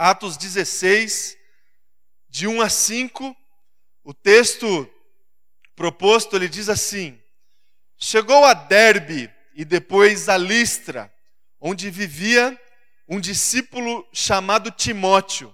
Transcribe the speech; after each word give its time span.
Atos 0.00 0.36
16, 0.36 1.36
de 2.30 2.46
1 2.46 2.62
a 2.62 2.68
5, 2.68 3.36
o 4.04 4.14
texto 4.14 4.88
proposto 5.74 6.36
ele 6.36 6.48
diz 6.48 6.68
assim: 6.68 7.20
Chegou 7.98 8.44
a 8.44 8.54
Derbe 8.54 9.28
e 9.54 9.64
depois 9.64 10.28
a 10.28 10.36
Listra, 10.36 11.12
onde 11.60 11.90
vivia 11.90 12.56
um 13.08 13.18
discípulo 13.18 14.06
chamado 14.12 14.70
Timóteo. 14.70 15.52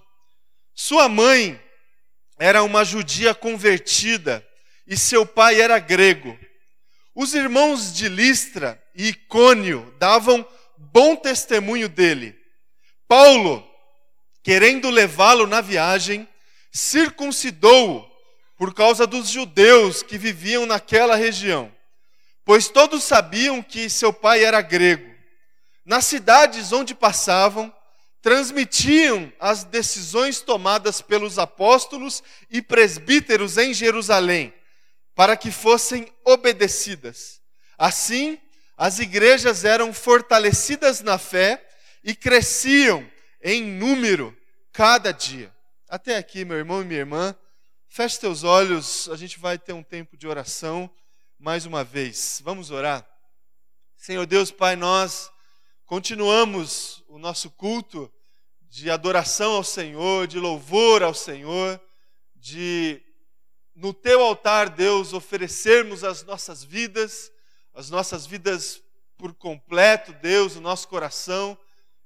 Sua 0.75 1.09
mãe 1.09 1.59
era 2.37 2.61
uma 2.61 2.85
judia 2.85 3.33
convertida 3.33 4.47
e 4.85 4.95
seu 4.95 5.25
pai 5.25 5.59
era 5.59 5.79
grego. 5.79 6.37
Os 7.15 7.33
irmãos 7.33 7.95
de 7.95 8.07
Listra 8.07 8.79
e 8.93 9.07
Icônio 9.07 9.91
davam 9.97 10.47
bom 10.77 11.15
testemunho 11.15 11.89
dele. 11.89 12.39
Paulo, 13.07 13.67
querendo 14.45 14.91
levá-lo 14.91 15.47
na 15.47 15.59
viagem, 15.59 16.29
circuncidou-o 16.71 18.07
por 18.55 18.75
causa 18.75 19.07
dos 19.07 19.27
judeus 19.27 20.03
que 20.03 20.19
viviam 20.19 20.67
naquela 20.67 21.15
região, 21.15 21.73
pois 22.45 22.67
todos 22.69 23.03
sabiam 23.03 23.63
que 23.63 23.89
seu 23.89 24.13
pai 24.13 24.45
era 24.45 24.61
grego. 24.61 25.11
Nas 25.83 26.05
cidades 26.05 26.71
onde 26.71 26.93
passavam, 26.93 27.73
transmitiam 28.21 29.33
as 29.39 29.63
decisões 29.63 30.41
tomadas 30.41 31.01
pelos 31.01 31.39
apóstolos 31.39 32.21
e 32.47 32.61
presbíteros 32.61 33.57
em 33.57 33.73
Jerusalém, 33.73 34.53
para 35.15 35.35
que 35.35 35.49
fossem 35.49 36.07
obedecidas. 36.23 37.41
Assim, 37.79 38.39
as 38.77 38.99
igrejas 38.99 39.65
eram 39.65 39.91
fortalecidas 39.91 41.01
na 41.01 41.17
fé 41.17 41.65
e 42.03 42.13
cresciam 42.13 43.03
em 43.47 43.63
número 43.63 44.35
cada 44.73 45.11
dia. 45.11 45.55
Até 45.87 46.17
aqui, 46.17 46.43
meu 46.43 46.57
irmão 46.57 46.81
e 46.81 46.85
minha 46.85 47.01
irmã, 47.01 47.35
feche 47.87 48.19
teus 48.19 48.43
olhos, 48.43 49.07
a 49.09 49.15
gente 49.15 49.37
vai 49.37 49.55
ter 49.59 49.71
um 49.71 49.83
tempo 49.83 50.17
de 50.17 50.27
oração 50.27 50.89
mais 51.37 51.63
uma 51.63 51.83
vez. 51.83 52.41
Vamos 52.43 52.71
orar. 52.71 53.07
Senhor 53.95 54.25
Deus, 54.25 54.49
Pai, 54.49 54.75
nós 54.75 55.31
continuamos 55.85 57.03
o 57.07 57.19
nosso 57.19 57.51
culto 57.51 58.11
de 58.67 58.89
adoração 58.89 59.53
ao 59.53 59.63
Senhor, 59.63 60.25
de 60.25 60.39
louvor 60.39 61.03
ao 61.03 61.13
Senhor, 61.13 61.79
de 62.35 62.99
no 63.75 63.93
teu 63.93 64.23
altar, 64.23 64.69
Deus, 64.69 65.13
oferecermos 65.13 66.03
as 66.03 66.23
nossas 66.23 66.63
vidas, 66.63 67.31
as 67.75 67.91
nossas 67.91 68.25
vidas 68.25 68.81
por 69.19 69.35
completo, 69.35 70.13
Deus, 70.13 70.55
o 70.55 70.61
nosso 70.61 70.87
coração. 70.87 71.55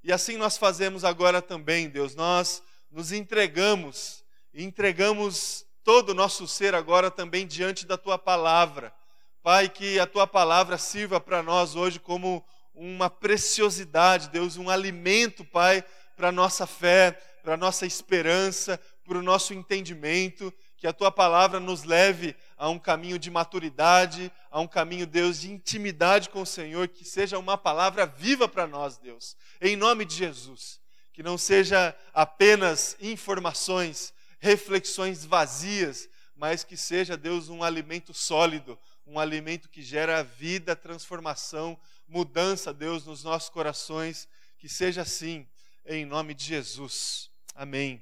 E 0.03 0.11
assim 0.13 0.37
nós 0.37 0.57
fazemos 0.57 1.03
agora 1.03 1.41
também, 1.41 1.89
Deus. 1.89 2.15
Nós 2.15 2.63
nos 2.89 3.11
entregamos, 3.11 4.23
entregamos 4.53 5.65
todo 5.83 6.09
o 6.09 6.13
nosso 6.13 6.47
ser 6.47 6.73
agora 6.73 7.11
também 7.11 7.45
diante 7.45 7.85
da 7.85 7.97
tua 7.97 8.17
palavra. 8.17 8.93
Pai, 9.41 9.69
que 9.69 9.99
a 9.99 10.05
tua 10.05 10.27
palavra 10.27 10.77
sirva 10.77 11.19
para 11.19 11.43
nós 11.43 11.75
hoje 11.75 11.99
como 11.99 12.45
uma 12.73 13.09
preciosidade, 13.09 14.29
Deus, 14.29 14.55
um 14.55 14.69
alimento, 14.69 15.43
Pai, 15.43 15.83
para 16.15 16.29
a 16.29 16.31
nossa 16.31 16.65
fé, 16.65 17.11
para 17.43 17.53
a 17.53 17.57
nossa 17.57 17.85
esperança, 17.85 18.79
para 19.03 19.17
o 19.17 19.23
nosso 19.23 19.53
entendimento. 19.53 20.53
Que 20.79 20.87
a 20.87 20.93
tua 20.93 21.11
palavra 21.11 21.59
nos 21.59 21.83
leve 21.83 22.33
a 22.57 22.69
um 22.69 22.79
caminho 22.79 23.19
de 23.19 23.29
maturidade, 23.29 24.31
a 24.49 24.61
um 24.61 24.67
caminho, 24.67 25.05
Deus, 25.05 25.41
de 25.41 25.51
intimidade 25.51 26.29
com 26.29 26.41
o 26.41 26.45
Senhor, 26.45 26.87
que 26.87 27.03
seja 27.03 27.37
uma 27.37 27.57
palavra 27.57 28.05
viva 28.05 28.47
para 28.47 28.65
nós, 28.65 28.97
Deus, 28.97 29.35
em 29.59 29.75
nome 29.75 30.05
de 30.05 30.15
Jesus. 30.15 30.79
Que 31.11 31.21
não 31.21 31.37
seja 31.37 31.93
apenas 32.13 32.95
informações, 33.01 34.13
reflexões 34.39 35.25
vazias, 35.25 36.07
mas 36.33 36.63
que 36.63 36.77
seja, 36.77 37.17
Deus, 37.17 37.49
um 37.49 37.61
alimento 37.61 38.13
sólido, 38.13 38.79
um 39.05 39.19
alimento 39.19 39.67
que 39.67 39.81
gera 39.81 40.23
vida, 40.23 40.77
transformação, 40.77 41.77
mudança, 42.07 42.73
Deus, 42.73 43.05
nos 43.05 43.21
nossos 43.21 43.49
corações. 43.49 44.29
Que 44.57 44.69
seja 44.69 45.01
assim, 45.01 45.45
em 45.85 46.05
nome 46.05 46.33
de 46.33 46.45
Jesus. 46.45 47.29
Amém. 47.53 48.01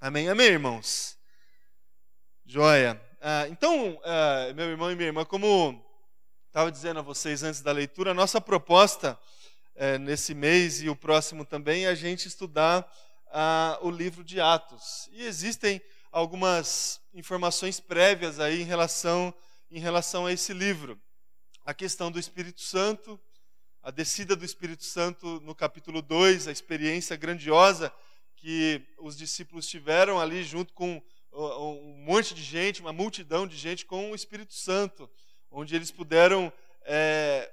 Amém, 0.00 0.30
amém, 0.30 0.46
irmãos. 0.46 1.17
Joia. 2.50 2.98
Ah, 3.20 3.46
então, 3.50 4.00
ah, 4.02 4.50
meu 4.54 4.70
irmão 4.70 4.90
e 4.90 4.96
minha 4.96 5.08
irmã, 5.08 5.22
como 5.22 5.84
estava 6.46 6.72
dizendo 6.72 6.98
a 6.98 7.02
vocês 7.02 7.42
antes 7.42 7.60
da 7.60 7.72
leitura, 7.72 8.12
a 8.12 8.14
nossa 8.14 8.40
proposta 8.40 9.18
eh, 9.74 9.98
nesse 9.98 10.32
mês 10.34 10.80
e 10.80 10.88
o 10.88 10.96
próximo 10.96 11.44
também 11.44 11.84
é 11.84 11.88
a 11.88 11.94
gente 11.94 12.26
estudar 12.26 12.90
ah, 13.30 13.78
o 13.82 13.90
livro 13.90 14.24
de 14.24 14.40
Atos. 14.40 15.10
E 15.12 15.24
existem 15.24 15.78
algumas 16.10 17.02
informações 17.12 17.80
prévias 17.80 18.40
aí 18.40 18.62
em 18.62 18.64
relação, 18.64 19.34
em 19.70 19.78
relação 19.78 20.24
a 20.24 20.32
esse 20.32 20.54
livro. 20.54 20.98
A 21.66 21.74
questão 21.74 22.10
do 22.10 22.18
Espírito 22.18 22.62
Santo, 22.62 23.20
a 23.82 23.90
descida 23.90 24.34
do 24.34 24.46
Espírito 24.46 24.86
Santo 24.86 25.38
no 25.42 25.54
capítulo 25.54 26.00
2, 26.00 26.48
a 26.48 26.50
experiência 26.50 27.14
grandiosa 27.14 27.92
que 28.36 28.80
os 28.96 29.18
discípulos 29.18 29.66
tiveram 29.66 30.18
ali 30.18 30.42
junto 30.42 30.72
com 30.72 31.02
um 31.38 31.94
monte 32.04 32.34
de 32.34 32.42
gente, 32.42 32.80
uma 32.80 32.92
multidão 32.92 33.46
de 33.46 33.56
gente 33.56 33.86
com 33.86 34.10
o 34.10 34.14
Espírito 34.14 34.54
Santo, 34.54 35.08
onde 35.50 35.76
eles 35.76 35.90
puderam 35.90 36.52
é, 36.82 37.50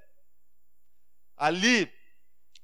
ali 1.37 1.91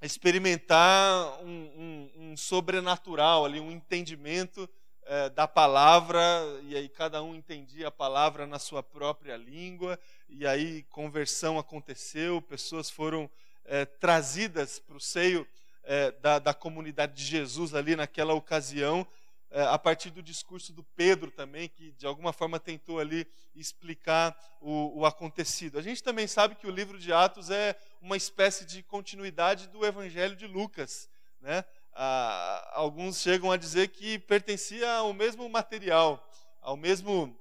experimentar 0.02 1.44
um, 1.44 1.48
um, 1.48 2.12
um, 2.16 2.38
sobrenatural, 2.38 3.46
ali 3.46 3.60
um 3.60 3.72
entendimento 3.72 4.68
é, 5.04 5.30
da 5.30 5.48
palavra, 5.48 6.22
e 6.64 6.76
aí 6.76 6.90
cada 6.90 7.22
um 7.22 7.36
entendia 7.36 7.90
a 7.90 7.92
palavra 7.92 8.48
na 8.48 8.58
sua 8.58 8.82
própria 8.82 9.38
língua, 9.38 10.00
e 10.28 10.48
aí 10.48 10.84
conversão 10.84 11.60
aconteceu, 11.60 12.42
pessoas 12.42 12.90
foram 12.90 13.30
é, 13.66 13.86
trazidas 13.86 14.80
para 14.80 14.98
o 14.98 15.00
seio 15.00 15.48
é, 15.84 16.12
da, 16.12 16.40
da, 16.40 16.54
comunidade 16.54 17.14
de 17.14 17.24
Jesus 17.24 17.76
ali 17.76 17.96
naquela 17.96 18.34
ocasião, 18.34 19.06
a 19.52 19.78
partir 19.78 20.10
do 20.12 20.24
discurso 20.24 20.72
do 20.72 20.84
Pedro 20.84 21.30
também, 21.30 21.68
que 21.68 21.92
de 21.92 22.06
alguma 22.06 22.32
forma 22.32 22.60
tentou 22.60 23.00
ali 23.00 23.28
explicar 23.54 24.38
o, 24.62 25.00
o 25.00 25.06
acontecido. 25.06 25.78
A 25.78 25.82
gente 25.82 26.02
também 26.02 26.26
sabe 26.26 26.56
que 26.56 26.68
o 26.68 26.72
livro 26.72 26.98
de 26.98 27.12
Atos 27.12 27.50
é 27.50 27.76
uma 28.02 28.16
espécie 28.16 28.66
de 28.66 28.82
continuidade 28.82 29.68
do 29.68 29.86
Evangelho 29.86 30.36
de 30.36 30.48
Lucas, 30.48 31.10
né? 31.42 31.66
Ah, 31.94 32.72
alguns 32.74 33.20
chegam 33.20 33.52
a 33.52 33.58
dizer 33.58 33.90
que 33.90 34.18
pertencia 34.20 34.90
ao 34.90 35.14
mesmo 35.14 35.48
material, 35.50 36.26
ao 36.62 36.78
mesmo 36.78 37.38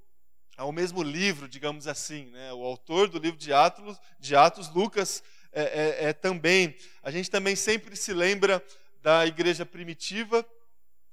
ao 0.56 0.72
mesmo 0.72 1.02
livro, 1.02 1.48
digamos 1.48 1.86
assim. 1.86 2.26
Né? 2.26 2.52
O 2.52 2.64
autor 2.64 3.08
do 3.08 3.18
livro 3.18 3.38
de 3.38 3.50
Atos, 3.50 3.98
de 4.18 4.36
Atos 4.36 4.68
Lucas, 4.68 5.22
é, 5.52 5.62
é, 5.62 6.08
é 6.08 6.12
também. 6.12 6.76
A 7.02 7.10
gente 7.10 7.30
também 7.30 7.56
sempre 7.56 7.96
se 7.96 8.12
lembra 8.12 8.62
da 9.00 9.24
igreja 9.26 9.64
primitiva, 9.64 10.46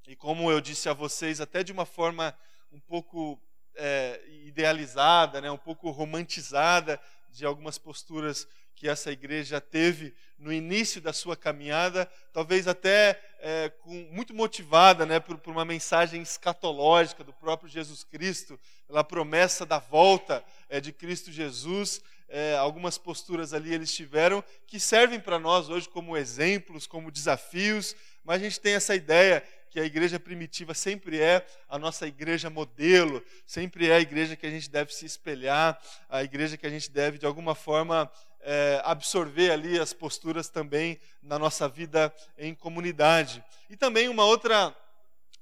e 0.07 0.15
como 0.15 0.49
eu 0.49 0.61
disse 0.61 0.87
a 0.87 0.93
vocês, 0.93 1.41
até 1.41 1.61
de 1.61 1.73
uma 1.73 1.85
forma 1.85 2.33
um 2.71 2.79
pouco 2.79 3.37
é, 3.75 4.21
idealizada, 4.45 5.41
né, 5.41 5.51
um 5.51 5.57
pouco 5.57 5.91
romantizada, 5.91 6.99
de 7.29 7.45
algumas 7.45 7.77
posturas 7.77 8.47
que 8.73 8.87
essa 8.87 9.11
igreja 9.11 9.59
teve 9.59 10.15
no 10.39 10.53
início 10.53 11.01
da 11.01 11.11
sua 11.11 11.35
caminhada, 11.35 12.09
talvez 12.31 12.67
até 12.67 13.21
é, 13.39 13.69
com, 13.69 13.93
muito 14.11 14.33
motivada 14.33 15.05
né, 15.05 15.19
por, 15.19 15.37
por, 15.39 15.51
uma 15.51 15.65
mensagem 15.65 16.21
escatológica 16.21 17.23
do 17.23 17.33
próprio 17.33 17.69
Jesus 17.69 18.03
Cristo, 18.03 18.57
pela 18.87 19.03
promessa 19.03 19.65
da 19.65 19.79
volta 19.79 20.43
é, 20.69 20.79
de 20.79 20.93
Cristo 20.93 21.31
Jesus 21.31 22.01
é, 22.29 22.57
algumas 22.57 22.97
posturas 22.97 23.53
ali 23.53 23.73
eles 23.73 23.93
tiveram 23.93 24.43
que 24.65 24.79
servem 24.79 25.19
para 25.19 25.39
nós 25.39 25.69
hoje 25.69 25.87
como 25.87 26.17
exemplos, 26.17 26.85
como 26.85 27.11
desafios, 27.11 27.95
mas 28.23 28.41
a 28.41 28.43
gente 28.43 28.59
tem 28.59 28.73
essa 28.73 28.93
ideia 28.93 29.43
que 29.77 29.81
a 29.81 29.85
igreja 29.85 30.19
primitiva 30.19 30.73
sempre 30.73 31.21
é 31.21 31.45
a 31.69 31.77
nossa 31.77 32.07
igreja 32.07 32.49
modelo, 32.49 33.23
sempre 33.45 33.87
é 33.87 33.93
a 33.93 33.99
igreja 33.99 34.35
que 34.35 34.47
a 34.47 34.49
gente 34.49 34.71
deve 34.71 34.91
se 34.91 35.05
espelhar, 35.05 35.79
a 36.09 36.23
igreja 36.23 36.57
que 36.57 36.65
a 36.65 36.69
gente 36.71 36.89
deve, 36.89 37.19
de 37.19 37.27
alguma 37.27 37.53
forma, 37.53 38.11
é, 38.41 38.81
absorver 38.83 39.51
ali 39.51 39.79
as 39.79 39.93
posturas 39.93 40.49
também 40.49 40.99
na 41.21 41.37
nossa 41.37 41.69
vida 41.69 42.11
em 42.39 42.55
comunidade. 42.55 43.43
E 43.69 43.77
também 43.77 44.09
uma 44.09 44.25
outra, 44.25 44.75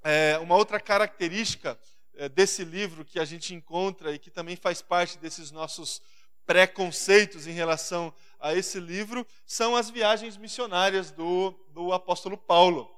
é, 0.04 0.38
uma 0.40 0.58
outra 0.58 0.82
característica 0.82 1.80
é, 2.16 2.28
desse 2.28 2.66
livro 2.66 3.06
que 3.06 3.22
a 3.22 3.24
gente 3.24 3.56
encontra 3.56 4.12
e 4.12 4.20
que 4.20 4.30
também 4.30 4.58
faz 4.58 4.82
parte 4.82 5.18
desses 5.18 5.50
nossos 5.50 6.02
preconceitos 6.46 7.48
em 7.48 7.54
relação 7.54 8.14
a 8.38 8.54
esse 8.54 8.82
livro 8.82 9.26
são 9.46 9.78
as 9.78 9.90
viagens 9.90 10.36
missionárias 10.36 11.10
do, 11.10 11.52
do 11.70 11.94
apóstolo 11.94 12.38
Paulo. 12.38 12.95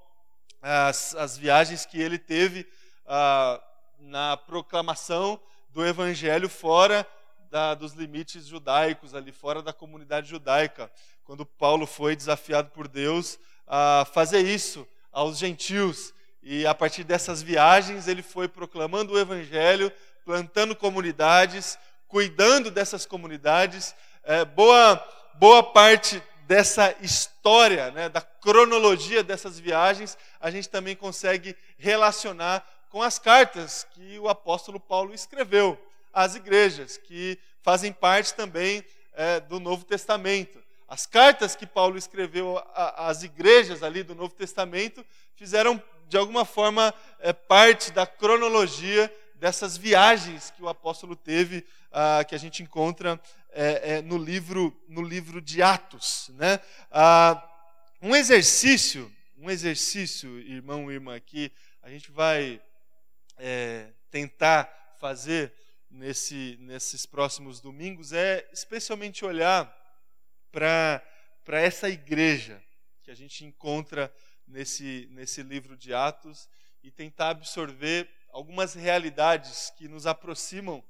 As, 0.61 1.15
as 1.15 1.37
viagens 1.37 1.85
que 1.85 2.01
ele 2.01 2.17
teve 2.17 2.67
ah, 3.05 3.61
na 3.99 4.37
proclamação 4.37 5.39
do 5.69 5.85
evangelho 5.85 6.49
fora 6.49 7.07
da, 7.49 7.73
dos 7.73 7.93
limites 7.93 8.45
judaicos, 8.45 9.13
ali 9.13 9.31
fora 9.31 9.61
da 9.61 9.71
comunidade 9.71 10.29
judaica. 10.29 10.91
Quando 11.23 11.45
Paulo 11.45 11.85
foi 11.85 12.15
desafiado 12.15 12.69
por 12.71 12.87
Deus 12.87 13.39
a 13.67 14.05
fazer 14.13 14.41
isso 14.41 14.87
aos 15.11 15.37
gentios. 15.37 16.13
e 16.41 16.65
a 16.65 16.73
partir 16.73 17.03
dessas 17.03 17.41
viagens 17.41 18.07
ele 18.07 18.21
foi 18.21 18.47
proclamando 18.47 19.13
o 19.13 19.19
evangelho, 19.19 19.91
plantando 20.23 20.75
comunidades, 20.75 21.77
cuidando 22.07 22.71
dessas 22.71 23.05
comunidades. 23.05 23.95
É, 24.23 24.45
boa, 24.45 25.03
boa 25.35 25.63
parte 25.63 26.21
dessa 26.47 26.95
história, 27.01 27.91
né, 27.91 28.07
da 28.07 28.21
cronologia 28.21 29.21
dessas 29.21 29.59
viagens, 29.59 30.17
a 30.39 30.49
gente 30.49 30.69
também 30.69 30.95
consegue 30.95 31.55
relacionar 31.77 32.65
com 32.89 33.01
as 33.03 33.19
cartas 33.19 33.85
que 33.91 34.17
o 34.17 34.29
apóstolo 34.29 34.79
Paulo 34.79 35.13
escreveu 35.13 35.77
às 36.13 36.35
igrejas, 36.35 36.95
que 36.97 37.37
fazem 37.61 37.91
parte 37.91 38.33
também 38.33 38.83
é, 39.13 39.41
do 39.41 39.59
Novo 39.59 39.83
Testamento. 39.83 40.63
As 40.87 41.05
cartas 41.05 41.53
que 41.53 41.65
Paulo 41.65 41.97
escreveu 41.97 42.63
às 42.73 43.23
igrejas 43.23 43.83
ali 43.83 44.01
do 44.01 44.15
Novo 44.15 44.33
Testamento 44.33 45.05
fizeram, 45.35 45.83
de 46.07 46.17
alguma 46.17 46.45
forma, 46.45 46.93
é, 47.19 47.33
parte 47.33 47.91
da 47.91 48.07
cronologia 48.07 49.13
dessas 49.39 49.77
viagens 49.77 50.51
que 50.51 50.61
o 50.61 50.67
apóstolo 50.67 51.15
teve, 51.15 51.65
ah, 51.91 52.23
que 52.23 52.35
a 52.35 52.37
gente 52.37 52.63
encontra 52.63 53.19
é, 53.49 53.95
é, 53.95 54.01
no, 54.01 54.17
livro, 54.17 54.75
no 54.87 55.01
livro 55.01 55.41
de 55.41 55.61
Atos. 55.61 56.29
Né? 56.35 56.59
Ah, 56.91 57.43
um 58.01 58.15
exercício, 58.15 59.11
um 59.37 59.49
exercício, 59.49 60.39
irmão 60.39 60.91
e 60.91 60.95
irmã, 60.95 61.19
que 61.19 61.51
a 61.81 61.89
gente 61.89 62.11
vai 62.11 62.61
é, 63.37 63.91
tentar 64.09 64.95
fazer 64.99 65.53
nesse, 65.89 66.57
nesses 66.59 67.05
próximos 67.05 67.61
domingos 67.61 68.11
é 68.11 68.47
especialmente 68.51 69.23
olhar 69.23 69.73
para 70.51 71.01
essa 71.47 71.89
igreja 71.89 72.61
que 73.03 73.11
a 73.11 73.15
gente 73.15 73.45
encontra 73.45 74.13
nesse, 74.45 75.07
nesse 75.11 75.41
livro 75.43 75.77
de 75.77 75.93
Atos 75.93 76.49
e 76.83 76.91
tentar 76.91 77.29
absorver 77.29 78.09
algumas 78.29 78.73
realidades 78.73 79.71
que 79.77 79.87
nos 79.87 80.05
aproximam 80.05 80.83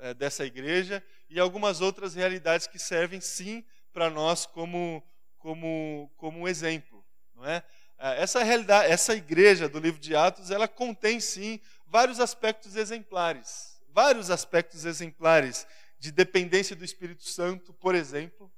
é, 0.00 0.14
dessa 0.14 0.44
igreja 0.44 1.02
e 1.28 1.38
algumas 1.38 1.80
outras 1.80 2.14
realidades 2.14 2.66
que 2.66 2.78
servem 2.78 3.20
sim 3.20 3.64
para 3.92 4.08
nós 4.08 4.46
como, 4.46 5.02
como, 5.38 6.10
como 6.16 6.48
exemplo. 6.48 7.04
Não 7.34 7.44
é? 7.44 7.62
é? 7.98 8.22
Essa 8.22 8.42
realidade, 8.42 8.90
essa 8.92 9.14
igreja 9.14 9.68
do 9.68 9.78
livro 9.78 10.00
de 10.00 10.14
Atos, 10.14 10.50
ela 10.50 10.68
contém 10.68 11.20
sim 11.20 11.60
vários 11.86 12.20
aspectos 12.20 12.76
exemplares, 12.76 13.80
vários 13.88 14.30
aspectos 14.30 14.84
exemplares 14.84 15.66
de 15.98 16.12
dependência 16.12 16.76
do 16.76 16.84
Espírito 16.84 17.24
Santo, 17.24 17.72
por 17.74 17.94
exemplo, 17.94 18.52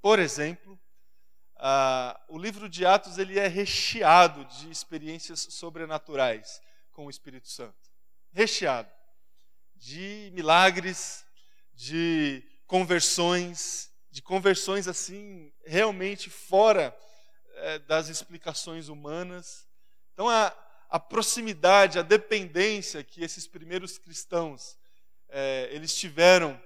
por 0.00 0.18
exemplo, 0.18 0.78
uh, 1.58 2.18
o 2.28 2.36
livro 2.36 2.68
de 2.68 2.84
Atos 2.84 3.18
ele 3.18 3.38
é 3.38 3.46
recheado 3.46 4.44
de 4.46 4.68
experiências 4.68 5.46
sobrenaturais 5.50 6.60
com 6.92 7.06
o 7.06 7.10
Espírito 7.10 7.48
Santo. 7.48 7.90
Recheado 8.32 8.90
de 9.76 10.30
milagres, 10.32 11.24
de 11.74 12.42
conversões, 12.66 13.90
de 14.10 14.22
conversões 14.22 14.86
assim, 14.86 15.52
realmente 15.66 16.30
fora 16.30 16.96
é, 17.54 17.78
das 17.80 18.08
explicações 18.08 18.88
humanas. 18.88 19.66
Então, 20.12 20.28
a, 20.28 20.54
a 20.88 21.00
proximidade, 21.00 21.98
a 21.98 22.02
dependência 22.02 23.02
que 23.02 23.24
esses 23.24 23.46
primeiros 23.46 23.98
cristãos 23.98 24.78
é, 25.28 25.68
eles 25.72 25.96
tiveram 25.96 26.60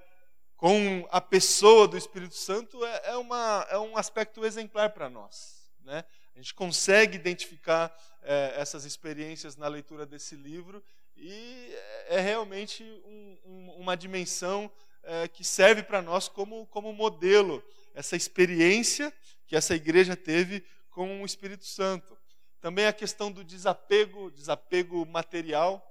com 0.56 1.06
a 1.10 1.20
pessoa 1.20 1.86
do 1.86 1.96
Espírito 1.96 2.34
Santo 2.34 2.84
é, 2.84 3.10
é, 3.10 3.16
uma, 3.16 3.66
é 3.70 3.78
um 3.78 3.96
aspecto 3.96 4.44
exemplar 4.44 4.90
para 4.90 5.08
nós. 5.08 5.70
Né? 5.84 6.04
A 6.34 6.38
gente 6.38 6.52
consegue 6.54 7.16
identificar 7.16 7.96
é, 8.26 8.60
essas 8.60 8.84
experiências 8.84 9.56
na 9.56 9.68
leitura 9.68 10.04
desse 10.04 10.34
livro 10.34 10.82
e 11.16 11.72
é 12.08 12.20
realmente 12.20 12.82
um, 13.06 13.38
um, 13.46 13.70
uma 13.78 13.96
dimensão 13.96 14.70
é, 15.02 15.28
que 15.28 15.44
serve 15.44 15.82
para 15.82 16.02
nós 16.02 16.28
como, 16.28 16.66
como 16.66 16.92
modelo, 16.92 17.62
essa 17.94 18.16
experiência 18.16 19.12
que 19.46 19.56
essa 19.56 19.74
igreja 19.74 20.16
teve 20.16 20.62
com 20.90 21.22
o 21.22 21.26
Espírito 21.26 21.64
Santo. 21.64 22.18
Também 22.60 22.86
a 22.86 22.92
questão 22.92 23.30
do 23.30 23.44
desapego, 23.44 24.30
desapego 24.32 25.06
material, 25.06 25.82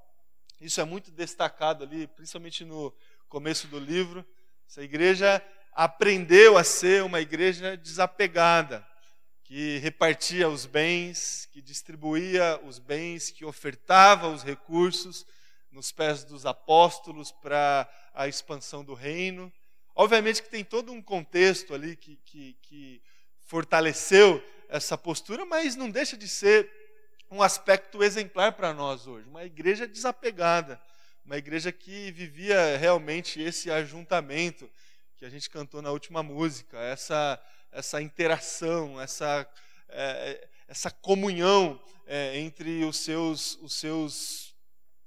isso 0.59 0.81
é 0.81 0.83
muito 0.83 1.11
destacado 1.11 1.83
ali, 1.83 2.05
principalmente 2.07 2.65
no 2.65 2.93
começo 3.29 3.67
do 3.67 3.79
livro. 3.79 4.25
Essa 4.67 4.83
igreja 4.83 5.41
aprendeu 5.71 6.57
a 6.57 6.63
ser 6.63 7.03
uma 7.03 7.21
igreja 7.21 7.77
desapegada, 7.77 8.85
que 9.45 9.77
repartia 9.77 10.49
os 10.49 10.65
bens, 10.65 11.47
que 11.51 11.61
distribuía 11.61 12.59
os 12.65 12.79
bens, 12.79 13.29
que 13.29 13.45
ofertava 13.45 14.27
os 14.27 14.41
recursos 14.41 15.25
nos 15.71 15.91
pés 15.91 16.23
dos 16.23 16.47
apóstolos 16.47 17.31
para 17.31 17.87
a 18.13 18.27
expansão 18.27 18.83
do 18.83 18.95
reino. 18.95 19.53
Obviamente 19.93 20.41
que 20.41 20.49
tem 20.49 20.63
todo 20.63 20.91
um 20.91 21.01
contexto 21.01 21.75
ali 21.75 21.95
que, 21.95 22.15
que, 22.25 22.57
que 22.63 23.01
fortaleceu 23.43 24.43
essa 24.67 24.97
postura, 24.97 25.45
mas 25.45 25.75
não 25.75 25.91
deixa 25.91 26.17
de 26.17 26.27
ser 26.27 26.67
um 27.29 27.43
aspecto 27.43 28.03
exemplar 28.03 28.53
para 28.53 28.73
nós 28.73 29.05
hoje. 29.05 29.27
Uma 29.29 29.45
igreja 29.45 29.87
desapegada, 29.87 30.81
uma 31.23 31.37
igreja 31.37 31.71
que 31.71 32.11
vivia 32.11 32.77
realmente 32.77 33.39
esse 33.39 33.69
ajuntamento 33.69 34.67
que 35.17 35.23
a 35.23 35.29
gente 35.29 35.51
cantou 35.51 35.83
na 35.83 35.91
última 35.91 36.23
música, 36.23 36.79
essa, 36.79 37.39
essa 37.75 38.01
interação, 38.01 38.99
essa, 38.99 39.47
é, 39.89 40.47
essa 40.67 40.89
comunhão 40.89 41.79
é, 42.07 42.37
entre 42.39 42.83
os 42.85 42.97
seus, 42.97 43.57
os 43.61 43.75
seus 43.75 44.55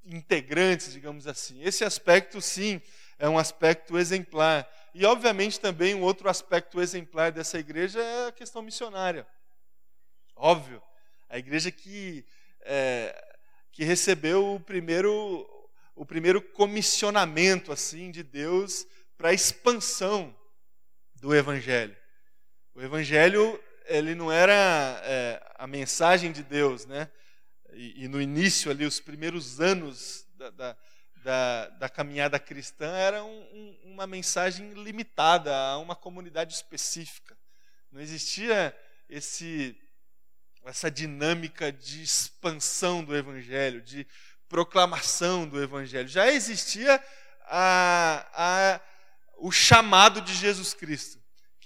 integrantes, 0.05 0.93
digamos 0.93 1.27
assim. 1.27 1.63
Esse 1.63 1.85
aspecto, 1.85 2.41
sim, 2.41 2.81
é 3.19 3.29
um 3.29 3.39
aspecto 3.39 3.99
exemplar. 3.99 4.69
E, 4.95 5.05
obviamente, 5.05 5.59
também 5.59 5.95
um 5.95 6.03
outro 6.03 6.29
aspecto 6.29 6.81
exemplar 6.81 7.33
dessa 7.33 7.59
igreja 7.59 8.01
é 8.01 8.29
a 8.29 8.33
questão 8.33 8.63
missionária. 8.63 9.27
Óbvio, 10.37 10.83
a 11.29 11.39
igreja 11.39 11.71
que, 11.71 12.25
é, 12.61 13.37
que 13.73 13.83
recebeu 13.83 14.55
o 14.55 14.61
primeiro 14.61 15.47
o 15.95 16.07
primeiro 16.07 16.41
comissionamento 16.41 17.73
assim 17.73 18.13
de 18.13 18.23
Deus 18.23 18.87
para 19.17 19.31
a 19.31 19.35
expansão 19.35 20.33
do 21.17 21.35
Evangelho. 21.35 21.97
O 22.79 22.81
Evangelho 22.81 23.61
ele 23.87 24.15
não 24.15 24.31
era 24.31 24.55
é, 25.03 25.43
a 25.57 25.67
mensagem 25.67 26.31
de 26.31 26.45
Deus, 26.45 26.87
né? 26.87 27.11
E, 27.73 28.05
e, 28.05 28.09
no 28.09 28.23
início 28.23 28.71
ali, 28.71 28.87
os 28.87 29.01
primeiros 29.01 29.61
anos 29.61 30.25
da, 30.37 30.51
da, 30.51 30.77
da, 31.17 31.69
da 31.71 31.89
caminhada 31.89 32.39
cristã 32.39 32.87
era 32.93 33.25
um, 33.25 33.41
um, 33.53 33.79
uma 33.95 34.07
mensagem 34.07 34.75
limitada 34.75 35.53
a 35.57 35.77
uma 35.79 35.97
comunidade 35.97 36.55
específica. 36.55 37.37
Não 37.91 38.01
existia 38.01 38.73
esse 39.11 39.77
essa 40.65 40.89
dinâmica 40.89 41.73
de 41.73 42.01
expansão 42.01 43.03
do 43.03 43.17
Evangelho, 43.17 43.83
de 43.83 44.07
proclamação 44.49 45.49
do 45.49 45.61
Evangelho. 45.61 46.07
Já 46.07 46.31
existia 46.31 47.03
a, 47.49 48.25
a, 48.33 48.81
o 49.39 49.51
chamado 49.51 50.21
de 50.21 50.33
Jesus 50.33 50.75
Cristo, 50.75 51.19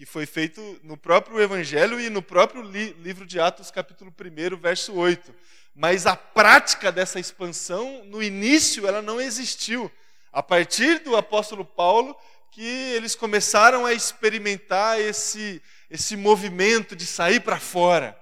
que 0.02 0.06
foi 0.06 0.26
feito 0.26 0.80
no 0.82 0.96
próprio 0.96 1.40
Evangelho 1.40 2.00
e 2.00 2.10
no 2.10 2.20
próprio 2.20 2.60
li, 2.60 2.92
livro 3.04 3.24
de 3.24 3.38
Atos, 3.38 3.70
capítulo 3.70 4.12
1, 4.12 4.56
verso 4.56 4.92
8. 4.94 5.32
Mas 5.76 6.06
a 6.06 6.16
prática 6.16 6.90
dessa 6.90 7.20
expansão, 7.20 8.04
no 8.06 8.20
início, 8.20 8.84
ela 8.84 9.00
não 9.00 9.20
existiu. 9.20 9.88
A 10.32 10.42
partir 10.42 10.98
do 11.04 11.14
apóstolo 11.14 11.64
Paulo, 11.64 12.16
que 12.50 12.66
eles 12.96 13.14
começaram 13.14 13.86
a 13.86 13.92
experimentar 13.92 15.00
esse, 15.00 15.62
esse 15.88 16.16
movimento 16.16 16.96
de 16.96 17.06
sair 17.06 17.38
para 17.38 17.60
fora 17.60 18.20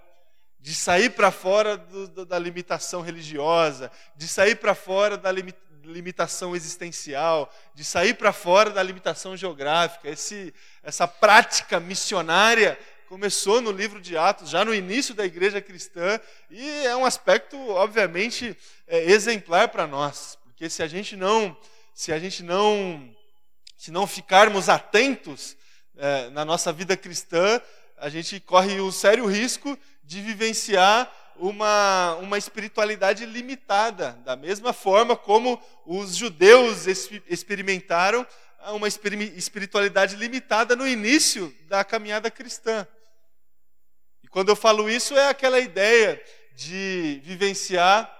de 0.62 0.74
sair 0.74 1.08
para 1.08 1.30
fora 1.30 1.78
do, 1.78 2.06
do, 2.06 2.26
da 2.26 2.38
limitação 2.38 3.00
religiosa, 3.00 3.90
de 4.14 4.28
sair 4.28 4.56
para 4.56 4.74
fora 4.74 5.16
da 5.16 5.32
limitação 5.84 6.54
existencial, 6.54 7.52
de 7.74 7.84
sair 7.84 8.14
para 8.14 8.32
fora 8.32 8.70
da 8.70 8.82
limitação 8.82 9.36
geográfica. 9.36 10.08
Esse, 10.08 10.54
essa 10.82 11.06
prática 11.06 11.80
missionária 11.80 12.78
começou 13.08 13.60
no 13.60 13.72
livro 13.72 14.00
de 14.00 14.16
Atos, 14.16 14.50
já 14.50 14.64
no 14.64 14.72
início 14.72 15.14
da 15.14 15.24
igreja 15.24 15.60
cristã, 15.60 16.20
e 16.48 16.86
é 16.86 16.94
um 16.94 17.04
aspecto, 17.04 17.56
obviamente, 17.70 18.56
é, 18.86 19.10
exemplar 19.10 19.68
para 19.68 19.86
nós, 19.86 20.38
porque 20.44 20.70
se 20.70 20.80
a 20.82 20.86
gente 20.86 21.16
não, 21.16 21.56
se 21.92 22.12
a 22.12 22.18
gente 22.20 22.42
não, 22.42 23.12
se 23.76 23.90
não 23.90 24.06
ficarmos 24.06 24.68
atentos 24.68 25.56
é, 25.96 26.30
na 26.30 26.44
nossa 26.44 26.72
vida 26.72 26.96
cristã, 26.96 27.60
a 27.96 28.08
gente 28.08 28.38
corre 28.38 28.80
o 28.80 28.92
sério 28.92 29.26
risco 29.26 29.76
de 30.04 30.22
vivenciar 30.22 31.12
uma, 31.40 32.16
uma 32.16 32.36
espiritualidade 32.36 33.24
limitada, 33.24 34.12
da 34.24 34.36
mesma 34.36 34.74
forma 34.74 35.16
como 35.16 35.60
os 35.86 36.14
judeus 36.14 36.86
experimentaram 37.26 38.26
uma 38.74 38.86
espiritualidade 38.86 40.16
limitada 40.16 40.76
no 40.76 40.86
início 40.86 41.54
da 41.66 41.82
caminhada 41.82 42.30
cristã. 42.30 42.86
E 44.22 44.28
quando 44.28 44.50
eu 44.50 44.56
falo 44.56 44.88
isso, 44.90 45.16
é 45.16 45.28
aquela 45.28 45.58
ideia 45.58 46.22
de 46.54 47.22
vivenciar 47.24 48.18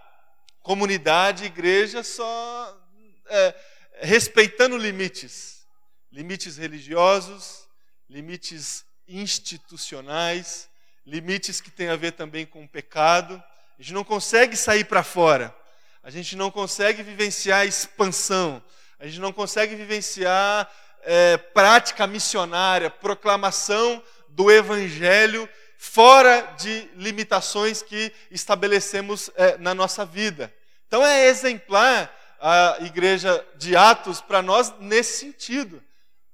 comunidade, 0.63 1.45
igreja, 1.45 2.03
só 2.03 2.81
é, 3.27 3.55
respeitando 4.01 4.79
limites. 4.79 5.67
Limites 6.11 6.57
religiosos, 6.57 7.69
limites 8.09 8.85
institucionais, 9.07 10.70
limites 11.07 11.61
que 11.61 11.71
têm 11.71 11.89
a 11.89 11.97
ver 11.97 12.13
também 12.13 12.47
com 12.47 12.65
o 12.65 12.69
pecado. 12.69 13.43
A 13.79 13.83
gente 13.83 13.93
não 13.93 14.05
consegue 14.05 14.57
sair 14.57 14.85
para 14.85 15.03
fora. 15.03 15.55
A 16.03 16.11
gente 16.11 16.37
não 16.37 16.51
consegue 16.51 17.03
vivenciar 17.03 17.67
expansão. 17.67 18.63
A 18.99 19.07
gente 19.07 19.21
não 19.21 19.33
consegue 19.33 19.75
vivenciar 19.75 20.71
é, 21.03 21.37
prática 21.37 22.07
missionária, 22.07 22.91
proclamação 22.91 24.03
do 24.29 24.51
evangelho 24.51 25.49
fora 25.79 26.43
de 26.59 26.89
limitações 26.95 27.83
que 27.83 28.13
estabelecemos 28.31 29.31
é, 29.35 29.57
na 29.57 29.75
nossa 29.75 30.05
vida. 30.05 30.53
Então 30.87 31.05
é 31.05 31.27
exemplar 31.27 32.15
a 32.39 32.77
igreja 32.81 33.45
de 33.57 33.77
Atos 33.77 34.21
para 34.21 34.43
nós 34.43 34.73
nesse 34.79 35.19
sentido, 35.19 35.83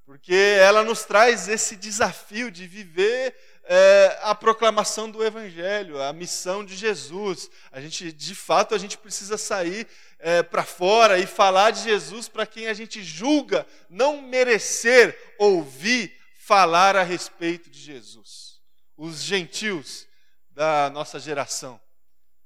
porque 0.07 0.35
ela 0.35 0.83
nos 0.83 1.05
traz 1.05 1.49
esse 1.49 1.77
desafio 1.77 2.51
de 2.51 2.67
viver 2.67 3.37
é, 3.65 4.19
a 4.23 4.35
proclamação 4.35 5.11
do 5.11 5.23
Evangelho, 5.23 6.01
a 6.01 6.13
missão 6.13 6.65
de 6.65 6.75
Jesus. 6.75 7.51
A 7.71 7.81
gente, 7.81 8.11
de 8.11 8.35
fato, 8.35 8.75
a 8.75 8.79
gente 8.79 8.97
precisa 8.97 9.37
sair 9.37 9.87
é, 10.19 10.43
para 10.43 10.65
fora 10.65 11.19
e 11.19 11.27
falar 11.27 11.73
de 11.73 11.83
Jesus 11.83 12.29
para 12.29 12.47
quem 12.47 12.69
a 12.69 12.73
gente 12.73 13.03
julga 13.03 13.67
não 13.91 14.23
merecer 14.23 15.35
ouvir 15.39 16.17
falar 16.39 16.97
a 16.97 17.03
respeito 17.03 17.69
de 17.69 17.81
Jesus 17.81 18.47
os 18.97 19.23
gentios 19.23 20.09
da 20.51 20.89
nossa 20.91 21.21
geração, 21.21 21.81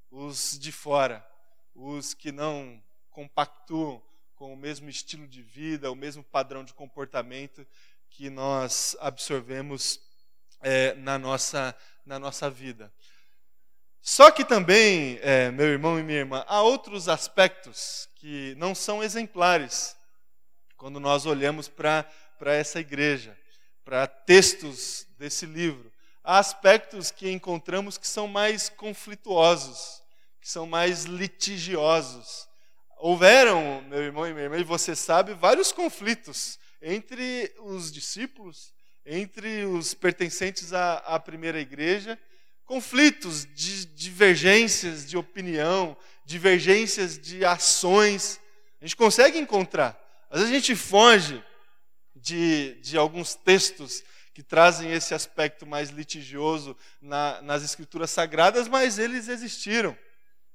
os 0.09 0.59
de 0.59 0.71
fora, 0.71 1.25
os 1.73 2.13
que 2.13 2.31
não 2.31 2.83
compactuam 3.09 4.01
com 4.41 4.51
o 4.51 4.57
mesmo 4.57 4.89
estilo 4.89 5.27
de 5.27 5.43
vida, 5.43 5.91
o 5.91 5.95
mesmo 5.95 6.23
padrão 6.23 6.63
de 6.63 6.73
comportamento 6.73 7.63
que 8.09 8.27
nós 8.27 8.97
absorvemos 8.99 9.99
é, 10.61 10.95
na, 10.95 11.19
nossa, 11.19 11.75
na 12.03 12.17
nossa 12.17 12.49
vida. 12.49 12.91
Só 14.01 14.31
que 14.31 14.43
também, 14.43 15.19
é, 15.21 15.51
meu 15.51 15.67
irmão 15.67 15.99
e 15.99 16.01
minha 16.01 16.17
irmã, 16.17 16.43
há 16.47 16.59
outros 16.63 17.07
aspectos 17.07 18.09
que 18.15 18.55
não 18.57 18.73
são 18.73 19.03
exemplares 19.03 19.95
quando 20.75 20.99
nós 20.99 21.27
olhamos 21.27 21.67
para 21.67 22.03
essa 22.39 22.79
igreja, 22.79 23.37
para 23.85 24.07
textos 24.07 25.05
desse 25.19 25.45
livro 25.45 25.93
há 26.23 26.39
aspectos 26.39 27.11
que 27.11 27.31
encontramos 27.31 27.95
que 27.95 28.07
são 28.07 28.27
mais 28.27 28.69
conflituosos, 28.69 30.01
que 30.41 30.49
são 30.49 30.65
mais 30.65 31.03
litigiosos. 31.03 32.49
Houveram, 33.03 33.81
meu 33.89 34.03
irmão 34.03 34.27
e 34.27 34.31
minha 34.31 34.43
irmã, 34.43 34.57
e 34.59 34.63
você 34.63 34.95
sabe, 34.95 35.33
vários 35.33 35.71
conflitos 35.71 36.59
entre 36.79 37.51
os 37.57 37.91
discípulos, 37.91 38.71
entre 39.03 39.65
os 39.65 39.95
pertencentes 39.95 40.71
à, 40.71 40.97
à 40.97 41.19
primeira 41.19 41.59
igreja, 41.59 42.15
conflitos 42.63 43.47
de 43.55 43.87
divergências 43.87 45.09
de 45.09 45.17
opinião, 45.17 45.97
divergências 46.25 47.17
de 47.17 47.43
ações. 47.43 48.39
A 48.79 48.85
gente 48.85 48.95
consegue 48.95 49.39
encontrar. 49.39 49.99
Às 50.29 50.41
vezes 50.41 50.53
a 50.53 50.59
gente 50.59 50.75
foge 50.75 51.43
de, 52.15 52.75
de 52.81 52.99
alguns 52.99 53.33
textos 53.33 54.03
que 54.31 54.43
trazem 54.43 54.91
esse 54.91 55.15
aspecto 55.15 55.65
mais 55.65 55.89
litigioso 55.89 56.77
na, 57.01 57.41
nas 57.41 57.63
escrituras 57.63 58.11
sagradas, 58.11 58.67
mas 58.67 58.99
eles 58.99 59.27
existiram. 59.27 59.97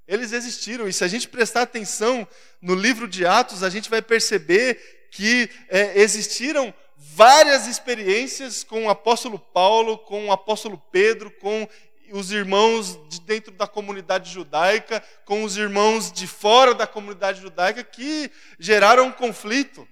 Eles 0.06 0.32
existiram. 0.32 0.86
E 0.86 0.92
se 0.92 1.02
a 1.04 1.08
gente 1.08 1.28
prestar 1.28 1.62
atenção 1.62 2.26
no 2.60 2.74
livro 2.74 3.08
de 3.08 3.26
Atos, 3.26 3.62
a 3.62 3.70
gente 3.70 3.90
vai 3.90 4.00
perceber 4.00 5.08
que 5.10 5.50
é, 5.68 6.00
existiram 6.00 6.72
várias 6.96 7.66
experiências 7.66 8.62
com 8.62 8.86
o 8.86 8.90
apóstolo 8.90 9.38
Paulo, 9.38 9.98
com 9.98 10.26
o 10.26 10.32
apóstolo 10.32 10.78
Pedro, 10.90 11.30
com 11.30 11.68
os 12.12 12.30
irmãos 12.30 12.98
de 13.08 13.20
dentro 13.20 13.52
da 13.52 13.66
comunidade 13.66 14.30
judaica, 14.30 15.02
com 15.24 15.42
os 15.42 15.56
irmãos 15.56 16.12
de 16.12 16.26
fora 16.26 16.74
da 16.74 16.86
comunidade 16.86 17.40
judaica, 17.40 17.82
que 17.82 18.30
geraram 18.58 19.10
conflito, 19.10 19.86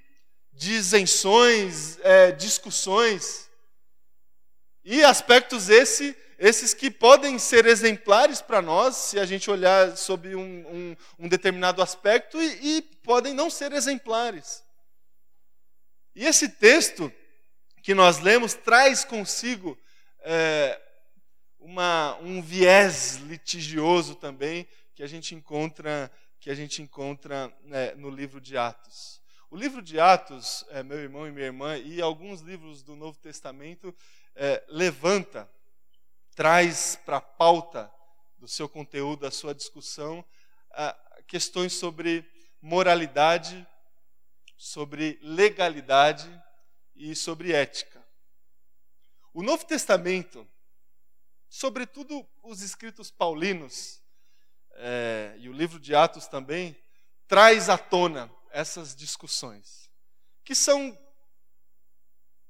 disenções, 0.52 1.98
é, 2.02 2.30
discussões. 2.32 3.50
E 4.84 5.02
aspectos 5.02 5.68
esse, 5.68 6.16
esses 6.38 6.74
que 6.74 6.90
podem 6.90 7.38
ser 7.38 7.66
exemplares 7.66 8.40
para 8.40 8.60
nós, 8.60 8.96
se 8.96 9.18
a 9.18 9.24
gente 9.24 9.50
olhar 9.50 9.96
sobre 9.96 10.34
um, 10.34 10.42
um, 10.42 10.96
um 11.18 11.28
determinado 11.28 11.82
aspecto, 11.82 12.40
e, 12.40 12.78
e, 12.78 12.82
podem 13.02 13.34
não 13.34 13.50
ser 13.50 13.72
exemplares. 13.72 14.62
E 16.14 16.24
esse 16.24 16.48
texto 16.48 17.12
que 17.82 17.94
nós 17.94 18.18
lemos 18.18 18.54
traz 18.54 19.04
consigo 19.04 19.78
é, 20.20 20.80
uma, 21.58 22.16
um 22.20 22.40
viés 22.40 23.16
litigioso 23.26 24.14
também 24.14 24.66
que 24.94 25.02
a 25.02 25.06
gente 25.06 25.34
encontra 25.34 26.10
que 26.44 26.50
a 26.50 26.54
gente 26.54 26.82
encontra 26.82 27.50
né, 27.62 27.94
no 27.94 28.10
livro 28.10 28.38
de 28.38 28.54
Atos. 28.54 29.18
O 29.50 29.56
livro 29.56 29.80
de 29.80 29.98
Atos, 29.98 30.62
é, 30.68 30.82
meu 30.82 30.98
irmão 30.98 31.26
e 31.26 31.32
minha 31.32 31.46
irmã, 31.46 31.78
e 31.78 32.02
alguns 32.02 32.42
livros 32.42 32.82
do 32.82 32.94
Novo 32.94 33.18
Testamento 33.18 33.94
é, 34.34 34.62
levanta, 34.68 35.50
traz 36.34 36.96
para 36.96 37.18
a 37.18 37.20
pauta 37.20 37.92
do 38.38 38.48
seu 38.48 38.68
conteúdo, 38.68 39.20
da 39.20 39.30
sua 39.30 39.54
discussão, 39.54 40.24
questões 41.26 41.72
sobre 41.74 42.28
moralidade, 42.60 43.66
sobre 44.56 45.18
legalidade 45.22 46.28
e 46.94 47.14
sobre 47.14 47.52
ética. 47.52 48.04
O 49.32 49.42
Novo 49.42 49.64
Testamento, 49.66 50.46
sobretudo 51.48 52.26
os 52.42 52.62
escritos 52.62 53.10
paulinos, 53.10 54.02
é, 54.76 55.36
e 55.38 55.48
o 55.48 55.52
livro 55.52 55.78
de 55.78 55.94
Atos 55.94 56.26
também, 56.26 56.76
traz 57.26 57.68
à 57.68 57.78
tona 57.78 58.30
essas 58.50 58.94
discussões, 58.94 59.90
que 60.44 60.54
são 60.54 60.96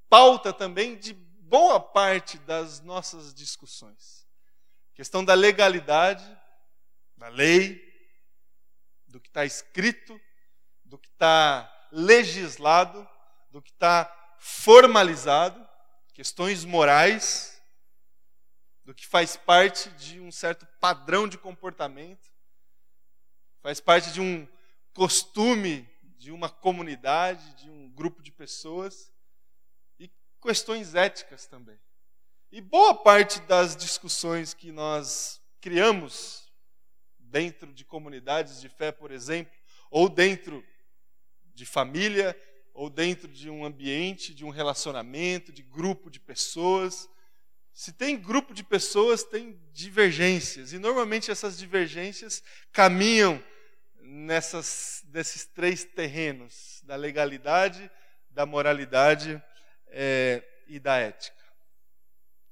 pauta 0.08 0.52
também 0.52 0.96
de 0.96 1.12
boa 1.44 1.78
parte 1.78 2.38
das 2.38 2.80
nossas 2.80 3.34
discussões. 3.34 4.26
Questão 4.94 5.24
da 5.24 5.34
legalidade, 5.34 6.24
da 7.16 7.28
lei, 7.28 7.82
do 9.06 9.20
que 9.20 9.28
está 9.28 9.44
escrito, 9.44 10.20
do 10.84 10.98
que 10.98 11.08
está 11.08 11.70
legislado, 11.92 13.08
do 13.50 13.60
que 13.60 13.70
está 13.70 14.10
formalizado, 14.38 15.68
questões 16.12 16.64
morais, 16.64 17.62
do 18.84 18.94
que 18.94 19.06
faz 19.06 19.36
parte 19.36 19.90
de 19.90 20.20
um 20.20 20.30
certo 20.30 20.66
padrão 20.80 21.28
de 21.28 21.38
comportamento, 21.38 22.32
faz 23.62 23.80
parte 23.80 24.12
de 24.12 24.20
um 24.20 24.46
costume 24.92 25.88
de 26.18 26.30
uma 26.30 26.48
comunidade, 26.48 27.54
de 27.54 27.70
um 27.70 27.90
grupo 27.90 28.22
de 28.22 28.30
pessoas 28.30 29.13
questões 30.44 30.94
éticas 30.94 31.46
também. 31.46 31.78
E 32.52 32.60
boa 32.60 32.94
parte 32.94 33.40
das 33.40 33.74
discussões 33.74 34.52
que 34.52 34.70
nós 34.70 35.40
criamos 35.58 36.52
dentro 37.18 37.72
de 37.72 37.82
comunidades 37.82 38.60
de 38.60 38.68
fé, 38.68 38.92
por 38.92 39.10
exemplo, 39.10 39.54
ou 39.90 40.06
dentro 40.06 40.62
de 41.54 41.64
família, 41.64 42.38
ou 42.74 42.90
dentro 42.90 43.26
de 43.26 43.48
um 43.48 43.64
ambiente, 43.64 44.34
de 44.34 44.44
um 44.44 44.50
relacionamento, 44.50 45.50
de 45.50 45.62
grupo 45.62 46.10
de 46.10 46.20
pessoas. 46.20 47.08
Se 47.72 47.90
tem 47.90 48.20
grupo 48.20 48.52
de 48.52 48.62
pessoas, 48.62 49.24
tem 49.24 49.58
divergências. 49.72 50.74
E 50.74 50.78
normalmente 50.78 51.30
essas 51.30 51.56
divergências 51.56 52.42
caminham 52.70 53.42
nessas, 53.98 55.02
nesses 55.08 55.46
três 55.46 55.84
terrenos: 55.84 56.82
da 56.84 56.96
legalidade, 56.96 57.90
da 58.28 58.44
moralidade 58.44 59.42
é, 59.96 60.42
e 60.66 60.80
da 60.80 60.96
ética. 60.96 61.42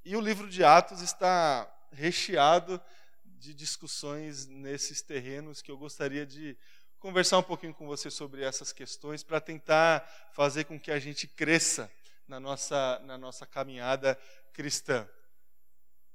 E 0.04 0.16
o 0.16 0.20
livro 0.20 0.48
de 0.48 0.62
Atos 0.62 1.00
está 1.00 1.68
recheado 1.90 2.80
de 3.24 3.52
discussões 3.52 4.46
nesses 4.46 5.02
terrenos 5.02 5.60
que 5.60 5.70
eu 5.70 5.76
gostaria 5.76 6.24
de 6.24 6.56
conversar 7.00 7.38
um 7.38 7.42
pouquinho 7.42 7.74
com 7.74 7.84
você 7.84 8.08
sobre 8.10 8.44
essas 8.44 8.72
questões 8.72 9.24
para 9.24 9.40
tentar 9.40 10.08
fazer 10.32 10.64
com 10.64 10.78
que 10.78 10.92
a 10.92 11.00
gente 11.00 11.26
cresça 11.26 11.90
na 12.28 12.38
nossa, 12.38 13.00
na 13.00 13.18
nossa 13.18 13.44
caminhada 13.44 14.16
cristã. 14.52 15.08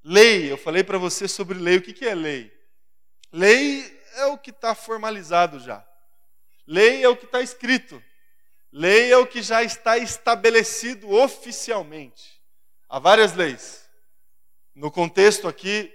Lei, 0.02 0.50
eu 0.50 0.56
falei 0.56 0.82
para 0.82 0.96
você 0.96 1.28
sobre 1.28 1.58
lei. 1.58 1.76
O 1.76 1.82
que, 1.82 1.92
que 1.92 2.06
é 2.06 2.14
lei? 2.14 2.50
Lei 3.30 4.02
é 4.14 4.24
o 4.26 4.38
que 4.38 4.50
está 4.50 4.74
formalizado 4.74 5.60
já. 5.60 5.86
Lei 6.66 7.04
é 7.04 7.08
o 7.08 7.16
que 7.16 7.26
está 7.26 7.42
escrito. 7.42 8.02
Leia 8.72 9.18
o 9.18 9.26
que 9.26 9.42
já 9.42 9.62
está 9.62 9.96
estabelecido 9.96 11.10
oficialmente. 11.10 12.40
Há 12.88 12.98
várias 12.98 13.34
leis. 13.34 13.88
No 14.74 14.90
contexto 14.90 15.48
aqui, 15.48 15.92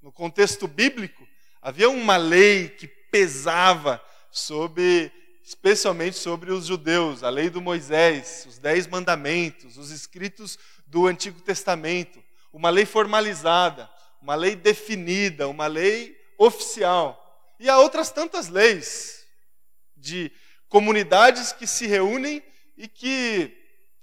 no 0.00 0.12
contexto 0.12 0.68
bíblico, 0.68 1.26
havia 1.60 1.90
uma 1.90 2.16
lei 2.16 2.68
que 2.68 2.86
pesava 2.86 4.02
sobre, 4.30 5.12
especialmente 5.42 6.16
sobre 6.16 6.52
os 6.52 6.66
judeus, 6.66 7.22
a 7.22 7.30
lei 7.30 7.50
do 7.50 7.60
Moisés, 7.60 8.46
os 8.48 8.58
dez 8.58 8.86
mandamentos, 8.86 9.76
os 9.76 9.90
escritos 9.90 10.58
do 10.86 11.06
Antigo 11.06 11.40
Testamento, 11.40 12.22
uma 12.52 12.70
lei 12.70 12.86
formalizada, 12.86 13.90
uma 14.20 14.34
lei 14.34 14.54
definida, 14.54 15.48
uma 15.48 15.66
lei 15.66 16.16
oficial. 16.38 17.20
E 17.58 17.68
há 17.68 17.78
outras 17.78 18.10
tantas 18.10 18.48
leis 18.48 19.24
de 19.96 20.30
comunidades 20.74 21.52
que 21.52 21.68
se 21.68 21.86
reúnem 21.86 22.42
e 22.76 22.88
que, 22.88 23.56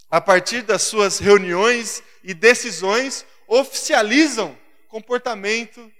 a 0.09 0.21
partir 0.21 0.61
das 0.61 0.81
suas 0.83 1.19
reuniões 1.19 2.01
e 2.23 2.33
decisões, 2.33 3.25
oficializam 3.45 4.57
comportamento, 4.87 5.91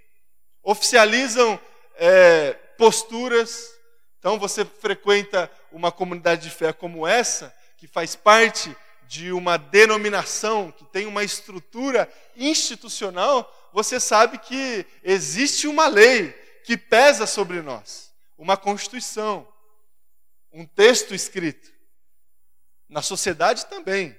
oficializam 0.63 1.59
é, 1.97 2.53
posturas. 2.77 3.69
Então, 4.17 4.39
você 4.39 4.63
frequenta 4.63 5.51
uma 5.73 5.91
comunidade 5.91 6.43
de 6.43 6.49
fé 6.49 6.71
como 6.71 7.05
essa, 7.05 7.53
que 7.77 7.85
faz 7.85 8.15
parte 8.15 8.73
de 9.09 9.33
uma 9.33 9.57
denominação, 9.57 10.71
que 10.71 10.85
tem 10.85 11.05
uma 11.05 11.21
estrutura 11.21 12.09
institucional, 12.37 13.69
você 13.73 13.99
sabe 13.99 14.37
que 14.37 14.85
existe 15.03 15.67
uma 15.67 15.89
lei 15.89 16.29
que 16.63 16.77
pesa 16.77 17.27
sobre 17.27 17.61
nós, 17.61 18.09
uma 18.37 18.55
constituição, 18.55 19.50
um 20.51 20.65
texto 20.65 21.13
escrito. 21.13 21.72
Na 22.89 23.01
sociedade 23.01 23.65
também. 23.67 24.17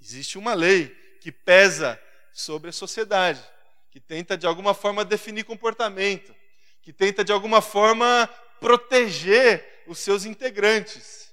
Existe 0.00 0.38
uma 0.38 0.54
lei 0.54 0.88
que 1.20 1.30
pesa 1.30 2.00
sobre 2.32 2.70
a 2.70 2.72
sociedade, 2.72 3.42
que 3.90 4.00
tenta 4.00 4.36
de 4.36 4.46
alguma 4.46 4.74
forma 4.74 5.04
definir 5.04 5.44
comportamento, 5.44 6.34
que 6.80 6.92
tenta 6.92 7.24
de 7.24 7.32
alguma 7.32 7.60
forma 7.60 8.28
proteger 8.60 9.84
os 9.86 9.98
seus 9.98 10.24
integrantes. 10.24 11.32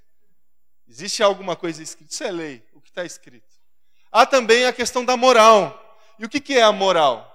Existe 0.87 1.21
alguma 1.21 1.55
coisa 1.55 1.81
escrita? 1.83 2.11
Isso 2.11 2.23
é 2.23 2.31
lei, 2.31 2.63
o 2.73 2.81
que 2.81 2.89
está 2.89 3.05
escrito. 3.05 3.47
Há 4.11 4.25
também 4.25 4.65
a 4.65 4.73
questão 4.73 5.05
da 5.05 5.15
moral. 5.15 5.85
E 6.17 6.25
o 6.25 6.29
que 6.29 6.55
é 6.55 6.63
a 6.63 6.71
moral? 6.71 7.25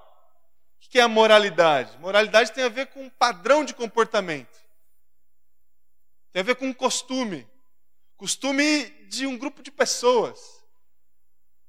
O 0.77 0.89
que 0.89 0.99
é 0.99 1.03
a 1.03 1.09
moralidade? 1.09 1.97
Moralidade 1.99 2.53
tem 2.53 2.65
a 2.65 2.69
ver 2.69 2.87
com 2.89 3.05
um 3.05 3.11
padrão 3.11 3.65
de 3.65 3.73
comportamento. 3.73 4.64
Tem 6.35 6.41
a 6.41 6.45
ver 6.45 6.57
com 6.57 6.67
um 6.67 6.75
costume. 6.75 7.49
Costume 8.17 8.87
de 9.09 9.25
um 9.25 9.39
grupo 9.39 9.63
de 9.63 9.71
pessoas. 9.71 10.65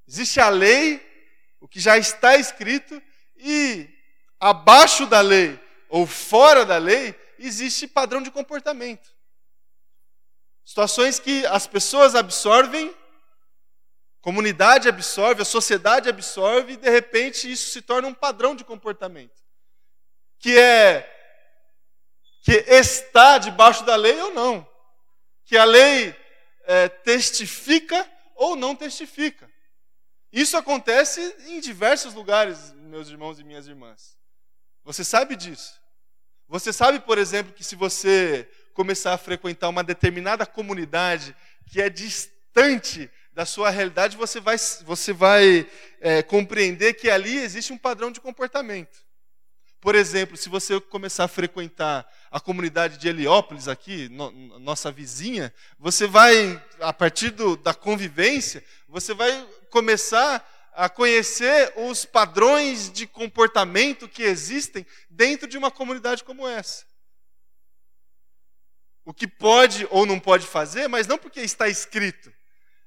Existe 0.08 0.40
a 0.40 0.48
lei, 0.48 1.00
o 1.60 1.68
que 1.68 1.78
já 1.78 1.96
está 1.96 2.36
escrito, 2.36 3.00
e 3.36 3.88
abaixo 4.40 5.06
da 5.06 5.20
lei 5.20 5.56
ou 5.88 6.04
fora 6.04 6.66
da 6.66 6.78
lei 6.78 7.14
existe 7.38 7.86
padrão 7.86 8.20
de 8.20 8.28
comportamento. 8.32 9.08
Situações 10.64 11.20
que 11.20 11.46
as 11.46 11.68
pessoas 11.68 12.16
absorvem, 12.16 12.92
comunidade 14.20 14.88
absorve, 14.88 15.42
a 15.42 15.44
sociedade 15.44 16.08
absorve, 16.08 16.72
e 16.72 16.76
de 16.76 16.90
repente 16.90 17.48
isso 17.48 17.70
se 17.70 17.82
torna 17.82 18.08
um 18.08 18.14
padrão 18.14 18.56
de 18.56 18.64
comportamento. 18.64 19.40
Que 20.40 20.58
é 20.58 21.15
que 22.46 22.64
está 22.68 23.38
debaixo 23.38 23.84
da 23.84 23.96
lei 23.96 24.20
ou 24.20 24.32
não. 24.32 24.64
Que 25.44 25.56
a 25.56 25.64
lei 25.64 26.14
é, 26.64 26.88
testifica 26.88 28.08
ou 28.36 28.54
não 28.54 28.76
testifica. 28.76 29.50
Isso 30.32 30.56
acontece 30.56 31.20
em 31.48 31.58
diversos 31.58 32.14
lugares, 32.14 32.72
meus 32.74 33.08
irmãos 33.08 33.40
e 33.40 33.44
minhas 33.44 33.66
irmãs. 33.66 34.16
Você 34.84 35.02
sabe 35.02 35.34
disso. 35.34 35.74
Você 36.46 36.72
sabe, 36.72 37.00
por 37.00 37.18
exemplo, 37.18 37.52
que 37.52 37.64
se 37.64 37.74
você 37.74 38.48
começar 38.72 39.12
a 39.12 39.18
frequentar 39.18 39.68
uma 39.68 39.82
determinada 39.82 40.46
comunidade 40.46 41.34
que 41.66 41.82
é 41.82 41.90
distante 41.90 43.10
da 43.32 43.44
sua 43.44 43.70
realidade, 43.70 44.16
você 44.16 44.38
vai, 44.38 44.56
você 44.84 45.12
vai 45.12 45.68
é, 46.00 46.22
compreender 46.22 46.94
que 46.94 47.10
ali 47.10 47.38
existe 47.38 47.72
um 47.72 47.78
padrão 47.78 48.12
de 48.12 48.20
comportamento. 48.20 49.04
Por 49.86 49.94
exemplo, 49.94 50.36
se 50.36 50.48
você 50.48 50.80
começar 50.80 51.22
a 51.22 51.28
frequentar 51.28 52.12
a 52.28 52.40
comunidade 52.40 52.98
de 52.98 53.06
Heliópolis 53.06 53.68
aqui, 53.68 54.08
no, 54.08 54.32
nossa 54.58 54.90
vizinha, 54.90 55.54
você 55.78 56.08
vai, 56.08 56.60
a 56.80 56.92
partir 56.92 57.30
do, 57.30 57.56
da 57.56 57.72
convivência, 57.72 58.64
você 58.88 59.14
vai 59.14 59.48
começar 59.70 60.44
a 60.74 60.88
conhecer 60.88 61.72
os 61.76 62.04
padrões 62.04 62.90
de 62.90 63.06
comportamento 63.06 64.08
que 64.08 64.24
existem 64.24 64.84
dentro 65.08 65.46
de 65.46 65.56
uma 65.56 65.70
comunidade 65.70 66.24
como 66.24 66.48
essa. 66.48 66.84
O 69.04 69.14
que 69.14 69.28
pode 69.28 69.86
ou 69.92 70.04
não 70.04 70.18
pode 70.18 70.48
fazer, 70.48 70.88
mas 70.88 71.06
não 71.06 71.16
porque 71.16 71.42
está 71.42 71.68
escrito, 71.68 72.34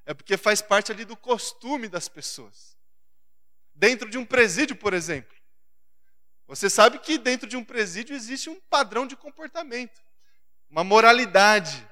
é 0.04 0.12
porque 0.12 0.36
faz 0.36 0.60
parte 0.60 0.92
ali 0.92 1.06
do 1.06 1.16
costume 1.16 1.88
das 1.88 2.10
pessoas. 2.10 2.76
Dentro 3.74 4.10
de 4.10 4.18
um 4.18 4.26
presídio, 4.26 4.76
por 4.76 4.92
exemplo. 4.92 5.39
Você 6.50 6.68
sabe 6.68 6.98
que 6.98 7.16
dentro 7.16 7.48
de 7.48 7.56
um 7.56 7.62
presídio 7.62 8.12
existe 8.16 8.50
um 8.50 8.58
padrão 8.68 9.06
de 9.06 9.14
comportamento, 9.14 10.02
uma 10.68 10.82
moralidade, 10.82 11.88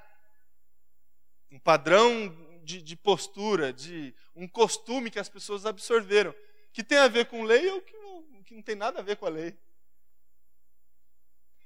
um 1.49 1.57
padrão 1.57 2.27
de, 2.61 2.81
de, 2.81 2.97
postura, 2.97 3.71
de 3.71 4.13
um 4.35 4.45
costume 4.49 5.09
que 5.09 5.17
as 5.17 5.29
pessoas 5.29 5.65
absorveram, 5.65 6.35
que 6.73 6.83
tem 6.83 6.97
a 6.97 7.07
ver 7.07 7.27
com 7.27 7.43
lei 7.43 7.69
ou 7.71 7.81
que 7.81 7.95
não, 7.99 8.43
que 8.43 8.53
não 8.53 8.61
tem 8.61 8.75
nada 8.75 8.99
a 8.99 9.01
ver 9.01 9.15
com 9.15 9.27
a 9.27 9.29
lei. 9.29 9.57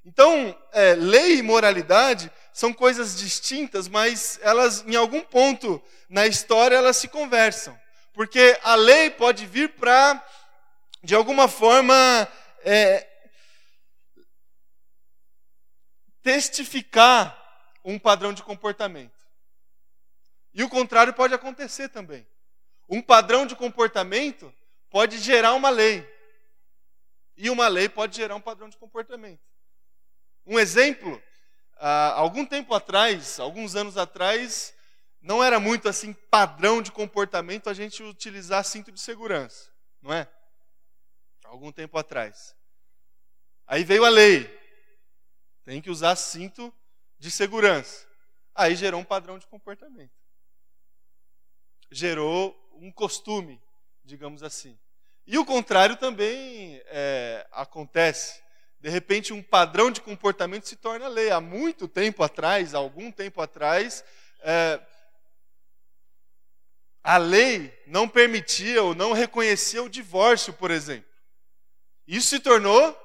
Então, 0.06 0.56
é, 0.72 0.94
lei 0.94 1.40
e 1.40 1.42
moralidade 1.42 2.32
são 2.54 2.72
coisas 2.72 3.18
distintas, 3.18 3.88
mas 3.88 4.38
elas, 4.44 4.86
em 4.86 4.96
algum 4.96 5.22
ponto 5.22 5.82
na 6.08 6.28
história, 6.28 6.76
elas 6.76 6.98
se 6.98 7.08
conversam. 7.08 7.76
Porque 8.14 8.56
a 8.62 8.76
lei 8.76 9.10
pode 9.10 9.48
vir 9.48 9.70
para, 9.70 10.24
de 11.04 11.16
alguma 11.16 11.48
forma, 11.48 12.30
é, 12.64 13.08
testificar 16.22 17.40
um 17.84 18.00
padrão 18.00 18.34
de 18.34 18.42
comportamento. 18.42 19.22
E 20.54 20.64
o 20.64 20.70
contrário 20.70 21.14
pode 21.14 21.34
acontecer 21.34 21.90
também. 21.90 22.26
Um 22.88 23.02
padrão 23.02 23.46
de 23.46 23.56
comportamento 23.56 24.54
pode 24.90 25.18
gerar 25.18 25.54
uma 25.54 25.70
lei. 25.70 26.08
E 27.36 27.50
uma 27.50 27.68
lei 27.68 27.90
pode 27.90 28.16
gerar 28.16 28.36
um 28.36 28.42
padrão 28.42 28.70
de 28.70 28.78
comportamento. 28.78 29.42
Um 30.46 30.60
exemplo, 30.60 31.22
algum 32.16 32.46
tempo 32.46 32.74
atrás, 32.74 33.40
alguns 33.40 33.76
anos 33.76 33.98
atrás, 33.98 34.74
não 35.22 35.44
era 35.44 35.60
muito 35.60 35.90
assim 35.90 36.14
padrão 36.14 36.82
de 36.82 36.92
comportamento 36.92 37.70
a 37.70 37.74
gente 37.74 38.04
utilizar 38.04 38.64
cinto 38.64 38.92
de 38.92 39.00
segurança, 39.00 39.70
não 40.02 40.14
é? 40.14 40.30
Algum 41.54 41.72
tempo 41.72 42.00
atrás. 42.00 42.56
Aí 43.68 43.84
veio 43.84 44.04
a 44.04 44.10
lei. 44.10 44.50
Tem 45.64 45.80
que 45.80 45.92
usar 45.92 46.16
cinto 46.16 46.74
de 47.20 47.30
segurança. 47.30 48.08
Aí 48.56 48.76
gerou 48.76 49.00
um 49.00 49.06
padrão 49.06 49.38
de 49.38 49.46
comportamento. 49.46 50.12
Gerou 51.92 52.60
um 52.74 52.92
costume, 52.92 53.62
digamos 54.04 54.42
assim. 54.42 54.78
E 55.28 55.38
o 55.38 55.46
contrário 55.46 55.96
também 55.96 56.82
é, 56.88 57.48
acontece. 57.52 58.42
De 58.80 58.90
repente, 58.90 59.32
um 59.32 59.44
padrão 59.44 59.92
de 59.92 60.02
comportamento 60.02 60.68
se 60.68 60.76
torna 60.76 61.08
lei. 61.08 61.30
Há 61.30 61.40
muito 61.40 61.88
tempo 61.88 62.24
atrás, 62.24 62.74
algum 62.74 63.12
tempo 63.12 63.40
atrás, 63.42 64.04
é, 64.42 64.82
a 67.04 67.18
lei 67.18 67.72
não 67.86 68.10
permitia 68.10 68.82
ou 68.82 68.96
não 68.96 69.14
reconhecia 69.14 69.84
o 69.84 69.90
divórcio, 69.90 70.52
por 70.52 70.72
exemplo. 70.72 71.13
Isso 72.08 72.28
se 72.28 72.40
tornou, 72.40 72.98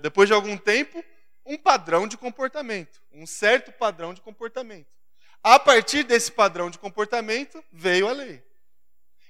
depois 0.00 0.28
de 0.28 0.34
algum 0.34 0.56
tempo, 0.56 1.04
um 1.44 1.56
padrão 1.56 2.08
de 2.08 2.16
comportamento, 2.16 3.00
um 3.12 3.26
certo 3.26 3.70
padrão 3.72 4.12
de 4.12 4.20
comportamento. 4.20 4.96
A 5.42 5.58
partir 5.58 6.02
desse 6.02 6.32
padrão 6.32 6.68
de 6.68 6.78
comportamento 6.78 7.62
veio 7.72 8.08
a 8.08 8.12
lei. 8.12 8.42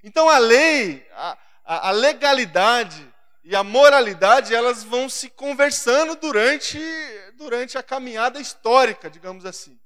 Então 0.02 0.30
a 0.30 0.38
lei, 0.38 1.06
a, 1.12 1.38
a, 1.64 1.90
legalidade 1.90 3.06
e 3.44 3.54
a 3.54 3.62
moralidade, 3.62 4.54
elas 4.54 4.82
vão 4.82 5.08
se 5.08 5.28
conversando 5.28 6.16
durante, 6.16 6.78
durante 7.34 7.76
a 7.76 7.82
caminhada 7.82 8.40
histórica, 8.40 9.10
digamos 9.10 9.44
assim. 9.44 9.78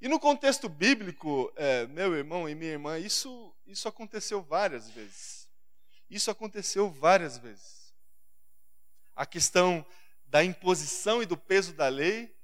E 0.00 0.08
no 0.08 0.18
contexto 0.18 0.68
bíblico, 0.68 1.52
é, 1.56 1.86
meu 1.86 2.14
irmão 2.14 2.48
e 2.48 2.54
minha 2.54 2.72
irmã, 2.72 2.98
isso, 2.98 3.54
isso 3.66 3.88
aconteceu 3.88 4.42
várias 4.42 4.90
vezes. 4.90 5.41
Isso 6.12 6.30
aconteceu 6.30 6.90
várias 6.90 7.38
vezes. 7.38 7.94
A 9.16 9.24
questão 9.24 9.84
da 10.26 10.44
imposição 10.44 11.22
e 11.22 11.26
do 11.26 11.38
peso 11.38 11.72
da 11.72 11.88
lei 11.88 12.36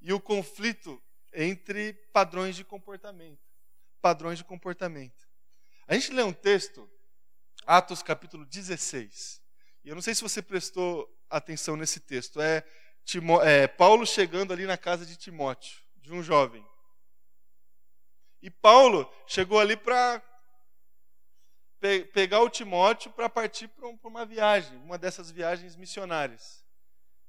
e 0.00 0.10
o 0.10 0.18
conflito 0.18 1.02
entre 1.34 1.92
padrões 2.14 2.56
de 2.56 2.64
comportamento. 2.64 3.44
Padrões 4.00 4.38
de 4.38 4.44
comportamento. 4.44 5.28
A 5.86 5.92
gente 5.92 6.12
lê 6.12 6.22
um 6.22 6.32
texto, 6.32 6.90
Atos 7.66 8.02
capítulo 8.02 8.46
16. 8.46 9.42
E 9.84 9.90
eu 9.90 9.94
não 9.94 10.00
sei 10.00 10.14
se 10.14 10.22
você 10.22 10.40
prestou 10.40 11.06
atenção 11.28 11.76
nesse 11.76 12.00
texto. 12.00 12.40
É, 12.40 12.66
Timó 13.04 13.42
é 13.42 13.68
Paulo 13.68 14.06
chegando 14.06 14.50
ali 14.50 14.64
na 14.64 14.78
casa 14.78 15.04
de 15.04 15.14
Timóteo, 15.14 15.78
de 15.96 16.10
um 16.10 16.22
jovem. 16.22 16.66
E 18.40 18.48
Paulo 18.48 19.12
chegou 19.26 19.60
ali 19.60 19.76
para 19.76 20.22
pe 21.84 22.02
pegar 22.02 22.40
o 22.40 22.48
Timóteo 22.48 23.12
para 23.12 23.28
partir 23.28 23.68
para 23.68 23.86
um, 23.86 23.98
uma 24.04 24.24
viagem, 24.24 24.74
uma 24.78 24.96
dessas 24.96 25.30
viagens 25.30 25.76
missionárias. 25.76 26.64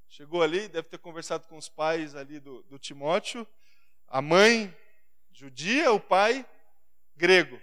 Chegou 0.07 0.41
ali, 0.41 0.69
deve 0.69 0.87
ter 0.87 0.97
conversado 0.97 1.45
com 1.47 1.57
os 1.57 1.67
pais 1.67 2.15
ali 2.15 2.39
do, 2.39 2.63
do 2.63 2.79
Timóteo, 2.79 3.45
a 4.07 4.21
mãe 4.21 4.73
judia, 5.33 5.91
o 5.91 5.99
pai 5.99 6.45
grego. 7.17 7.61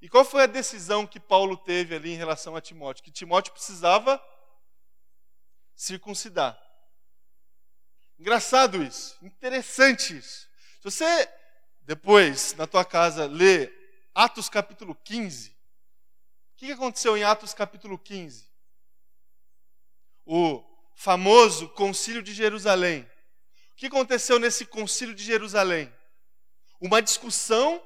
E 0.00 0.08
qual 0.08 0.24
foi 0.24 0.44
a 0.44 0.46
decisão 0.46 1.06
que 1.06 1.20
Paulo 1.20 1.54
teve 1.54 1.94
ali 1.94 2.14
em 2.14 2.16
relação 2.16 2.56
a 2.56 2.62
Timóteo? 2.62 3.04
Que 3.04 3.10
Timóteo 3.10 3.52
precisava 3.52 4.18
circuncidar. 5.74 6.58
Engraçado 8.18 8.82
isso, 8.82 9.18
interessante 9.20 10.16
isso. 10.16 10.48
Se 10.80 10.84
você 10.84 11.28
depois, 11.82 12.54
na 12.54 12.66
tua 12.66 12.86
casa, 12.86 13.26
lê 13.26 13.70
Atos 14.14 14.48
capítulo 14.48 14.94
15, 14.94 15.55
o 16.56 16.58
que 16.58 16.72
aconteceu 16.72 17.14
em 17.18 17.22
Atos 17.22 17.52
capítulo 17.52 17.98
15? 17.98 18.46
O 20.24 20.64
famoso 20.94 21.68
concílio 21.68 22.22
de 22.22 22.32
Jerusalém. 22.32 23.02
O 23.72 23.76
que 23.76 23.88
aconteceu 23.88 24.38
nesse 24.38 24.64
concílio 24.64 25.14
de 25.14 25.22
Jerusalém? 25.22 25.92
Uma 26.80 27.02
discussão 27.02 27.84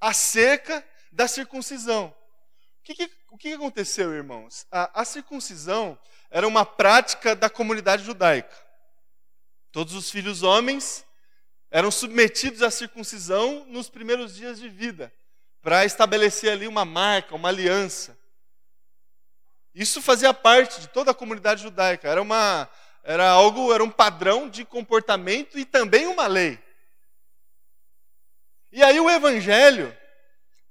acerca 0.00 0.82
da 1.12 1.28
circuncisão. 1.28 2.16
O 2.78 2.82
que, 2.82 3.10
o 3.30 3.36
que 3.36 3.52
aconteceu, 3.52 4.14
irmãos? 4.14 4.66
A, 4.70 5.02
a 5.02 5.04
circuncisão 5.04 6.00
era 6.30 6.48
uma 6.48 6.64
prática 6.64 7.36
da 7.36 7.50
comunidade 7.50 8.04
judaica. 8.04 8.56
Todos 9.70 9.92
os 9.92 10.10
filhos 10.10 10.42
homens 10.42 11.04
eram 11.70 11.90
submetidos 11.90 12.62
à 12.62 12.70
circuncisão 12.70 13.66
nos 13.66 13.90
primeiros 13.90 14.34
dias 14.34 14.58
de 14.58 14.70
vida, 14.70 15.12
para 15.62 15.84
estabelecer 15.84 16.52
ali 16.52 16.68
uma 16.68 16.84
marca, 16.84 17.34
uma 17.34 17.48
aliança. 17.48 18.18
Isso 19.74 20.02
fazia 20.02 20.34
parte 20.34 20.80
de 20.80 20.88
toda 20.88 21.12
a 21.12 21.14
comunidade 21.14 21.62
judaica, 21.62 22.08
era 22.08 22.20
uma 22.20 22.68
era 23.04 23.28
algo, 23.30 23.72
era 23.72 23.82
um 23.82 23.90
padrão 23.90 24.48
de 24.48 24.64
comportamento 24.64 25.58
e 25.58 25.64
também 25.64 26.06
uma 26.06 26.26
lei. 26.26 26.62
E 28.70 28.82
aí 28.82 29.00
o 29.00 29.10
evangelho 29.10 29.96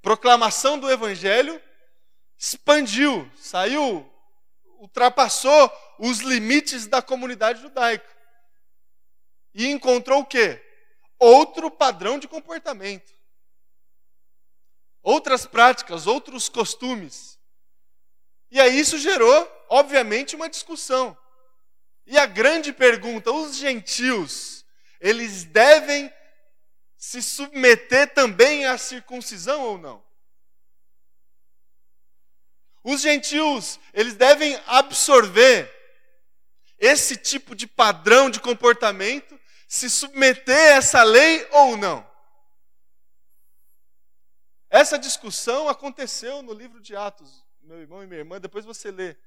proclamação 0.02 0.80
do 0.80 0.90
evangelho 0.90 1.62
expandiu, 2.38 3.30
saiu, 3.38 4.10
ultrapassou 4.80 5.72
os 6.00 6.20
limites 6.20 6.88
da 6.88 7.02
comunidade 7.02 7.62
judaica. 7.62 8.10
E 9.54 9.68
encontrou 9.68 10.22
o 10.22 10.26
quê? 10.26 10.62
Outro 11.20 11.70
padrão 11.70 12.18
de 12.18 12.28
comportamento. 12.28 13.14
Outras 15.04 15.46
práticas, 15.46 16.06
outros 16.06 16.48
costumes. 16.48 17.40
E 18.52 18.60
aí 18.60 18.80
isso 18.80 18.98
gerou, 18.98 19.66
obviamente, 19.70 20.36
uma 20.36 20.50
discussão. 20.50 21.18
E 22.06 22.18
a 22.18 22.26
grande 22.26 22.74
pergunta: 22.74 23.32
os 23.32 23.56
gentios, 23.56 24.66
eles 25.00 25.44
devem 25.44 26.12
se 26.98 27.22
submeter 27.22 28.14
também 28.14 28.66
à 28.66 28.78
circuncisão 28.78 29.62
ou 29.62 29.78
não? 29.78 30.04
Os 32.84 33.02
gentios, 33.02 33.80
eles 33.94 34.16
devem 34.16 34.60
absorver 34.68 35.72
esse 36.78 37.16
tipo 37.16 37.56
de 37.56 37.68
padrão 37.68 38.30
de 38.30 38.40
comportamento, 38.40 39.40
se 39.68 39.90
submeter 39.90 40.58
a 40.58 40.76
essa 40.78 41.04
lei 41.04 41.48
ou 41.52 41.78
não? 41.78 42.11
Essa 44.72 44.98
discussão 44.98 45.68
aconteceu 45.68 46.42
no 46.42 46.54
livro 46.54 46.80
de 46.80 46.96
Atos, 46.96 47.46
meu 47.62 47.82
irmão 47.82 48.02
e 48.02 48.08
minha 48.08 48.20
irmã, 48.20 48.40
depois 48.40 48.64
você 48.64 48.90
lê 48.90 49.18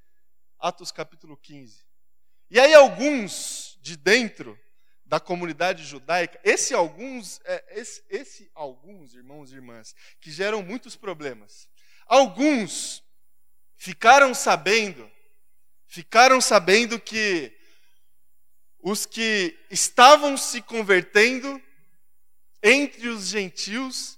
Atos 0.57 0.91
capítulo 0.91 1.37
15. 1.37 1.85
E 2.49 2.59
aí 2.59 2.73
alguns 2.73 3.77
de 3.79 3.95
dentro 3.95 4.59
da 5.05 5.19
comunidade 5.19 5.83
judaica, 5.83 6.41
esse 6.43 6.73
alguns, 6.73 7.39
é, 7.45 7.79
esse, 7.79 8.03
esse 8.09 8.49
alguns 8.55 9.13
irmãos 9.13 9.51
e 9.51 9.55
irmãs, 9.55 9.95
que 10.19 10.31
geram 10.31 10.63
muitos 10.63 10.95
problemas. 10.95 11.69
Alguns 12.07 13.03
ficaram 13.75 14.33
sabendo, 14.33 15.11
ficaram 15.85 16.41
sabendo 16.41 16.99
que 16.99 17.55
os 18.79 19.05
que 19.05 19.55
estavam 19.69 20.35
se 20.37 20.59
convertendo 20.59 21.61
entre 22.63 23.09
os 23.09 23.27
gentios 23.27 24.17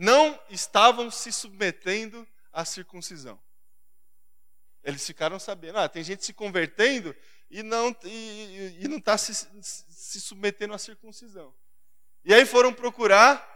não 0.00 0.40
estavam 0.48 1.10
se 1.10 1.30
submetendo 1.30 2.26
à 2.50 2.64
circuncisão. 2.64 3.38
Eles 4.82 5.06
ficaram 5.06 5.38
sabendo, 5.38 5.78
ah, 5.78 5.90
tem 5.90 6.02
gente 6.02 6.24
se 6.24 6.32
convertendo 6.32 7.14
e 7.50 7.62
não 7.62 7.94
e, 8.02 8.88
não 8.88 8.96
está 8.96 9.18
se, 9.18 9.34
se 9.62 10.20
submetendo 10.22 10.72
à 10.72 10.78
circuncisão. 10.78 11.54
E 12.24 12.32
aí 12.32 12.46
foram 12.46 12.72
procurar 12.72 13.46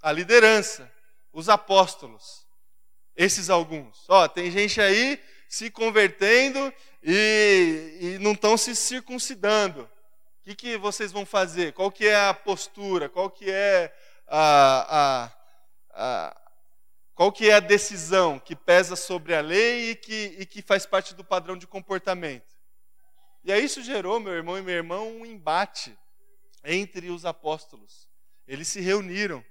a 0.00 0.12
liderança, 0.12 0.88
os 1.32 1.48
apóstolos, 1.48 2.46
esses 3.16 3.50
alguns. 3.50 4.04
Ó, 4.08 4.28
tem 4.28 4.52
gente 4.52 4.80
aí 4.80 5.20
se 5.48 5.68
convertendo 5.68 6.72
e, 7.02 7.98
e 8.00 8.18
não 8.20 8.32
estão 8.32 8.56
se 8.56 8.76
circuncidando. 8.76 9.82
O 9.82 10.42
que, 10.44 10.54
que 10.54 10.76
vocês 10.76 11.10
vão 11.10 11.26
fazer? 11.26 11.72
Qual 11.72 11.90
que 11.90 12.06
é 12.06 12.28
a 12.28 12.32
postura? 12.32 13.08
Qual 13.08 13.28
que 13.28 13.50
é 13.50 13.92
a, 14.28 15.24
a, 15.26 15.39
a 16.00 16.40
qual 17.20 17.30
que 17.30 17.50
é 17.50 17.52
a 17.52 17.60
decisão 17.60 18.38
que 18.38 18.56
pesa 18.56 18.96
sobre 18.96 19.34
a 19.34 19.42
lei 19.42 19.90
e 19.90 19.94
que, 19.94 20.36
e 20.38 20.46
que 20.46 20.62
faz 20.62 20.86
parte 20.86 21.14
do 21.14 21.22
padrão 21.22 21.54
de 21.54 21.66
comportamento? 21.66 22.50
E 23.44 23.52
aí 23.52 23.62
isso 23.62 23.82
gerou, 23.82 24.18
meu 24.18 24.32
irmão 24.32 24.56
e 24.56 24.62
minha 24.62 24.76
irmã, 24.76 25.00
um 25.00 25.26
embate 25.26 25.94
entre 26.64 27.10
os 27.10 27.26
apóstolos. 27.26 28.08
Eles 28.46 28.68
se 28.68 28.80
reuniram. 28.80 29.44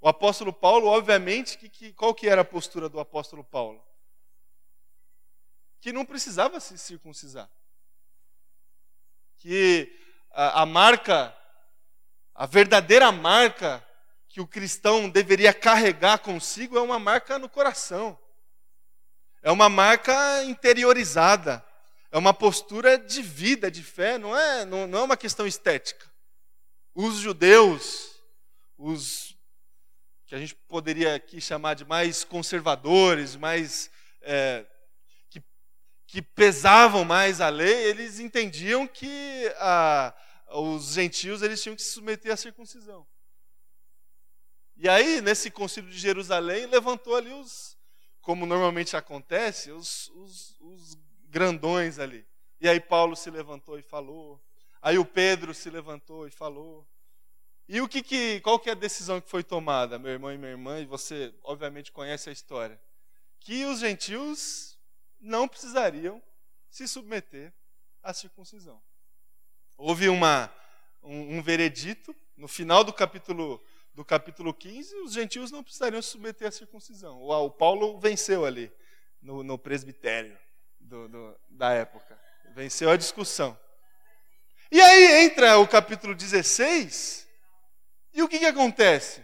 O 0.00 0.08
apóstolo 0.08 0.50
Paulo, 0.50 0.86
obviamente, 0.86 1.58
que, 1.58 1.68
que, 1.68 1.92
qual 1.92 2.14
que 2.14 2.26
era 2.26 2.40
a 2.40 2.44
postura 2.44 2.88
do 2.88 2.98
apóstolo 2.98 3.44
Paulo? 3.44 3.84
Que 5.78 5.92
não 5.92 6.06
precisava 6.06 6.58
se 6.58 6.78
circuncisar. 6.78 7.50
Que 9.36 9.94
a, 10.30 10.62
a 10.62 10.66
marca, 10.66 11.36
a 12.34 12.46
verdadeira 12.46 13.12
marca 13.12 13.86
que 14.30 14.40
o 14.40 14.46
cristão 14.46 15.10
deveria 15.10 15.52
carregar 15.52 16.18
consigo 16.18 16.78
é 16.78 16.80
uma 16.80 17.00
marca 17.00 17.36
no 17.36 17.48
coração. 17.48 18.16
É 19.42 19.50
uma 19.50 19.68
marca 19.68 20.44
interiorizada. 20.44 21.64
É 22.12 22.16
uma 22.16 22.32
postura 22.32 22.96
de 22.96 23.22
vida, 23.22 23.70
de 23.70 23.82
fé, 23.82 24.18
não 24.18 24.36
é, 24.36 24.64
não, 24.64 24.86
não 24.86 25.00
é 25.00 25.02
uma 25.02 25.16
questão 25.16 25.46
estética. 25.46 26.10
Os 26.94 27.16
judeus, 27.16 28.20
os 28.78 29.36
que 30.26 30.34
a 30.34 30.38
gente 30.38 30.54
poderia 30.54 31.16
aqui 31.16 31.40
chamar 31.40 31.74
de 31.74 31.84
mais 31.84 32.22
conservadores, 32.22 33.34
mais 33.34 33.90
é, 34.22 34.64
que, 35.28 35.42
que, 36.06 36.22
pesavam 36.22 37.04
mais 37.04 37.40
a 37.40 37.48
lei, 37.48 37.84
eles 37.84 38.20
entendiam 38.20 38.86
que 38.86 39.52
a, 39.58 40.14
os 40.52 40.92
gentios 40.92 41.42
eles 41.42 41.60
tinham 41.60 41.74
que 41.74 41.82
se 41.82 41.92
submeter 41.92 42.32
à 42.32 42.36
circuncisão. 42.36 43.06
E 44.82 44.88
aí, 44.88 45.20
nesse 45.20 45.50
concílio 45.50 45.90
de 45.90 45.98
Jerusalém, 45.98 46.64
levantou 46.64 47.14
ali 47.14 47.30
os, 47.34 47.76
como 48.22 48.46
normalmente 48.46 48.96
acontece, 48.96 49.70
os, 49.70 50.08
os, 50.14 50.58
os 50.58 50.98
grandões 51.28 51.98
ali. 51.98 52.26
E 52.58 52.66
aí 52.66 52.80
Paulo 52.80 53.14
se 53.14 53.30
levantou 53.30 53.78
e 53.78 53.82
falou. 53.82 54.42
Aí 54.80 54.96
o 54.96 55.04
Pedro 55.04 55.52
se 55.52 55.68
levantou 55.68 56.26
e 56.26 56.30
falou. 56.30 56.88
E 57.68 57.78
o 57.82 57.86
que, 57.86 58.02
que 58.02 58.40
qual 58.40 58.58
que 58.58 58.70
é 58.70 58.72
a 58.72 58.74
decisão 58.74 59.20
que 59.20 59.28
foi 59.28 59.44
tomada, 59.44 59.98
meu 59.98 60.12
irmão 60.12 60.32
e 60.32 60.38
minha 60.38 60.52
irmã, 60.52 60.80
e 60.80 60.86
você 60.86 61.34
obviamente 61.42 61.92
conhece 61.92 62.30
a 62.30 62.32
história, 62.32 62.80
que 63.38 63.66
os 63.66 63.80
gentios 63.80 64.78
não 65.20 65.46
precisariam 65.46 66.22
se 66.70 66.88
submeter 66.88 67.52
à 68.02 68.14
circuncisão. 68.14 68.80
Houve 69.76 70.08
uma, 70.08 70.50
um, 71.02 71.36
um 71.36 71.42
veredito 71.42 72.16
no 72.34 72.48
final 72.48 72.82
do 72.82 72.94
capítulo 72.94 73.62
do 74.00 74.04
capítulo 74.04 74.54
15, 74.54 74.96
os 75.00 75.12
gentios 75.12 75.50
não 75.50 75.62
precisariam 75.62 76.00
se 76.00 76.08
submeter 76.08 76.48
à 76.48 76.50
circuncisão. 76.50 77.22
O, 77.22 77.50
Paulo 77.50 77.98
venceu 78.00 78.46
ali 78.46 78.72
no, 79.20 79.42
no 79.42 79.58
presbitério 79.58 80.38
do, 80.80 81.06
do, 81.06 81.40
da 81.50 81.74
época. 81.74 82.18
Venceu 82.54 82.88
a 82.88 82.96
discussão. 82.96 83.60
E 84.72 84.80
aí 84.80 85.26
entra 85.26 85.58
o 85.58 85.68
capítulo 85.68 86.14
16, 86.14 87.28
e 88.14 88.22
o 88.22 88.28
que, 88.28 88.38
que 88.38 88.46
acontece? 88.46 89.22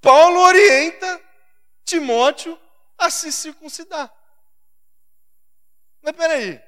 Paulo 0.00 0.38
orienta 0.38 1.20
Timóteo 1.84 2.56
a 2.96 3.10
se 3.10 3.32
circuncidar. 3.32 4.14
Mas 6.00 6.12
peraí, 6.12 6.62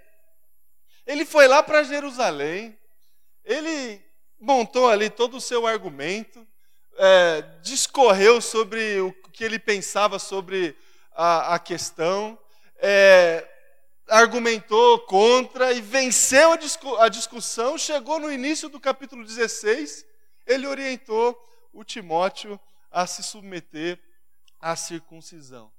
ele 1.07 1.25
foi 1.25 1.47
lá 1.47 1.63
para 1.63 1.85
Jerusalém, 1.85 2.77
ele 3.45 4.05
montou 4.41 4.89
ali 4.89 5.11
todo 5.11 5.37
o 5.37 5.41
seu 5.41 5.67
argumento, 5.67 6.47
é, 6.99 7.43
discorreu 7.63 8.41
sobre 8.41 9.01
o 9.01 9.13
que 9.33 9.45
ele 9.45 9.59
pensava 9.59 10.19
sobre 10.19 10.77
a, 11.13 11.55
a 11.55 11.59
questão, 11.59 12.39
é, 12.79 13.47
argumentou 14.09 15.01
contra 15.01 15.73
e 15.73 15.81
venceu 15.81 16.53
a, 16.53 16.57
discu 16.57 16.97
a 16.97 17.09
discussão. 17.09 17.77
Chegou 17.77 18.19
no 18.19 18.31
início 18.31 18.69
do 18.69 18.81
capítulo 18.81 19.25
16, 19.25 20.07
ele 20.47 20.67
orientou 20.67 21.37
o 21.73 21.85
Timóteo 21.85 22.59
a 22.91 23.07
se 23.07 23.23
submeter 23.23 23.99
à 24.61 24.77
circuncisão. 24.77 25.73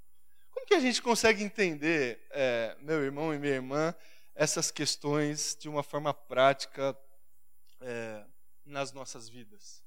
Como 0.51 0.65
que 0.65 0.73
a 0.73 0.79
gente 0.79 1.01
consegue 1.01 1.43
entender, 1.43 2.19
é, 2.31 2.75
meu 2.81 3.03
irmão 3.03 3.33
e 3.33 3.39
minha 3.39 3.53
irmã, 3.53 3.95
essas 4.35 4.69
questões 4.69 5.57
de 5.59 5.67
uma 5.67 5.81
forma 5.81 6.13
prática 6.13 6.95
é, 7.81 8.23
nas 8.67 8.91
nossas 8.91 9.29
vidas? 9.29 9.81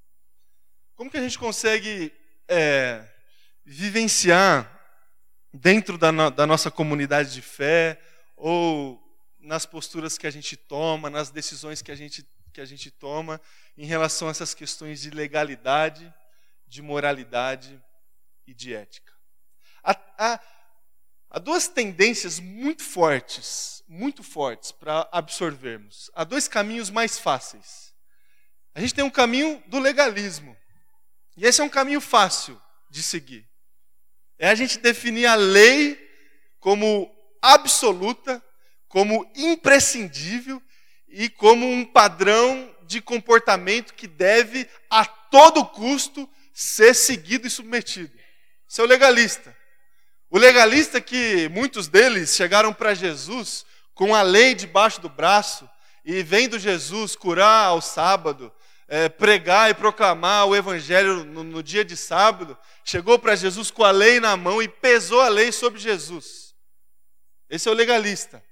Como 0.94 1.10
que 1.10 1.16
a 1.16 1.22
gente 1.22 1.38
consegue 1.38 2.12
é, 2.48 3.06
vivenciar 3.64 4.78
dentro 5.52 5.96
da, 5.96 6.10
no, 6.10 6.30
da 6.30 6.46
nossa 6.46 6.70
comunidade 6.70 7.32
de 7.32 7.42
fé 7.42 8.00
ou 8.36 9.00
nas 9.38 9.64
posturas 9.66 10.18
que 10.18 10.26
a 10.26 10.30
gente 10.30 10.56
toma, 10.56 11.08
nas 11.08 11.30
decisões 11.30 11.82
que 11.82 11.92
a 11.92 11.94
gente, 11.94 12.26
que 12.52 12.60
a 12.60 12.64
gente 12.64 12.90
toma 12.90 13.40
em 13.76 13.86
relação 13.86 14.28
a 14.28 14.30
essas 14.30 14.54
questões 14.54 15.00
de 15.00 15.10
legalidade, 15.10 16.12
de 16.66 16.82
moralidade 16.82 17.82
e 18.46 18.54
de 18.54 18.74
ética? 18.74 19.12
Há, 19.82 19.96
há, 20.18 20.40
há 21.30 21.38
duas 21.38 21.68
tendências 21.68 22.38
muito 22.38 22.82
fortes, 22.82 23.82
muito 23.88 24.22
fortes 24.22 24.72
para 24.72 25.08
absorvermos. 25.10 26.10
Há 26.14 26.24
dois 26.24 26.46
caminhos 26.46 26.90
mais 26.90 27.18
fáceis. 27.18 27.89
A 28.74 28.80
gente 28.80 28.94
tem 28.94 29.04
um 29.04 29.10
caminho 29.10 29.62
do 29.66 29.78
legalismo. 29.78 30.56
E 31.36 31.46
esse 31.46 31.60
é 31.60 31.64
um 31.64 31.68
caminho 31.68 32.00
fácil 32.00 32.60
de 32.88 33.02
seguir. 33.02 33.48
É 34.38 34.48
a 34.48 34.54
gente 34.54 34.78
definir 34.78 35.26
a 35.26 35.34
lei 35.34 35.98
como 36.58 37.10
absoluta, 37.42 38.42
como 38.88 39.30
imprescindível 39.34 40.62
e 41.08 41.28
como 41.28 41.66
um 41.66 41.84
padrão 41.84 42.74
de 42.82 43.00
comportamento 43.00 43.94
que 43.94 44.06
deve, 44.06 44.68
a 44.88 45.04
todo 45.04 45.64
custo, 45.64 46.28
ser 46.52 46.94
seguido 46.94 47.46
e 47.46 47.50
submetido. 47.50 48.12
Isso 48.68 48.80
é 48.80 48.84
o 48.84 48.86
legalista. 48.86 49.56
O 50.28 50.38
legalista 50.38 51.00
que 51.00 51.48
muitos 51.48 51.88
deles 51.88 52.34
chegaram 52.34 52.72
para 52.72 52.94
Jesus 52.94 53.64
com 53.94 54.14
a 54.14 54.22
lei 54.22 54.54
debaixo 54.54 55.00
do 55.00 55.08
braço 55.08 55.68
e 56.04 56.22
vendo 56.22 56.58
Jesus 56.58 57.16
curar 57.16 57.66
ao 57.66 57.80
sábado, 57.80 58.52
é, 58.90 59.08
pregar 59.08 59.70
e 59.70 59.74
proclamar 59.74 60.46
o 60.46 60.56
evangelho 60.56 61.24
no, 61.24 61.44
no 61.44 61.62
dia 61.62 61.84
de 61.84 61.96
sábado, 61.96 62.58
chegou 62.84 63.20
para 63.20 63.36
Jesus 63.36 63.70
com 63.70 63.84
a 63.84 63.92
lei 63.92 64.18
na 64.18 64.36
mão 64.36 64.60
e 64.60 64.68
pesou 64.68 65.20
a 65.20 65.28
lei 65.28 65.52
sobre 65.52 65.78
Jesus. 65.78 66.56
Esse 67.48 67.68
é 67.68 67.70
o 67.70 67.74
legalista, 67.74 68.42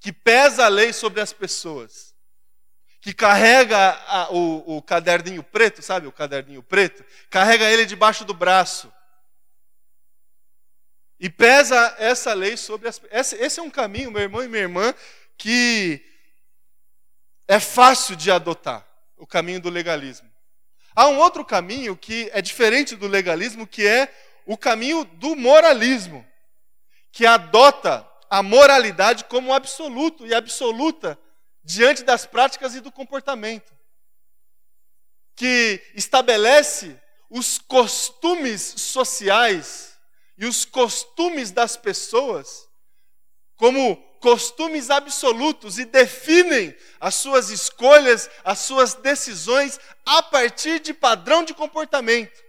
que 0.00 0.12
pesa 0.12 0.66
a 0.66 0.68
lei 0.68 0.92
sobre 0.92 1.20
as 1.20 1.32
pessoas, 1.32 2.14
que 3.00 3.12
carrega 3.12 4.00
a, 4.06 4.32
o, 4.32 4.76
o 4.76 4.82
caderninho 4.82 5.42
preto, 5.42 5.82
sabe 5.82 6.06
o 6.06 6.12
caderninho 6.12 6.62
preto? 6.62 7.04
Carrega 7.28 7.68
ele 7.68 7.84
debaixo 7.84 8.24
do 8.24 8.32
braço 8.32 8.92
e 11.18 11.28
pesa 11.28 11.96
essa 11.98 12.32
lei 12.32 12.56
sobre 12.56 12.88
as 12.88 13.00
esse, 13.10 13.34
esse 13.36 13.58
é 13.58 13.62
um 13.62 13.70
caminho, 13.70 14.12
meu 14.12 14.22
irmão 14.22 14.44
e 14.44 14.46
minha 14.46 14.62
irmã, 14.62 14.94
que 15.36 16.00
é 17.48 17.58
fácil 17.58 18.14
de 18.14 18.30
adotar 18.30 18.91
o 19.22 19.26
caminho 19.26 19.60
do 19.60 19.70
legalismo. 19.70 20.28
Há 20.96 21.06
um 21.06 21.16
outro 21.20 21.44
caminho 21.44 21.96
que 21.96 22.28
é 22.32 22.42
diferente 22.42 22.96
do 22.96 23.06
legalismo, 23.06 23.68
que 23.68 23.86
é 23.86 24.12
o 24.44 24.58
caminho 24.58 25.04
do 25.04 25.36
moralismo, 25.36 26.26
que 27.12 27.24
adota 27.24 28.04
a 28.28 28.42
moralidade 28.42 29.24
como 29.26 29.54
absoluto 29.54 30.26
e 30.26 30.34
absoluta 30.34 31.16
diante 31.62 32.02
das 32.02 32.26
práticas 32.26 32.74
e 32.74 32.80
do 32.80 32.90
comportamento, 32.90 33.72
que 35.36 35.80
estabelece 35.94 37.00
os 37.30 37.58
costumes 37.58 38.60
sociais 38.60 39.96
e 40.36 40.46
os 40.46 40.64
costumes 40.64 41.52
das 41.52 41.76
pessoas 41.76 42.68
como 43.54 44.04
costumes 44.22 44.88
absolutos 44.88 45.80
e 45.80 45.84
definem 45.84 46.74
as 47.00 47.16
suas 47.16 47.50
escolhas, 47.50 48.30
as 48.44 48.60
suas 48.60 48.94
decisões 48.94 49.78
a 50.06 50.22
partir 50.22 50.78
de 50.78 50.94
padrão 50.94 51.44
de 51.44 51.52
comportamento. 51.52 52.40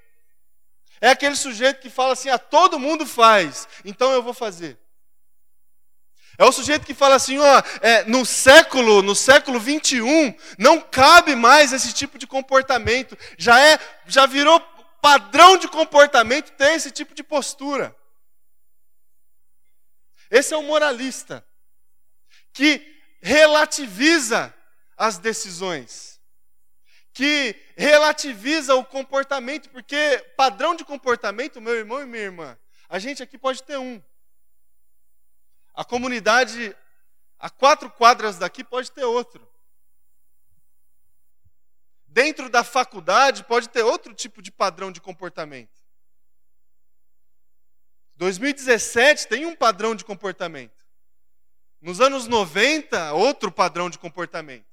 É 1.02 1.10
aquele 1.10 1.36
sujeito 1.36 1.82
que 1.82 1.90
fala 1.90 2.14
assim: 2.14 2.30
a 2.30 2.36
ah, 2.36 2.40
todo 2.40 2.80
mundo 2.80 3.06
faz, 3.06 3.68
então 3.84 4.12
eu 4.14 4.22
vou 4.22 4.36
fazer. 4.36 4.78
É 6.38 6.46
o 6.46 6.52
sujeito 6.52 6.86
que 6.86 6.96
fala 6.96 7.16
assim, 7.16 7.38
ó, 7.38 7.64
é, 7.82 8.06
no 8.06 8.26
século, 8.26 9.04
no 9.04 9.14
século 9.14 9.60
21, 9.60 10.36
não 10.58 10.82
cabe 10.82 11.36
mais 11.36 11.72
esse 11.72 11.94
tipo 11.94 12.18
de 12.18 12.26
comportamento. 12.26 13.16
Já 13.38 13.60
é, 13.60 13.80
já 14.08 14.26
virou 14.26 14.60
padrão 15.00 15.58
de 15.58 15.68
comportamento 15.68 16.52
ter 16.54 16.74
esse 16.74 16.90
tipo 16.90 17.14
de 17.14 17.22
postura. 17.22 17.96
Esse 20.32 20.56
é 20.56 20.58
o 20.58 20.64
moralista 20.64 21.46
que 22.54 23.02
relativiza 23.22 24.54
as 24.96 25.18
decisões, 25.18 26.22
que 27.12 27.56
relativiza 27.76 28.76
o 28.76 28.86
comportamento, 28.86 29.70
porque 29.70 30.20
padrão 30.38 30.76
de 30.76 30.86
comportamento, 30.86 31.60
meu 31.60 31.74
irmão 31.74 32.02
e 32.02 32.06
minha 32.06 32.24
irmã, 32.24 32.58
a 32.88 33.00
gente 33.00 33.22
aqui 33.24 33.38
pode 33.38 33.64
ter 33.64 33.78
um. 33.78 34.02
A 35.74 35.84
comunidade 35.84 36.76
a 37.44 37.50
quatro 37.50 37.92
quadras 37.92 38.38
daqui 38.38 38.64
pode 38.64 38.90
ter 38.90 39.04
outro. 39.04 39.46
Dentro 42.08 42.50
da 42.50 42.64
faculdade 42.64 43.44
pode 43.44 43.68
ter 43.68 43.84
outro 43.84 44.14
tipo 44.14 44.42
de 44.42 44.50
padrão 44.50 44.94
de 44.94 45.02
comportamento. 45.02 45.84
2017 48.16 49.28
tem 49.28 49.46
um 49.46 49.58
padrão 49.58 49.94
de 49.94 50.06
comportamento. 50.06 50.83
Nos 51.84 52.00
anos 52.00 52.28
90, 52.28 53.12
outro 53.12 53.52
padrão 53.52 53.90
de 53.90 54.00
comportamento. 54.00 54.64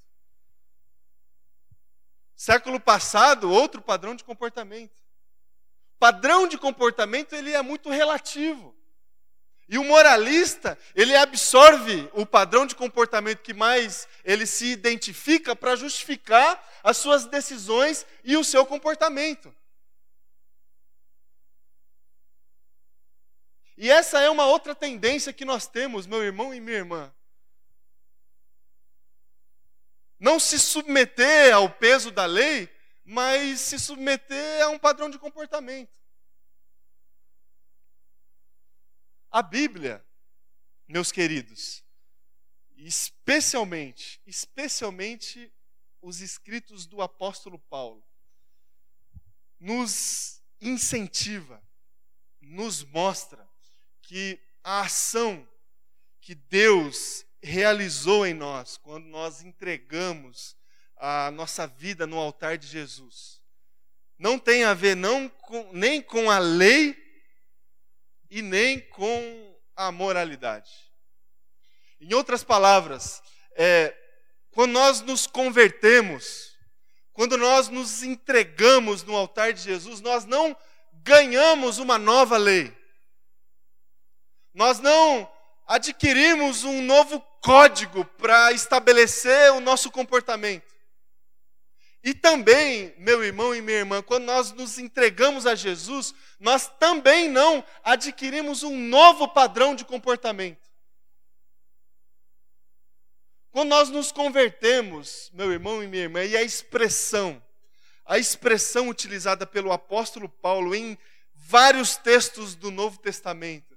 Século 2.37 2.79
passado, 2.79 3.51
outro 3.51 3.83
padrão 3.83 4.15
de 4.15 4.23
comportamento. 4.23 5.03
Padrão 5.99 6.47
de 6.47 6.57
comportamento 6.57 7.35
ele 7.35 7.53
é 7.53 7.61
muito 7.63 7.91
relativo. 7.91 8.73
E 9.69 9.77
o 9.77 9.83
moralista, 9.83 10.79
ele 10.95 11.17
absorve 11.17 12.09
o 12.13 12.25
padrão 12.25 12.65
de 12.65 12.77
comportamento 12.77 13.43
que 13.43 13.55
mais 13.55 14.07
ele 14.25 14.47
se 14.47 14.67
identifica 14.67 15.57
para 15.57 15.75
justificar 15.75 16.65
as 16.81 16.97
suas 16.97 17.27
decisões 17.27 18.07
e 18.23 18.37
o 18.37 18.45
seu 18.45 18.65
comportamento. 18.65 19.53
E 23.83 23.91
essa 23.91 24.21
é 24.21 24.29
uma 24.29 24.45
outra 24.45 24.75
tendência 24.75 25.33
que 25.33 25.43
nós 25.43 25.67
temos, 25.67 26.07
meu 26.07 26.23
irmão 26.23 26.53
e 26.53 26.61
minha 26.61 26.77
irmã. 26.77 27.11
Não 30.19 30.39
se 30.39 30.59
submeter 30.59 31.55
ao 31.55 31.71
peso 31.71 32.11
da 32.11 32.27
lei, 32.27 32.69
mas 33.03 33.59
se 33.59 33.79
submeter 33.79 34.63
a 34.63 34.69
um 34.69 34.79
padrão 34.79 35.09
de 35.09 35.19
comportamento. 35.19 35.99
A 39.31 39.41
Bíblia, 39.41 40.07
meus 40.87 41.11
queridos, 41.11 41.83
especialmente, 42.77 44.21
especialmente 44.27 45.51
os 46.03 46.21
escritos 46.21 46.87
do 46.87 47.01
apóstolo 47.01 47.59
Paulo, 47.59 48.07
nos 49.59 50.43
incentiva, 50.61 51.67
nos 52.43 52.85
mostra 52.85 53.50
que 54.11 54.41
a 54.65 54.81
ação 54.81 55.49
que 56.21 56.35
Deus 56.35 57.25
realizou 57.41 58.27
em 58.27 58.35
nós 58.35 58.77
quando 58.77 59.07
nós 59.07 59.41
entregamos 59.41 60.57
a 60.97 61.31
nossa 61.31 61.65
vida 61.65 62.09
no 62.09 62.19
altar 62.19 62.59
de 62.59 62.67
Jesus 62.67 63.41
não 64.19 64.37
tem 64.37 64.65
a 64.65 64.75
ver 64.75 64.97
não 64.97 65.29
com, 65.29 65.71
nem 65.73 66.03
com 66.03 66.29
a 66.29 66.39
lei 66.39 66.95
e 68.29 68.43
nem 68.43 68.79
com 68.79 69.59
a 69.75 69.91
moralidade. 69.91 70.71
Em 71.99 72.13
outras 72.13 72.45
palavras, 72.45 73.23
é, 73.57 73.97
quando 74.51 74.73
nós 74.73 75.01
nos 75.01 75.27
convertemos, 75.27 76.55
quando 77.15 77.39
nós 77.39 77.69
nos 77.69 78.03
entregamos 78.03 79.03
no 79.05 79.17
altar 79.17 79.55
de 79.55 79.63
Jesus, 79.63 80.03
nós 80.03 80.27
não 80.27 80.55
ganhamos 81.03 81.79
uma 81.79 81.97
nova 81.97 82.37
lei. 82.37 82.77
Nós 84.53 84.81
não 84.81 85.31
adquirimos 85.67 86.65
um 86.65 86.83
novo 86.83 87.21
código 87.41 88.05
para 88.05 88.53
estabelecer 88.53 89.53
o 89.53 89.61
nosso 89.61 89.91
comportamento. 89.91 90.71
E 92.03 92.15
também, 92.15 92.95
meu 92.97 93.23
irmão 93.23 93.55
e 93.55 93.61
minha 93.61 93.79
irmã, 93.79 94.03
quando 94.03 94.25
nós 94.25 94.53
nos 94.53 94.79
entregamos 94.79 95.47
a 95.47 95.55
Jesus, 95.55 96.15
nós 96.39 96.67
também 96.79 97.29
não 97.29 97.63
adquirimos 97.85 98.63
um 98.63 98.77
novo 98.77 99.29
padrão 99.29 99.75
de 99.75 99.85
comportamento. 99.85 100.71
Quando 103.51 103.69
nós 103.69 103.91
nos 103.91 104.11
convertemos, 104.11 105.31
meu 105.35 105.53
irmão 105.53 105.83
e 105.83 105.87
minha 105.87 106.05
irmã, 106.05 106.25
e 106.25 106.37
a 106.37 106.43
expressão, 106.43 107.43
a 108.07 108.17
expressão 108.17 108.89
utilizada 108.89 109.47
pelo 109.47 109.73
apóstolo 109.73 110.29
Paulo 110.29 110.75
em 110.75 110.97
vários 111.35 111.97
textos 111.97 112.55
do 112.55 112.71
Novo 112.71 112.99
Testamento, 112.99 113.70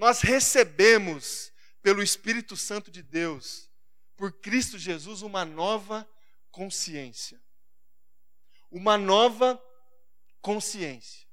nós 0.00 0.22
recebemos 0.22 1.52
pelo 1.82 2.02
Espírito 2.02 2.56
Santo 2.56 2.90
de 2.90 3.02
Deus, 3.02 3.68
por 4.16 4.32
Cristo 4.32 4.78
Jesus, 4.78 5.20
uma 5.20 5.44
nova 5.44 6.08
consciência. 6.50 7.38
Uma 8.70 8.96
nova 8.96 9.62
consciência. 10.40 11.26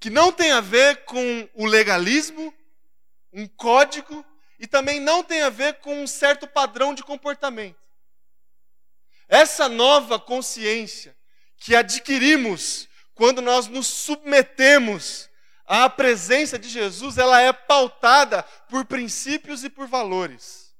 Que 0.00 0.10
não 0.10 0.32
tem 0.32 0.50
a 0.50 0.60
ver 0.60 1.04
com 1.04 1.48
o 1.54 1.64
legalismo, 1.64 2.52
um 3.32 3.46
código, 3.46 4.26
e 4.58 4.66
também 4.66 4.98
não 4.98 5.22
tem 5.22 5.42
a 5.42 5.48
ver 5.48 5.74
com 5.74 6.02
um 6.02 6.06
certo 6.08 6.48
padrão 6.48 6.96
de 6.96 7.04
comportamento. 7.04 7.88
Essa 9.28 9.68
nova 9.68 10.18
consciência 10.18 11.16
que 11.56 11.76
adquirimos 11.76 12.88
quando 13.14 13.40
nós 13.40 13.68
nos 13.68 13.86
submetemos 13.86 15.30
à 15.66 15.88
presença 15.88 16.58
de 16.58 16.68
Jesus, 16.68 17.18
ela 17.18 17.40
é 17.40 17.52
pautada 17.52 18.42
por 18.68 18.84
princípios 18.84 19.64
e 19.64 19.70
por 19.70 19.86
valores. 19.86 20.72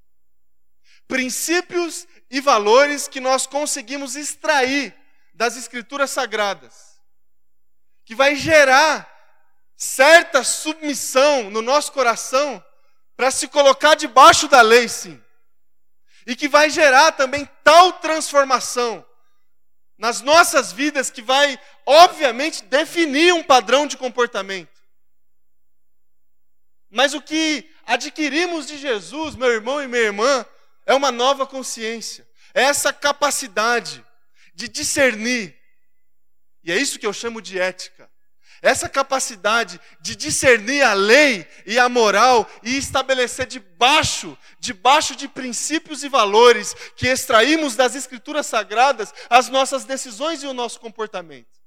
Princípios 1.07 2.07
e 2.31 2.41
valores 2.41 3.09
que 3.09 3.21
nós 3.21 3.47
conseguimos 3.47 4.17
extrair 4.17 4.95
das 5.35 5.57
Escrituras 5.57 6.11
Sagradas, 6.11 7.01
que 8.05 8.15
vai 8.15 8.37
gerar 8.37 9.09
certa 9.77 10.45
submissão 10.45 11.51
no 11.51 11.61
nosso 11.61 11.93
coração 11.93 12.65
para 13.17 13.31
se 13.31 13.49
colocar 13.49 13.95
debaixo 13.95 14.49
da 14.49 14.63
lei, 14.63 14.89
sim, 14.89 15.23
e 16.27 16.37
que 16.37 16.49
vai 16.49 16.71
gerar 16.71 17.13
também 17.13 17.49
tal 17.65 17.95
transformação 17.95 19.05
nas 19.99 20.21
nossas 20.21 20.73
vidas 20.73 21.11
que 21.11 21.23
vai, 21.23 21.59
obviamente, 21.87 22.65
definir 22.65 23.33
um 23.33 23.43
padrão 23.43 23.87
de 23.87 23.97
comportamento. 23.97 24.72
Mas 26.93 27.15
o 27.15 27.23
que 27.23 27.67
adquirimos 27.87 28.67
de 28.67 28.77
Jesus, 28.77 29.35
meu 29.35 29.49
irmão 29.49 29.83
e 29.83 29.89
minha 29.89 30.03
irmã, 30.03 30.45
é 30.85 30.93
uma 30.93 31.11
nova 31.11 31.47
consciência, 31.47 32.29
é 32.53 32.65
essa 32.65 32.93
capacidade 32.93 34.05
de 34.55 34.69
discernir. 34.69 35.57
E 36.63 36.71
é 36.71 36.77
isso 36.77 36.99
que 36.99 37.07
eu 37.07 37.13
chamo 37.13 37.41
de 37.41 37.59
ética. 37.59 38.11
Essa 38.61 38.91
capacidade 38.91 39.81
de 40.03 40.15
discernir 40.15 40.83
a 40.83 40.93
lei 40.93 41.49
e 41.67 41.79
a 41.79 41.89
moral 41.89 42.49
e 42.63 42.77
estabelecer 42.77 43.47
debaixo, 43.47 44.39
debaixo 44.61 45.17
de 45.17 45.27
princípios 45.27 46.05
e 46.05 46.11
valores 46.11 46.75
que 46.95 47.09
extraímos 47.09 47.75
das 47.75 47.95
escrituras 47.95 48.47
sagradas 48.47 49.15
as 49.31 49.49
nossas 49.49 49.85
decisões 49.85 50.43
e 50.43 50.47
o 50.47 50.53
nosso 50.53 50.79
comportamento. 50.79 51.62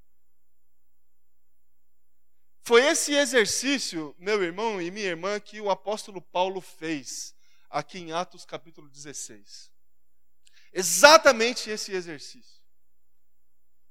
Foi 2.65 2.83
esse 2.83 3.13
exercício, 3.13 4.15
meu 4.17 4.43
irmão 4.43 4.81
e 4.81 4.89
minha 4.89 5.05
irmã, 5.05 5.39
que 5.39 5.61
o 5.61 5.69
apóstolo 5.69 6.19
Paulo 6.19 6.59
fez 6.59 7.35
aqui 7.69 7.99
em 7.99 8.11
Atos 8.11 8.43
capítulo 8.43 8.89
16. 8.89 9.71
Exatamente 10.73 11.69
esse 11.69 11.91
exercício. 11.91 12.59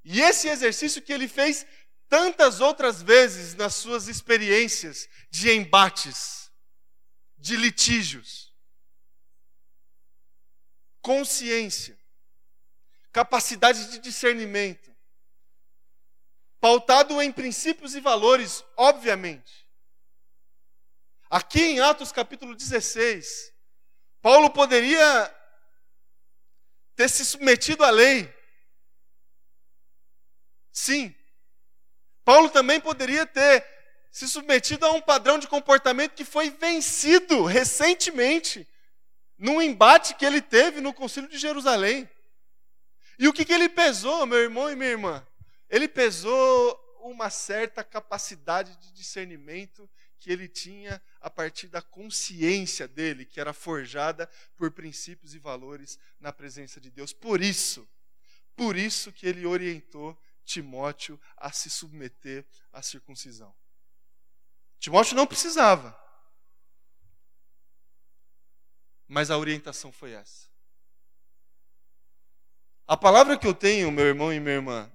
E 0.02 0.20
esse 0.20 0.48
exercício 0.48 1.00
que 1.00 1.12
ele 1.12 1.28
fez 1.28 1.64
tantas 2.08 2.60
outras 2.60 3.00
vezes 3.00 3.54
nas 3.54 3.76
suas 3.76 4.08
experiências 4.08 5.08
de 5.30 5.52
embates, 5.52 6.50
de 7.38 7.56
litígios. 7.56 8.52
Consciência, 11.00 11.96
capacidade 13.12 13.92
de 13.92 14.00
discernimento, 14.00 14.93
pautado 16.64 17.20
em 17.20 17.30
princípios 17.30 17.94
e 17.94 18.00
valores, 18.00 18.64
obviamente. 18.74 19.68
Aqui 21.28 21.60
em 21.60 21.80
Atos 21.80 22.10
capítulo 22.10 22.54
16, 22.54 23.52
Paulo 24.22 24.48
poderia 24.48 25.30
ter 26.96 27.10
se 27.10 27.22
submetido 27.22 27.84
à 27.84 27.90
lei. 27.90 28.34
Sim. 30.72 31.14
Paulo 32.24 32.48
também 32.48 32.80
poderia 32.80 33.26
ter 33.26 33.62
se 34.10 34.26
submetido 34.26 34.86
a 34.86 34.92
um 34.92 35.02
padrão 35.02 35.38
de 35.38 35.46
comportamento 35.46 36.14
que 36.14 36.24
foi 36.24 36.48
vencido 36.48 37.44
recentemente 37.44 38.66
num 39.36 39.60
embate 39.60 40.14
que 40.14 40.24
ele 40.24 40.40
teve 40.40 40.80
no 40.80 40.94
Concílio 40.94 41.28
de 41.28 41.36
Jerusalém. 41.36 42.08
E 43.18 43.28
o 43.28 43.34
que, 43.34 43.44
que 43.44 43.52
ele 43.52 43.68
pesou, 43.68 44.24
meu 44.24 44.38
irmão 44.38 44.70
e 44.70 44.74
minha 44.74 44.92
irmã? 44.92 45.26
Ele 45.74 45.88
pesou 45.88 46.80
uma 47.00 47.28
certa 47.30 47.82
capacidade 47.82 48.76
de 48.76 48.92
discernimento 48.92 49.90
que 50.20 50.30
ele 50.30 50.46
tinha 50.46 51.02
a 51.20 51.28
partir 51.28 51.66
da 51.66 51.82
consciência 51.82 52.86
dele, 52.86 53.26
que 53.26 53.40
era 53.40 53.52
forjada 53.52 54.30
por 54.56 54.70
princípios 54.70 55.34
e 55.34 55.38
valores 55.40 55.98
na 56.20 56.32
presença 56.32 56.80
de 56.80 56.92
Deus. 56.92 57.12
Por 57.12 57.42
isso, 57.42 57.88
por 58.54 58.76
isso 58.76 59.12
que 59.12 59.26
ele 59.26 59.44
orientou 59.44 60.16
Timóteo 60.44 61.20
a 61.36 61.50
se 61.50 61.68
submeter 61.68 62.46
à 62.72 62.80
circuncisão. 62.80 63.52
Timóteo 64.78 65.16
não 65.16 65.26
precisava. 65.26 66.00
Mas 69.08 69.28
a 69.28 69.36
orientação 69.36 69.90
foi 69.90 70.12
essa. 70.12 70.48
A 72.86 72.96
palavra 72.96 73.36
que 73.36 73.46
eu 73.48 73.54
tenho, 73.54 73.90
meu 73.90 74.06
irmão 74.06 74.32
e 74.32 74.38
minha 74.38 74.54
irmã, 74.54 74.93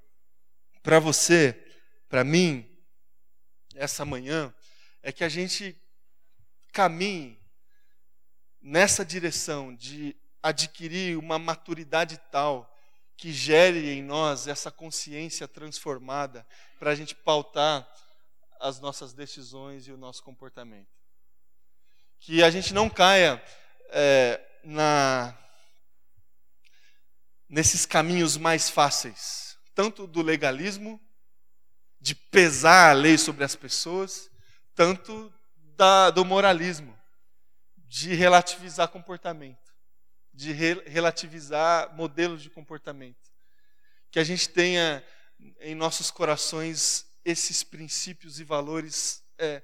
para 0.81 0.99
você, 0.99 1.53
para 2.07 2.23
mim, 2.23 2.65
essa 3.75 4.05
manhã, 4.05 4.53
é 5.01 5.11
que 5.11 5.23
a 5.23 5.29
gente 5.29 5.75
caminhe 6.71 7.39
nessa 8.61 9.05
direção 9.05 9.73
de 9.73 10.15
adquirir 10.41 11.17
uma 11.17 11.39
maturidade 11.39 12.17
tal 12.31 12.69
que 13.17 13.33
gere 13.33 13.89
em 13.91 14.01
nós 14.01 14.47
essa 14.47 14.71
consciência 14.71 15.47
transformada 15.47 16.47
para 16.77 16.91
a 16.91 16.95
gente 16.95 17.13
pautar 17.13 17.87
as 18.59 18.79
nossas 18.79 19.13
decisões 19.13 19.87
e 19.87 19.91
o 19.91 19.97
nosso 19.97 20.23
comportamento. 20.23 20.87
Que 22.19 22.43
a 22.43 22.49
gente 22.49 22.73
não 22.73 22.89
caia 22.89 23.41
é, 23.89 24.41
na, 24.63 25.37
nesses 27.47 27.85
caminhos 27.85 28.37
mais 28.37 28.69
fáceis, 28.69 29.48
tanto 29.79 30.05
do 30.05 30.21
legalismo, 30.21 30.99
de 32.01 32.13
pesar 32.13 32.89
a 32.89 32.93
lei 32.93 33.17
sobre 33.17 33.45
as 33.45 33.55
pessoas, 33.55 34.29
tanto 34.75 35.33
da, 35.77 36.09
do 36.09 36.25
moralismo, 36.25 36.99
de 37.87 38.13
relativizar 38.13 38.89
comportamento, 38.89 39.73
de 40.33 40.51
re, 40.51 40.83
relativizar 40.85 41.95
modelos 41.95 42.43
de 42.43 42.49
comportamento. 42.49 43.31
Que 44.11 44.19
a 44.19 44.23
gente 44.25 44.49
tenha 44.49 45.01
em 45.61 45.75
nossos 45.75 46.11
corações 46.11 47.05
esses 47.23 47.63
princípios 47.63 48.37
e 48.37 48.43
valores 48.43 49.23
é, 49.37 49.63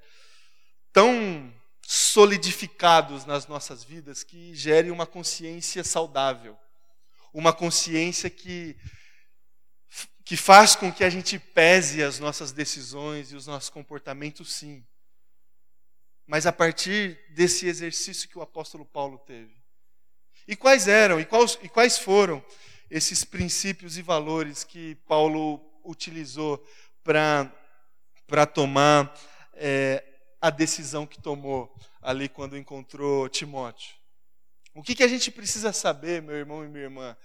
tão 0.94 1.52
solidificados 1.82 3.26
nas 3.26 3.46
nossas 3.46 3.84
vidas 3.84 4.24
que 4.24 4.54
gere 4.54 4.90
uma 4.90 5.04
consciência 5.06 5.84
saudável, 5.84 6.58
uma 7.34 7.52
consciência 7.52 8.30
que 8.30 8.78
que 10.26 10.36
faz 10.36 10.76
com 10.76 10.92
que 10.92 11.04
a 11.04 11.08
gente 11.08 11.38
pese 11.38 12.02
as 12.02 12.18
nossas 12.18 12.52
decisões 12.52 13.32
e 13.32 13.36
os 13.36 13.46
nossos 13.46 13.70
comportamentos, 13.70 14.52
sim 14.52 14.84
mas 16.26 16.44
a 16.44 16.52
partir 16.52 17.18
desse 17.30 17.66
exercício 17.66 18.28
que 18.28 18.38
o 18.38 18.42
apóstolo 18.42 18.84
Paulo 18.84 19.18
teve. 19.18 19.54
E 20.48 20.56
quais 20.56 20.88
eram, 20.88 21.20
e 21.20 21.24
quais, 21.24 21.58
e 21.62 21.68
quais 21.68 21.98
foram 21.98 22.44
esses 22.90 23.24
princípios 23.24 23.96
e 23.96 24.02
valores 24.02 24.64
que 24.64 24.96
Paulo 25.06 25.60
utilizou 25.84 26.64
para 27.04 28.46
tomar 28.52 29.14
é, 29.54 30.04
a 30.40 30.50
decisão 30.50 31.06
que 31.06 31.20
tomou 31.20 31.72
ali 32.02 32.28
quando 32.28 32.56
encontrou 32.56 33.28
Timóteo? 33.28 33.94
O 34.74 34.82
que, 34.82 34.94
que 34.94 35.04
a 35.04 35.08
gente 35.08 35.30
precisa 35.30 35.72
saber, 35.72 36.20
meu 36.20 36.36
irmão 36.36 36.64
e 36.64 36.68
minha 36.68 36.84
irmã? 36.84 37.16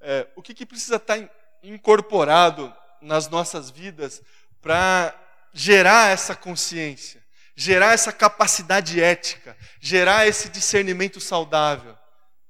É, 0.00 0.26
o 0.34 0.42
que, 0.42 0.54
que 0.54 0.66
precisa 0.66 0.96
estar 0.96 1.18
tá 1.18 1.30
incorporado 1.68 2.74
nas 3.00 3.28
nossas 3.28 3.70
vidas 3.70 4.22
para 4.60 5.14
gerar 5.52 6.10
essa 6.10 6.34
consciência? 6.34 7.26
gerar 7.56 7.94
essa 7.94 8.12
capacidade 8.12 9.02
ética, 9.02 9.56
gerar 9.80 10.28
esse 10.28 10.50
discernimento 10.50 11.18
saudável. 11.20 11.96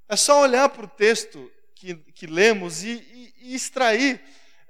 É 0.09 0.17
só 0.17 0.43
olhar 0.43 0.69
para 0.69 0.85
o 0.85 0.89
texto 0.89 1.51
que, 1.77 1.95
que 1.95 2.27
lemos 2.27 2.83
e, 2.83 2.91
e, 2.91 3.35
e 3.39 3.55
extrair 3.55 4.21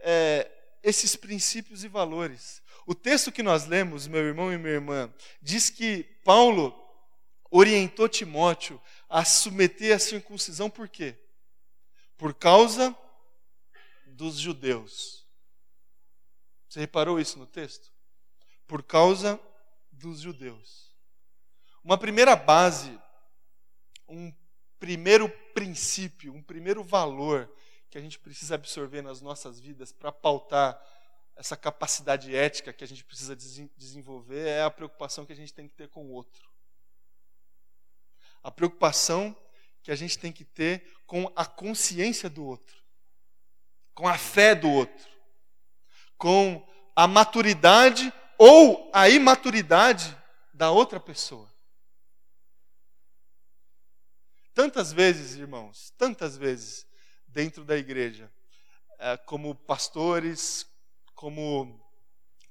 é, 0.00 0.48
esses 0.82 1.16
princípios 1.16 1.82
e 1.82 1.88
valores. 1.88 2.62
O 2.86 2.94
texto 2.94 3.32
que 3.32 3.42
nós 3.42 3.66
lemos, 3.66 4.06
meu 4.06 4.20
irmão 4.20 4.52
e 4.52 4.58
minha 4.58 4.74
irmã, 4.74 5.12
diz 5.40 5.70
que 5.70 6.04
Paulo 6.22 6.74
orientou 7.50 8.08
Timóteo 8.08 8.80
a 9.08 9.24
submeter 9.24 9.96
a 9.96 9.98
circuncisão 9.98 10.68
por 10.68 10.88
quê? 10.88 11.16
Por 12.18 12.34
causa 12.34 12.94
dos 14.16 14.38
judeus. 14.38 15.26
Você 16.68 16.80
reparou 16.80 17.20
isso 17.20 17.38
no 17.38 17.46
texto? 17.46 17.92
Por 18.66 18.82
causa 18.82 19.38
dos 19.92 20.20
judeus. 20.20 20.92
Uma 21.84 21.96
primeira 21.96 22.34
base, 22.34 22.98
um 24.08 24.32
primeiro 24.78 25.28
princípio, 25.54 26.34
um 26.34 26.42
primeiro 26.42 26.82
valor 26.82 27.50
que 27.88 27.98
a 27.98 28.00
gente 28.00 28.18
precisa 28.18 28.56
absorver 28.56 29.02
nas 29.02 29.20
nossas 29.20 29.60
vidas 29.60 29.92
para 29.92 30.10
pautar 30.10 30.80
essa 31.36 31.56
capacidade 31.56 32.34
ética 32.34 32.72
que 32.72 32.82
a 32.82 32.86
gente 32.86 33.04
precisa 33.04 33.36
desenvolver 33.36 34.48
é 34.48 34.62
a 34.62 34.70
preocupação 34.70 35.26
que 35.26 35.32
a 35.32 35.36
gente 35.36 35.52
tem 35.52 35.68
que 35.68 35.74
ter 35.74 35.88
com 35.88 36.06
o 36.06 36.10
outro. 36.10 36.50
A 38.42 38.50
preocupação 38.50 39.36
que 39.82 39.90
a 39.90 39.96
gente 39.96 40.18
tem 40.18 40.32
que 40.32 40.44
ter 40.44 40.96
com 41.06 41.30
a 41.36 41.44
consciência 41.44 42.28
do 42.28 42.44
outro, 42.44 42.85
com 43.96 44.06
a 44.06 44.18
fé 44.18 44.54
do 44.54 44.70
outro, 44.70 45.08
com 46.18 46.64
a 46.94 47.08
maturidade 47.08 48.12
ou 48.38 48.90
a 48.92 49.08
imaturidade 49.08 50.16
da 50.52 50.70
outra 50.70 51.00
pessoa. 51.00 51.50
Tantas 54.52 54.92
vezes, 54.92 55.34
irmãos, 55.36 55.94
tantas 55.96 56.36
vezes, 56.36 56.86
dentro 57.26 57.64
da 57.64 57.76
igreja, 57.76 58.30
eh, 58.98 59.16
como 59.16 59.54
pastores, 59.54 60.66
como, 61.14 61.82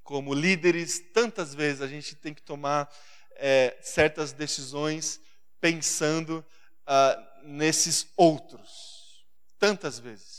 como 0.03 0.33
líderes, 0.33 0.99
tantas 1.13 1.53
vezes 1.53 1.81
a 1.81 1.87
gente 1.87 2.15
tem 2.15 2.33
que 2.33 2.41
tomar 2.41 2.91
é, 3.35 3.77
certas 3.81 4.33
decisões 4.33 5.21
pensando 5.61 6.43
ah, 6.87 7.39
nesses 7.43 8.07
outros. 8.17 9.23
Tantas 9.59 9.99
vezes. 9.99 10.34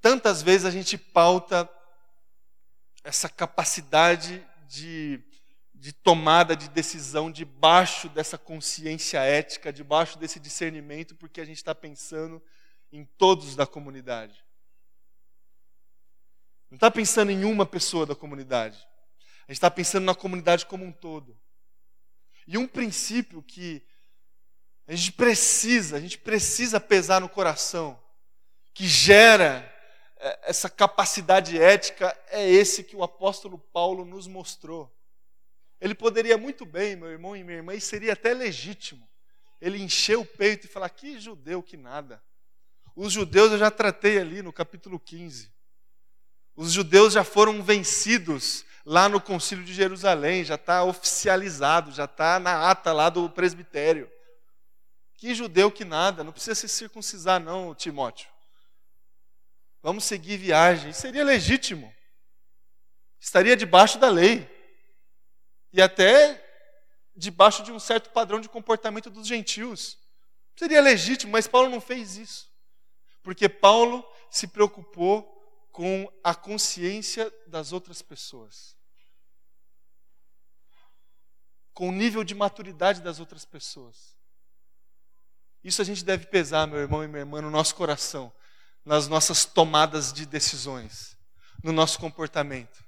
Tantas 0.00 0.42
vezes 0.42 0.64
a 0.64 0.70
gente 0.70 0.96
pauta 0.96 1.68
essa 3.04 3.28
capacidade 3.28 4.46
de, 4.66 5.22
de 5.74 5.92
tomada 5.92 6.56
de 6.56 6.68
decisão 6.68 7.30
debaixo 7.30 8.08
dessa 8.08 8.38
consciência 8.38 9.18
ética, 9.20 9.72
debaixo 9.72 10.18
desse 10.18 10.40
discernimento, 10.40 11.14
porque 11.14 11.40
a 11.40 11.44
gente 11.44 11.58
está 11.58 11.74
pensando 11.74 12.42
em 12.92 13.04
todos 13.04 13.54
da 13.56 13.66
comunidade. 13.66 14.44
Não 16.70 16.76
está 16.76 16.90
pensando 16.90 17.30
em 17.30 17.44
uma 17.44 17.66
pessoa 17.66 18.06
da 18.06 18.14
comunidade. 18.14 18.78
A 19.48 19.52
gente 19.52 19.58
está 19.58 19.70
pensando 19.70 20.04
na 20.04 20.14
comunidade 20.14 20.64
como 20.66 20.84
um 20.84 20.92
todo. 20.92 21.38
E 22.46 22.56
um 22.56 22.66
princípio 22.66 23.42
que 23.42 23.82
a 24.86 24.94
gente 24.94 25.12
precisa, 25.12 25.96
a 25.96 26.00
gente 26.00 26.18
precisa 26.18 26.80
pesar 26.80 27.20
no 27.20 27.28
coração, 27.28 28.00
que 28.72 28.86
gera 28.86 29.69
essa 30.42 30.68
capacidade 30.68 31.60
ética, 31.60 32.16
é 32.28 32.48
esse 32.48 32.84
que 32.84 32.94
o 32.94 33.02
apóstolo 33.02 33.58
Paulo 33.58 34.04
nos 34.04 34.26
mostrou. 34.26 34.94
Ele 35.80 35.94
poderia 35.94 36.36
muito 36.36 36.66
bem, 36.66 36.94
meu 36.94 37.08
irmão 37.08 37.34
e 37.34 37.42
minha 37.42 37.56
irmã, 37.56 37.74
e 37.74 37.80
seria 37.80 38.12
até 38.12 38.34
legítimo, 38.34 39.08
ele 39.60 39.82
encher 39.82 40.18
o 40.18 40.24
peito 40.24 40.66
e 40.66 40.68
falar: 40.68 40.90
que 40.90 41.18
judeu, 41.18 41.62
que 41.62 41.76
nada. 41.76 42.22
Os 42.94 43.12
judeus 43.12 43.52
eu 43.52 43.58
já 43.58 43.70
tratei 43.70 44.18
ali 44.18 44.42
no 44.42 44.52
capítulo 44.52 44.98
15. 44.98 45.50
Os 46.54 46.72
judeus 46.72 47.14
já 47.14 47.24
foram 47.24 47.62
vencidos 47.62 48.64
lá 48.84 49.08
no 49.08 49.20
Concílio 49.20 49.64
de 49.64 49.72
Jerusalém, 49.72 50.44
já 50.44 50.56
está 50.56 50.84
oficializado, 50.84 51.92
já 51.92 52.04
está 52.04 52.38
na 52.38 52.70
ata 52.70 52.92
lá 52.92 53.08
do 53.08 53.30
presbitério. 53.30 54.10
Que 55.14 55.34
judeu 55.34 55.70
que 55.70 55.84
nada, 55.84 56.24
não 56.24 56.32
precisa 56.32 56.54
se 56.54 56.68
circuncisar, 56.68 57.38
não, 57.38 57.74
Timóteo. 57.74 58.29
Vamos 59.82 60.04
seguir 60.04 60.36
viagem. 60.36 60.92
Seria 60.92 61.24
legítimo. 61.24 61.92
Estaria 63.18 63.56
debaixo 63.56 63.98
da 63.98 64.08
lei. 64.08 64.48
E 65.72 65.80
até 65.80 66.46
debaixo 67.14 67.62
de 67.62 67.72
um 67.72 67.78
certo 67.78 68.10
padrão 68.10 68.40
de 68.40 68.48
comportamento 68.48 69.10
dos 69.10 69.26
gentios. 69.26 69.98
Seria 70.56 70.80
legítimo, 70.80 71.32
mas 71.32 71.46
Paulo 71.46 71.68
não 71.68 71.80
fez 71.80 72.16
isso. 72.16 72.50
Porque 73.22 73.48
Paulo 73.48 74.06
se 74.30 74.46
preocupou 74.46 75.22
com 75.72 76.10
a 76.22 76.34
consciência 76.34 77.32
das 77.46 77.72
outras 77.72 78.02
pessoas. 78.02 78.76
Com 81.72 81.88
o 81.88 81.92
nível 81.92 82.24
de 82.24 82.34
maturidade 82.34 83.00
das 83.00 83.20
outras 83.20 83.44
pessoas. 83.44 84.16
Isso 85.62 85.80
a 85.80 85.84
gente 85.84 86.04
deve 86.04 86.26
pesar, 86.26 86.66
meu 86.66 86.78
irmão 86.78 87.04
e 87.04 87.08
minha 87.08 87.20
irmã, 87.20 87.40
no 87.42 87.50
nosso 87.50 87.74
coração, 87.74 88.32
nas 88.84 89.08
nossas 89.08 89.44
tomadas 89.44 90.12
de 90.12 90.26
decisões, 90.26 91.16
no 91.62 91.72
nosso 91.72 91.98
comportamento. 91.98 92.84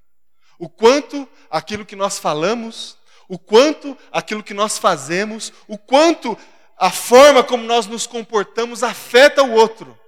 O 0.58 0.68
quanto 0.68 1.28
aquilo 1.50 1.86
que 1.86 1.96
nós 1.96 2.18
falamos, 2.18 2.96
o 3.28 3.38
quanto 3.38 3.96
aquilo 4.10 4.42
que 4.42 4.54
nós 4.54 4.78
fazemos, 4.78 5.52
o 5.66 5.78
quanto 5.78 6.36
a 6.78 6.90
forma 6.90 7.42
como 7.44 7.64
nós 7.64 7.86
nos 7.86 8.06
comportamos 8.06 8.82
afeta 8.82 9.42
o 9.42 9.52
outro 9.52 9.98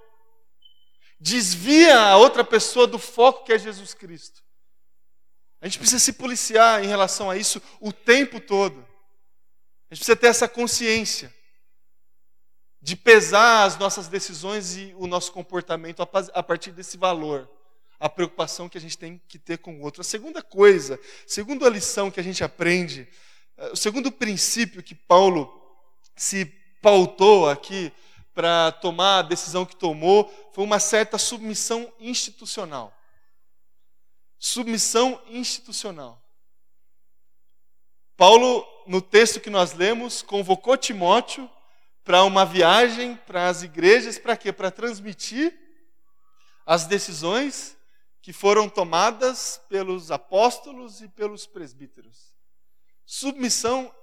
desvia 1.19 1.99
a 1.99 2.17
outra 2.17 2.43
pessoa 2.43 2.85
do 2.85 2.99
foco 2.99 3.45
que 3.45 3.53
é 3.53 3.57
Jesus 3.57 3.95
Cristo. 3.95 4.43
A 5.59 5.67
gente 5.67 5.79
precisa 5.79 5.99
se 5.99 6.13
policiar 6.13 6.83
em 6.83 6.87
relação 6.87 7.31
a 7.31 7.35
isso 7.35 7.59
o 7.79 7.91
tempo 7.91 8.39
todo. 8.39 8.77
A 9.89 9.95
gente 9.95 9.99
precisa 9.99 10.15
ter 10.15 10.27
essa 10.27 10.47
consciência 10.47 11.33
de 12.85 12.95
pesar 12.95 13.63
as 13.63 13.79
nossas 13.79 14.07
decisões 14.07 14.77
e 14.77 14.93
o 14.99 15.07
nosso 15.07 15.31
comportamento 15.31 16.03
a 16.03 16.43
partir 16.43 16.71
desse 16.71 16.97
valor, 16.97 17.49
a 17.99 18.07
preocupação 18.07 18.69
que 18.69 18.77
a 18.77 18.81
gente 18.81 18.95
tem 18.95 19.19
que 19.27 19.39
ter 19.39 19.57
com 19.57 19.79
o 19.79 19.81
outro. 19.81 20.01
A 20.01 20.03
segunda 20.03 20.39
coisa, 20.43 20.99
segunda 21.25 21.67
lição 21.67 22.11
que 22.11 22.19
a 22.19 22.23
gente 22.23 22.43
aprende, 22.43 23.07
eh, 23.57 23.71
o 23.71 23.75
segundo 23.75 24.11
princípio 24.11 24.83
que 24.83 24.93
Paulo 24.93 25.51
se 26.15 26.45
pautou 26.79 27.49
aqui 27.49 27.91
para 28.35 28.71
tomar 28.73 29.17
a 29.17 29.23
decisão 29.23 29.65
que 29.65 29.75
tomou 29.75 30.31
foi 30.53 30.63
uma 30.63 30.77
certa 30.77 31.17
submissão 31.17 31.91
institucional. 31.99 32.95
Submissão 34.37 35.19
institucional. 35.29 36.21
Paulo, 38.15 38.63
no 38.85 39.01
texto 39.01 39.39
que 39.39 39.49
nós 39.49 39.73
lemos, 39.73 40.21
convocou 40.21 40.77
Timóteo 40.77 41.49
para 42.05 42.23
uma 42.23 42.45
viagem 42.45 43.17
para 43.17 43.49
as 43.49 43.63
igrejas, 43.63 44.19
para 44.19 44.37
quê? 44.37 44.53
Para 44.53 44.69
transmitir 44.69 45.53
as 46.63 46.85
decisões 46.85 47.75
que 48.21 48.31
foram 48.31 48.69
tomadas 48.69 49.59
pelos 49.67 50.11
apóstolos 50.11 51.01
e 51.01 51.07
pelos 51.09 51.47
presbíteros. 51.47 52.35
Submissão 53.05 53.93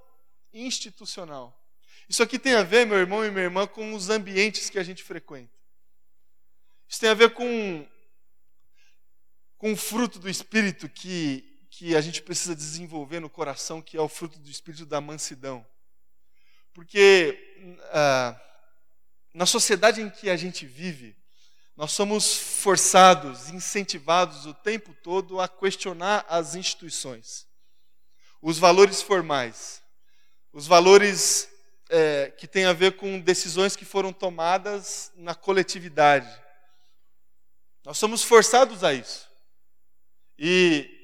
institucional. 0.53 1.57
Isso 2.09 2.23
aqui 2.23 2.39
tem 2.39 2.55
a 2.55 2.65
ver, 2.65 2.85
meu 2.85 2.99
irmão 2.99 3.25
e 3.25 3.31
minha 3.31 3.45
irmã, 3.45 3.67
com 3.67 3.95
os 3.95 4.11
ambientes 4.11 4.69
que 4.69 4.79
a 4.79 4.83
gente 4.83 5.03
frequenta. 5.03 5.57
Isso 6.89 7.01
tem 7.01 7.09
a 7.09 7.15
ver 7.15 7.33
com, 7.33 7.89
com 9.57 9.73
o 9.73 9.77
fruto 9.77 10.19
do 10.19 10.29
Espírito 10.29 10.89
que, 10.89 11.67
que 11.71 11.97
a 11.97 12.01
gente 12.01 12.21
precisa 12.21 12.55
desenvolver 12.55 13.21
no 13.21 13.31
coração, 13.31 13.81
que 13.81 13.97
é 13.97 14.01
o 14.01 14.09
fruto 14.09 14.39
do 14.41 14.51
Espírito 14.51 14.85
da 14.85 15.01
mansidão. 15.01 15.65
Porque 16.73 17.39
ah, 17.93 18.41
na 19.35 19.47
sociedade 19.47 20.01
em 20.01 20.11
que 20.11 20.29
a 20.29 20.37
gente 20.37 20.67
vive, 20.67 21.17
nós 21.77 21.93
somos 21.93 22.37
forçados, 22.37 23.49
incentivados 23.49 24.47
o 24.47 24.53
tempo 24.53 24.95
todo 25.03 25.41
a 25.41 25.49
questionar 25.49 26.25
as 26.29 26.55
instituições, 26.55 27.47
os 28.41 28.59
valores 28.59 29.01
formais, 29.01 29.83
os 30.53 30.67
valores 30.67 31.49
é, 31.89 32.31
que 32.31 32.47
tem 32.47 32.67
a 32.67 32.73
ver 32.73 32.97
com 32.97 33.21
decisões 33.21 33.75
que 33.75 33.85
foram 33.85 34.13
tomadas 34.13 35.11
na 35.17 35.35
coletividade. 35.35 36.31
Nós 37.85 37.99
somos 37.99 38.23
forçados 38.23 38.85
a 38.85 38.93
isso. 38.93 39.29
E 40.39 41.02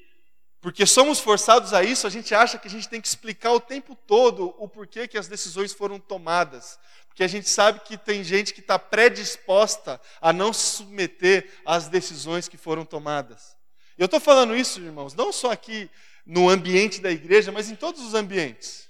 porque 0.69 0.85
somos 0.85 1.19
forçados 1.19 1.73
a 1.73 1.81
isso, 1.81 2.05
a 2.05 2.11
gente 2.11 2.35
acha 2.35 2.59
que 2.59 2.67
a 2.67 2.69
gente 2.69 2.87
tem 2.87 3.01
que 3.01 3.07
explicar 3.07 3.53
o 3.53 3.59
tempo 3.59 3.95
todo 3.95 4.53
o 4.59 4.67
porquê 4.67 5.07
que 5.07 5.17
as 5.17 5.27
decisões 5.27 5.73
foram 5.73 5.99
tomadas. 5.99 6.77
Porque 7.07 7.23
a 7.23 7.27
gente 7.27 7.49
sabe 7.49 7.79
que 7.79 7.97
tem 7.97 8.23
gente 8.23 8.53
que 8.53 8.59
está 8.59 8.77
predisposta 8.77 9.99
a 10.21 10.31
não 10.31 10.53
se 10.53 10.77
submeter 10.77 11.51
às 11.65 11.87
decisões 11.87 12.47
que 12.47 12.55
foram 12.55 12.85
tomadas. 12.85 13.57
Eu 13.97 14.05
estou 14.05 14.19
falando 14.19 14.55
isso, 14.55 14.79
irmãos, 14.79 15.15
não 15.15 15.33
só 15.33 15.51
aqui 15.51 15.89
no 16.23 16.47
ambiente 16.47 17.01
da 17.01 17.09
igreja, 17.09 17.51
mas 17.51 17.71
em 17.71 17.75
todos 17.75 18.05
os 18.05 18.13
ambientes. 18.13 18.87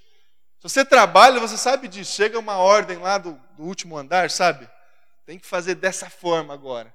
Se 0.57 0.63
você 0.63 0.83
trabalha, 0.83 1.39
você 1.39 1.55
sabe 1.55 1.87
disso. 1.87 2.11
Chega 2.11 2.37
uma 2.37 2.57
ordem 2.57 2.97
lá 2.97 3.17
do, 3.17 3.39
do 3.55 3.63
último 3.63 3.97
andar, 3.97 4.29
sabe? 4.29 4.69
Tem 5.25 5.39
que 5.39 5.47
fazer 5.47 5.75
dessa 5.75 6.09
forma 6.09 6.53
agora. 6.53 6.93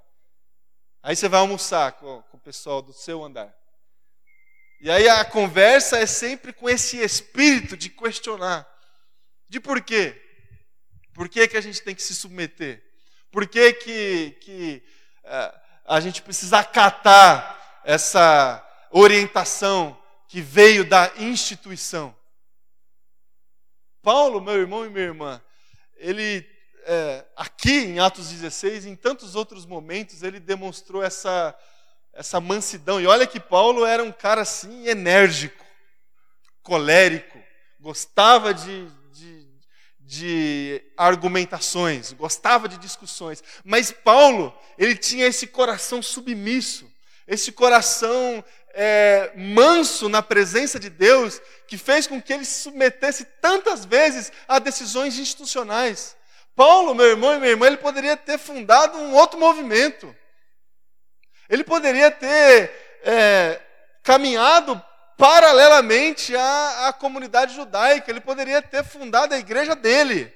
Aí 1.03 1.17
você 1.17 1.27
vai 1.27 1.41
almoçar 1.41 1.93
com, 1.93 2.21
com 2.31 2.37
o 2.37 2.41
pessoal 2.41 2.83
do 2.83 2.93
seu 2.93 3.25
andar. 3.25 3.64
E 4.81 4.91
aí 4.91 5.09
a 5.09 5.25
conversa 5.25 5.99
é 5.99 6.07
sempre 6.07 6.53
com 6.53 6.69
esse 6.69 6.99
espírito 6.99 7.77
de 7.77 7.89
questionar. 7.89 8.69
De 9.49 9.61
por 9.61 9.81
quê? 9.81 10.21
Por 11.15 11.29
que, 11.29 11.47
que 11.49 11.57
a 11.57 11.61
gente 11.61 11.81
tem 11.83 11.95
que 11.95 12.03
se 12.03 12.15
submeter? 12.15 12.83
Por 13.31 13.47
que, 13.47 13.73
que, 13.73 14.31
que 14.41 14.83
uh, 15.25 15.61
a 15.87 16.01
gente 16.01 16.23
precisa 16.23 16.59
acatar 16.59 17.83
essa 17.85 18.65
orientação 18.91 20.01
que 20.29 20.41
veio 20.41 20.85
da 20.85 21.13
instituição? 21.17 22.15
Paulo, 24.03 24.41
meu 24.41 24.55
irmão 24.55 24.85
e 24.85 24.91
minha 24.91 25.05
irmã, 25.05 25.43
ele 25.97 26.47
é, 26.87 27.25
aqui 27.35 27.73
em 27.73 27.99
Atos 27.99 28.29
16, 28.29 28.87
em 28.87 28.95
tantos 28.95 29.35
outros 29.35 29.65
momentos, 29.65 30.23
ele 30.23 30.39
demonstrou 30.39 31.03
essa, 31.03 31.57
essa 32.15 32.41
mansidão. 32.41 33.01
E 33.01 33.07
olha 33.07 33.27
que 33.27 33.41
Paulo 33.41 33.85
era 33.85 34.03
um 34.03 34.13
cara 34.13 34.43
assim 34.43 34.87
enérgico, 34.89 35.65
colérico, 36.63 37.39
gostava 37.81 38.55
de, 38.55 38.89
de, 39.13 39.49
de 40.01 40.83
argumentações, 40.97 42.13
gostava 42.13 42.69
de 42.69 42.79
discussões. 42.79 43.43
Mas 43.65 43.91
Paulo, 43.91 44.57
ele 44.79 44.97
tinha 44.97 45.27
esse 45.27 45.47
coração 45.47 46.01
submisso, 46.01 46.91
esse 47.27 47.53
coração 47.53 48.45
é, 48.75 49.33
manso 49.37 50.09
na 50.09 50.23
presença 50.23 50.79
de 50.81 50.91
Deus, 50.91 51.41
que 51.69 51.79
fez 51.79 52.07
com 52.07 52.21
que 52.21 52.33
ele 52.33 52.45
se 52.45 52.63
submetesse 52.63 53.25
tantas 53.41 53.85
vezes 53.85 54.33
a 54.49 54.59
decisões 54.59 55.19
institucionais. 55.19 56.17
Paulo, 56.57 56.95
meu 56.95 57.07
irmão 57.07 57.35
e 57.35 57.39
minha 57.39 57.51
irmã, 57.51 57.67
ele 57.67 57.77
poderia 57.77 58.17
ter 58.17 58.39
fundado 58.39 58.99
um 58.99 59.15
outro 59.15 59.39
movimento. 59.39 60.15
Ele 61.49 61.65
poderia 61.65 62.11
ter 62.11 63.01
é, 63.03 63.61
caminhado 64.03 64.83
paralelamente 65.17 66.35
à, 66.35 66.89
à 66.89 66.93
comunidade 66.93 67.55
judaica, 67.55 68.11
ele 68.11 68.21
poderia 68.21 68.61
ter 68.61 68.85
fundado 68.85 69.35
a 69.35 69.39
igreja 69.39 69.75
dele. 69.75 70.33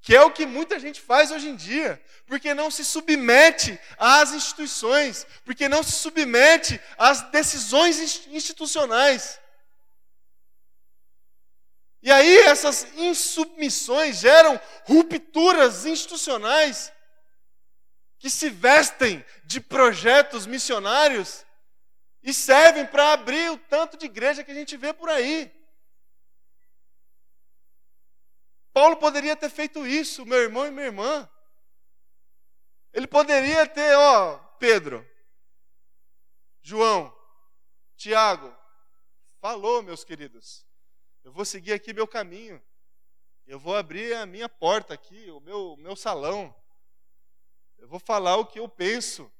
Que 0.00 0.16
é 0.16 0.22
o 0.22 0.30
que 0.30 0.46
muita 0.46 0.78
gente 0.78 1.00
faz 1.00 1.30
hoje 1.30 1.48
em 1.48 1.56
dia, 1.56 2.02
porque 2.26 2.54
não 2.54 2.70
se 2.70 2.84
submete 2.84 3.78
às 3.98 4.32
instituições, 4.32 5.26
porque 5.44 5.68
não 5.68 5.82
se 5.82 5.92
submete 5.92 6.80
às 6.96 7.22
decisões 7.30 8.26
institucionais. 8.28 9.38
E 12.00 12.12
aí 12.12 12.38
essas 12.42 12.86
insubmissões 12.96 14.18
geram 14.18 14.58
rupturas 14.84 15.84
institucionais 15.84 16.92
que 18.18 18.28
se 18.28 18.50
vestem 18.50 19.24
de 19.44 19.60
projetos 19.60 20.46
missionários 20.46 21.46
e 22.22 22.34
servem 22.34 22.86
para 22.86 23.12
abrir 23.12 23.50
o 23.50 23.58
tanto 23.58 23.96
de 23.96 24.06
igreja 24.06 24.42
que 24.42 24.50
a 24.50 24.54
gente 24.54 24.76
vê 24.76 24.92
por 24.92 25.08
aí. 25.08 25.52
Paulo 28.72 28.96
poderia 28.96 29.36
ter 29.36 29.50
feito 29.50 29.86
isso, 29.86 30.26
meu 30.26 30.38
irmão 30.38 30.66
e 30.66 30.70
minha 30.70 30.86
irmã. 30.86 31.28
Ele 32.92 33.06
poderia 33.06 33.66
ter, 33.66 33.94
ó, 33.96 34.38
Pedro, 34.58 35.06
João, 36.60 37.16
Tiago, 37.96 38.54
falou, 39.40 39.82
meus 39.82 40.04
queridos. 40.04 40.66
Eu 41.24 41.32
vou 41.32 41.44
seguir 41.44 41.72
aqui 41.72 41.92
meu 41.92 42.06
caminho. 42.06 42.62
Eu 43.46 43.58
vou 43.58 43.76
abrir 43.76 44.14
a 44.14 44.26
minha 44.26 44.48
porta 44.48 44.94
aqui, 44.94 45.30
o 45.30 45.40
meu, 45.40 45.76
meu 45.78 45.96
salão. 45.96 46.54
Eu 47.78 47.88
vou 47.88 47.98
falar 47.98 48.36
o 48.36 48.46
que 48.46 48.58
eu 48.58 48.68
penso. 48.68 49.30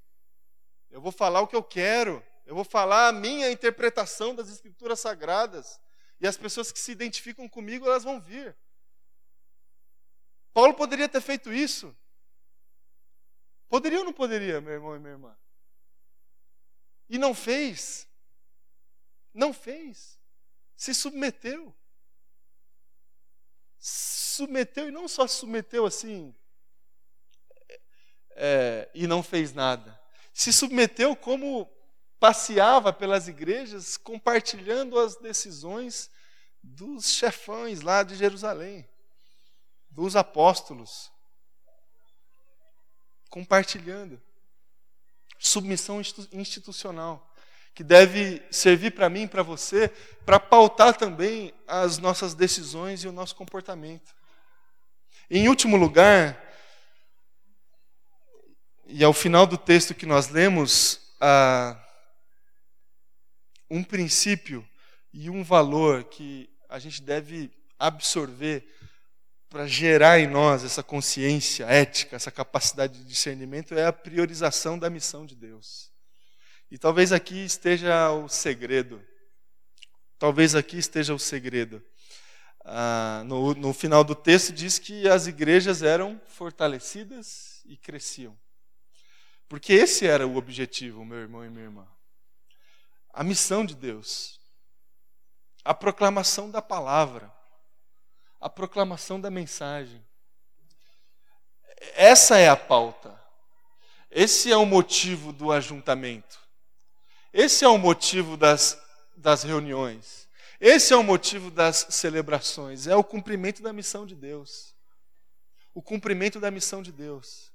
Eu 0.90 1.00
vou 1.00 1.12
falar 1.12 1.40
o 1.40 1.46
que 1.46 1.56
eu 1.56 1.62
quero. 1.62 2.24
Eu 2.46 2.54
vou 2.54 2.64
falar 2.64 3.08
a 3.08 3.12
minha 3.12 3.50
interpretação 3.50 4.34
das 4.34 4.48
escrituras 4.48 5.00
sagradas. 5.00 5.80
E 6.20 6.26
as 6.26 6.36
pessoas 6.36 6.72
que 6.72 6.78
se 6.78 6.90
identificam 6.90 7.48
comigo, 7.48 7.86
elas 7.86 8.04
vão 8.04 8.20
vir. 8.20 8.56
Paulo 10.52 10.74
poderia 10.74 11.08
ter 11.08 11.20
feito 11.20 11.52
isso. 11.52 11.94
Poderia 13.68 13.98
ou 13.98 14.04
não 14.04 14.12
poderia, 14.12 14.60
meu 14.60 14.72
irmão 14.72 14.96
e 14.96 14.98
minha 14.98 15.12
irmã? 15.12 15.38
E 17.08 17.18
não 17.18 17.34
fez. 17.34 18.08
Não 19.32 19.52
fez. 19.52 20.18
Se 20.74 20.94
submeteu. 20.94 21.74
Submeteu 23.78 24.88
e 24.88 24.90
não 24.90 25.06
só 25.06 25.26
submeteu 25.26 25.86
assim, 25.86 26.34
é, 28.38 28.88
e 28.94 29.06
não 29.06 29.22
fez 29.22 29.52
nada. 29.52 29.98
Se 30.32 30.52
submeteu 30.52 31.16
como 31.16 31.68
passeava 32.20 32.92
pelas 32.92 33.28
igrejas 33.28 33.96
compartilhando 33.96 34.98
as 34.98 35.16
decisões 35.16 36.10
dos 36.62 37.10
chefões 37.10 37.80
lá 37.80 38.02
de 38.02 38.14
Jerusalém, 38.14 38.88
dos 39.90 40.14
apóstolos. 40.16 41.10
Compartilhando. 43.28 44.20
Submissão 45.40 46.00
institucional, 46.32 47.32
que 47.72 47.84
deve 47.84 48.42
servir 48.50 48.90
para 48.92 49.08
mim 49.08 49.28
para 49.28 49.42
você, 49.42 49.88
para 50.26 50.40
pautar 50.40 50.96
também 50.96 51.54
as 51.66 51.98
nossas 51.98 52.34
decisões 52.34 53.04
e 53.04 53.08
o 53.08 53.12
nosso 53.12 53.36
comportamento. 53.36 54.16
Em 55.30 55.48
último 55.48 55.76
lugar, 55.76 56.47
e 58.88 59.04
ao 59.04 59.12
final 59.12 59.46
do 59.46 59.58
texto 59.58 59.94
que 59.94 60.06
nós 60.06 60.30
lemos, 60.30 60.98
um 63.70 63.84
princípio 63.84 64.66
e 65.12 65.28
um 65.28 65.44
valor 65.44 66.04
que 66.04 66.48
a 66.70 66.78
gente 66.78 67.02
deve 67.02 67.50
absorver 67.78 68.66
para 69.50 69.66
gerar 69.66 70.18
em 70.18 70.26
nós 70.26 70.64
essa 70.64 70.82
consciência 70.82 71.66
ética, 71.66 72.16
essa 72.16 72.30
capacidade 72.30 72.98
de 72.98 73.04
discernimento, 73.04 73.74
é 73.74 73.86
a 73.86 73.92
priorização 73.92 74.78
da 74.78 74.88
missão 74.88 75.26
de 75.26 75.36
Deus. 75.36 75.90
E 76.70 76.78
talvez 76.78 77.12
aqui 77.12 77.44
esteja 77.44 78.10
o 78.10 78.26
segredo. 78.26 79.02
Talvez 80.18 80.54
aqui 80.54 80.78
esteja 80.78 81.14
o 81.14 81.18
segredo. 81.18 81.82
Ah, 82.64 83.22
no, 83.26 83.54
no 83.54 83.72
final 83.74 84.02
do 84.02 84.14
texto 84.14 84.52
diz 84.52 84.78
que 84.78 85.06
as 85.08 85.26
igrejas 85.26 85.82
eram 85.82 86.20
fortalecidas 86.26 87.62
e 87.66 87.76
cresciam. 87.76 88.36
Porque 89.48 89.72
esse 89.72 90.06
era 90.06 90.26
o 90.26 90.36
objetivo, 90.36 91.04
meu 91.04 91.18
irmão 91.18 91.44
e 91.44 91.48
minha 91.48 91.64
irmã. 91.64 91.88
A 93.12 93.24
missão 93.24 93.64
de 93.64 93.74
Deus. 93.74 94.38
A 95.64 95.72
proclamação 95.72 96.50
da 96.50 96.60
palavra. 96.60 97.32
A 98.40 98.50
proclamação 98.50 99.20
da 99.20 99.30
mensagem. 99.30 100.04
Essa 101.94 102.38
é 102.38 102.48
a 102.48 102.56
pauta. 102.56 103.18
Esse 104.10 104.52
é 104.52 104.56
o 104.56 104.66
motivo 104.66 105.32
do 105.32 105.50
ajuntamento. 105.50 106.38
Esse 107.32 107.64
é 107.64 107.68
o 107.68 107.78
motivo 107.78 108.36
das, 108.36 108.80
das 109.16 109.42
reuniões. 109.42 110.28
Esse 110.60 110.92
é 110.92 110.96
o 110.96 111.02
motivo 111.02 111.50
das 111.50 111.86
celebrações. 111.90 112.86
É 112.86 112.96
o 112.96 113.04
cumprimento 113.04 113.62
da 113.62 113.72
missão 113.72 114.04
de 114.04 114.14
Deus. 114.14 114.74
O 115.74 115.80
cumprimento 115.80 116.38
da 116.38 116.50
missão 116.50 116.82
de 116.82 116.92
Deus. 116.92 117.52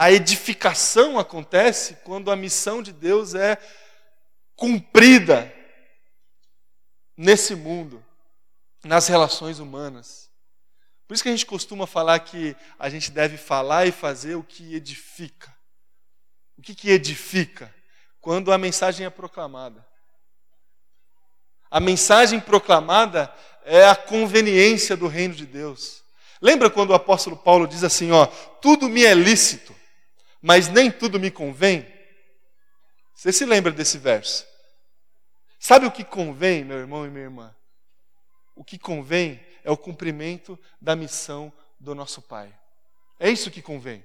A 0.00 0.12
edificação 0.12 1.18
acontece 1.18 1.96
quando 2.04 2.30
a 2.30 2.36
missão 2.36 2.80
de 2.80 2.92
Deus 2.92 3.34
é 3.34 3.58
cumprida 4.54 5.52
nesse 7.16 7.56
mundo, 7.56 8.04
nas 8.84 9.08
relações 9.08 9.58
humanas. 9.58 10.30
Por 11.08 11.14
isso 11.14 11.22
que 11.24 11.28
a 11.28 11.32
gente 11.32 11.46
costuma 11.46 11.84
falar 11.84 12.20
que 12.20 12.54
a 12.78 12.88
gente 12.88 13.10
deve 13.10 13.36
falar 13.36 13.86
e 13.86 13.92
fazer 13.92 14.36
o 14.36 14.44
que 14.44 14.76
edifica. 14.76 15.52
O 16.56 16.62
que, 16.62 16.76
que 16.76 16.90
edifica? 16.90 17.74
Quando 18.20 18.52
a 18.52 18.58
mensagem 18.58 19.04
é 19.04 19.10
proclamada. 19.10 19.84
A 21.68 21.80
mensagem 21.80 22.38
proclamada 22.38 23.34
é 23.64 23.88
a 23.88 23.96
conveniência 23.96 24.96
do 24.96 25.08
reino 25.08 25.34
de 25.34 25.44
Deus. 25.44 26.04
Lembra 26.40 26.70
quando 26.70 26.90
o 26.90 26.94
apóstolo 26.94 27.36
Paulo 27.36 27.66
diz 27.66 27.82
assim: 27.82 28.12
ó, 28.12 28.26
tudo 28.26 28.88
me 28.88 29.04
é 29.04 29.12
lícito, 29.12 29.74
mas 30.40 30.68
nem 30.68 30.90
tudo 30.90 31.18
me 31.18 31.30
convém. 31.30 31.86
Você 33.14 33.32
se 33.32 33.44
lembra 33.44 33.72
desse 33.72 33.98
verso? 33.98 34.46
Sabe 35.58 35.86
o 35.86 35.90
que 35.90 36.04
convém, 36.04 36.64
meu 36.64 36.78
irmão 36.78 37.04
e 37.04 37.10
minha 37.10 37.24
irmã? 37.24 37.54
O 38.54 38.64
que 38.64 38.78
convém 38.78 39.44
é 39.64 39.70
o 39.70 39.76
cumprimento 39.76 40.58
da 40.80 40.94
missão 40.94 41.52
do 41.80 41.94
nosso 41.94 42.22
Pai. 42.22 42.52
É 43.18 43.30
isso 43.30 43.50
que 43.50 43.62
convém. 43.62 44.04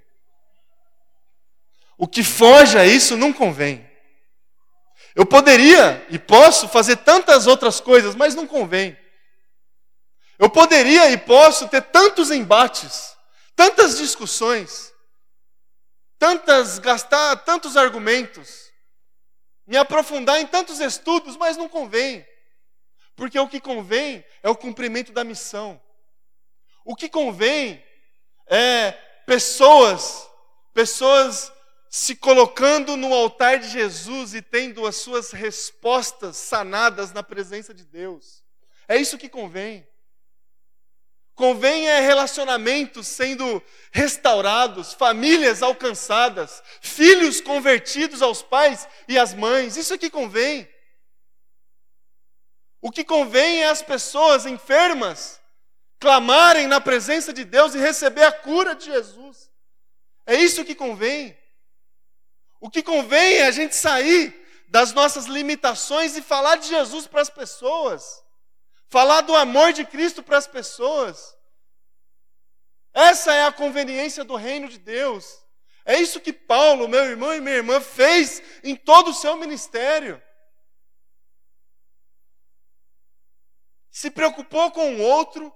O 1.97 2.07
que 2.07 2.23
foge 2.23 2.77
a 2.77 2.85
isso 2.85 3.15
não 3.15 3.31
convém. 3.31 3.87
Eu 5.15 5.25
poderia 5.25 6.05
e 6.09 6.17
posso 6.17 6.67
fazer 6.67 6.97
tantas 6.97 7.45
outras 7.45 7.79
coisas, 7.79 8.15
mas 8.15 8.33
não 8.33 8.47
convém. 8.47 8.97
Eu 10.39 10.49
poderia 10.49 11.11
e 11.11 11.17
posso 11.17 11.67
ter 11.67 11.81
tantos 11.81 12.31
embates, 12.31 13.15
tantas 13.55 13.97
discussões, 13.97 14.92
tantas 16.23 16.79
gastar 16.79 17.35
tantos 17.43 17.75
argumentos, 17.75 18.71
me 19.67 19.75
aprofundar 19.75 20.39
em 20.39 20.47
tantos 20.47 20.79
estudos, 20.79 21.35
mas 21.35 21.57
não 21.57 21.67
convém. 21.67 22.25
Porque 23.13 23.37
o 23.37 23.49
que 23.49 23.59
convém 23.59 24.23
é 24.41 24.47
o 24.47 24.55
cumprimento 24.55 25.11
da 25.11 25.25
missão. 25.25 25.81
O 26.85 26.95
que 26.95 27.09
convém 27.09 27.83
é 28.47 28.93
pessoas, 29.25 30.25
pessoas 30.73 31.51
se 31.89 32.15
colocando 32.15 32.95
no 32.95 33.13
altar 33.13 33.59
de 33.59 33.67
Jesus 33.67 34.33
e 34.33 34.41
tendo 34.41 34.87
as 34.87 34.95
suas 34.95 35.31
respostas 35.33 36.37
sanadas 36.37 37.11
na 37.11 37.21
presença 37.21 37.73
de 37.73 37.83
Deus. 37.83 38.41
É 38.87 38.95
isso 38.95 39.17
que 39.17 39.27
convém. 39.27 39.85
Convém 41.35 41.87
é 41.87 41.99
relacionamentos 41.99 43.07
sendo 43.07 43.61
restaurados, 43.91 44.93
famílias 44.93 45.63
alcançadas, 45.63 46.61
filhos 46.79 47.41
convertidos 47.41 48.21
aos 48.21 48.43
pais 48.43 48.87
e 49.07 49.17
às 49.17 49.33
mães. 49.33 49.75
Isso 49.75 49.93
é 49.93 49.97
que 49.97 50.11
convém. 50.11 50.69
O 52.79 52.91
que 52.91 53.03
convém 53.03 53.63
é 53.63 53.69
as 53.69 53.81
pessoas 53.81 54.45
enfermas 54.45 55.41
clamarem 55.99 56.67
na 56.67 56.79
presença 56.79 57.33
de 57.33 57.43
Deus 57.45 57.73
e 57.73 57.79
receber 57.79 58.23
a 58.23 58.31
cura 58.31 58.75
de 58.75 58.85
Jesus. 58.85 59.49
É 60.25 60.35
isso 60.35 60.65
que 60.65 60.75
convém. 60.75 61.37
O 62.59 62.69
que 62.69 62.83
convém 62.83 63.37
é 63.37 63.47
a 63.47 63.51
gente 63.51 63.75
sair 63.75 64.39
das 64.67 64.93
nossas 64.93 65.25
limitações 65.25 66.15
e 66.15 66.21
falar 66.21 66.57
de 66.57 66.67
Jesus 66.67 67.07
para 67.07 67.21
as 67.21 67.29
pessoas. 67.29 68.22
Falar 68.89 69.21
do 69.21 69.35
amor 69.35 69.73
de 69.73 69.85
Cristo 69.85 70.21
para 70.21 70.37
as 70.37 70.47
pessoas. 70.47 71.35
Essa 72.93 73.33
é 73.33 73.45
a 73.45 73.51
conveniência 73.51 74.23
do 74.23 74.35
reino 74.35 74.69
de 74.69 74.77
Deus. 74.77 75.43
É 75.85 75.99
isso 75.99 76.21
que 76.21 76.31
Paulo, 76.31 76.87
meu 76.87 77.03
irmão 77.03 77.33
e 77.33 77.41
minha 77.41 77.55
irmã, 77.55 77.81
fez 77.81 78.41
em 78.63 78.75
todo 78.75 79.09
o 79.09 79.13
seu 79.13 79.35
ministério. 79.35 80.21
Se 83.91 84.09
preocupou 84.09 84.71
com 84.71 84.95
o 84.95 85.01
outro, 85.01 85.53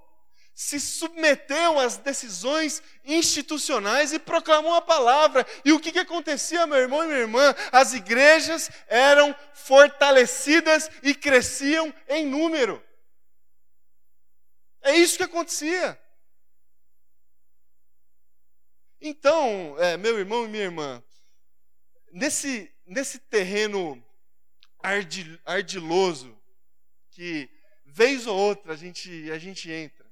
se 0.53 0.80
submeteu 0.80 1.80
às 1.80 1.97
decisões 1.97 2.82
institucionais 3.05 4.11
e 4.11 4.19
proclamou 4.19 4.73
a 4.73 4.82
palavra. 4.82 5.45
E 5.63 5.71
o 5.71 5.80
que, 5.80 5.91
que 5.91 5.99
acontecia, 5.99 6.67
meu 6.67 6.78
irmão 6.78 7.03
e 7.03 7.07
minha 7.07 7.19
irmã? 7.19 7.55
As 7.71 7.93
igrejas 7.93 8.69
eram 8.88 9.36
fortalecidas 9.53 10.89
e 11.03 11.13
cresciam 11.13 11.93
em 12.07 12.25
número. 12.25 12.84
É 14.88 14.95
isso 14.95 15.17
que 15.17 15.23
acontecia. 15.23 15.99
Então, 19.01 19.75
é, 19.79 19.97
meu 19.97 20.17
irmão 20.17 20.45
e 20.45 20.47
minha 20.47 20.63
irmã, 20.63 21.03
nesse, 22.09 22.73
nesse 22.85 23.19
terreno 23.19 24.01
ardiloso, 25.43 26.33
que 27.11 27.49
vez 27.85 28.27
ou 28.27 28.38
outra 28.38 28.73
a 28.73 28.75
gente, 28.77 29.29
a 29.29 29.38
gente 29.38 29.69
entra, 29.69 30.09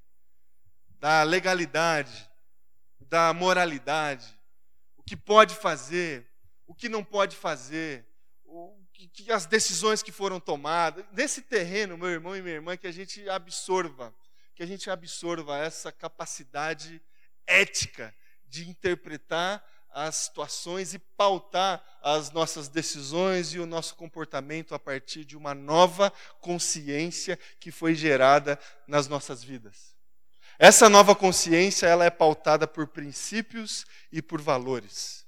da 0.99 1.23
legalidade, 1.23 2.29
da 2.99 3.33
moralidade, 3.33 4.37
o 4.97 5.03
que 5.03 5.15
pode 5.15 5.55
fazer, 5.55 6.29
o 6.67 6.75
que 6.75 6.89
não 6.89 7.01
pode 7.01 7.37
fazer, 7.37 8.05
o 8.43 8.77
que, 8.91 9.07
que 9.07 9.31
as 9.31 9.45
decisões 9.45 10.03
que 10.03 10.11
foram 10.11 10.37
tomadas. 10.37 11.05
Nesse 11.13 11.41
terreno, 11.41 11.97
meu 11.97 12.09
irmão 12.09 12.35
e 12.35 12.41
minha 12.41 12.55
irmã, 12.55 12.75
que 12.75 12.87
a 12.87 12.91
gente 12.91 13.29
absorva, 13.29 14.13
que 14.55 14.63
a 14.63 14.65
gente 14.65 14.89
absorva 14.89 15.57
essa 15.57 15.91
capacidade 15.91 17.01
ética 17.45 18.15
de 18.47 18.69
interpretar 18.69 19.63
as 19.91 20.15
situações 20.15 20.93
e 20.93 20.99
pautar 20.99 21.83
as 22.01 22.31
nossas 22.31 22.67
decisões 22.67 23.53
e 23.53 23.59
o 23.59 23.65
nosso 23.65 23.95
comportamento 23.95 24.73
a 24.73 24.79
partir 24.79 25.23
de 25.25 25.37
uma 25.37 25.53
nova 25.53 26.11
consciência 26.39 27.37
que 27.59 27.71
foi 27.71 27.95
gerada 27.95 28.59
nas 28.87 29.07
nossas 29.07 29.43
vidas. 29.43 29.95
Essa 30.57 30.89
nova 30.89 31.13
consciência, 31.13 31.85
ela 31.85 32.05
é 32.05 32.09
pautada 32.09 32.65
por 32.65 32.87
princípios 32.87 33.85
e 34.11 34.21
por 34.21 34.41
valores. 34.41 35.25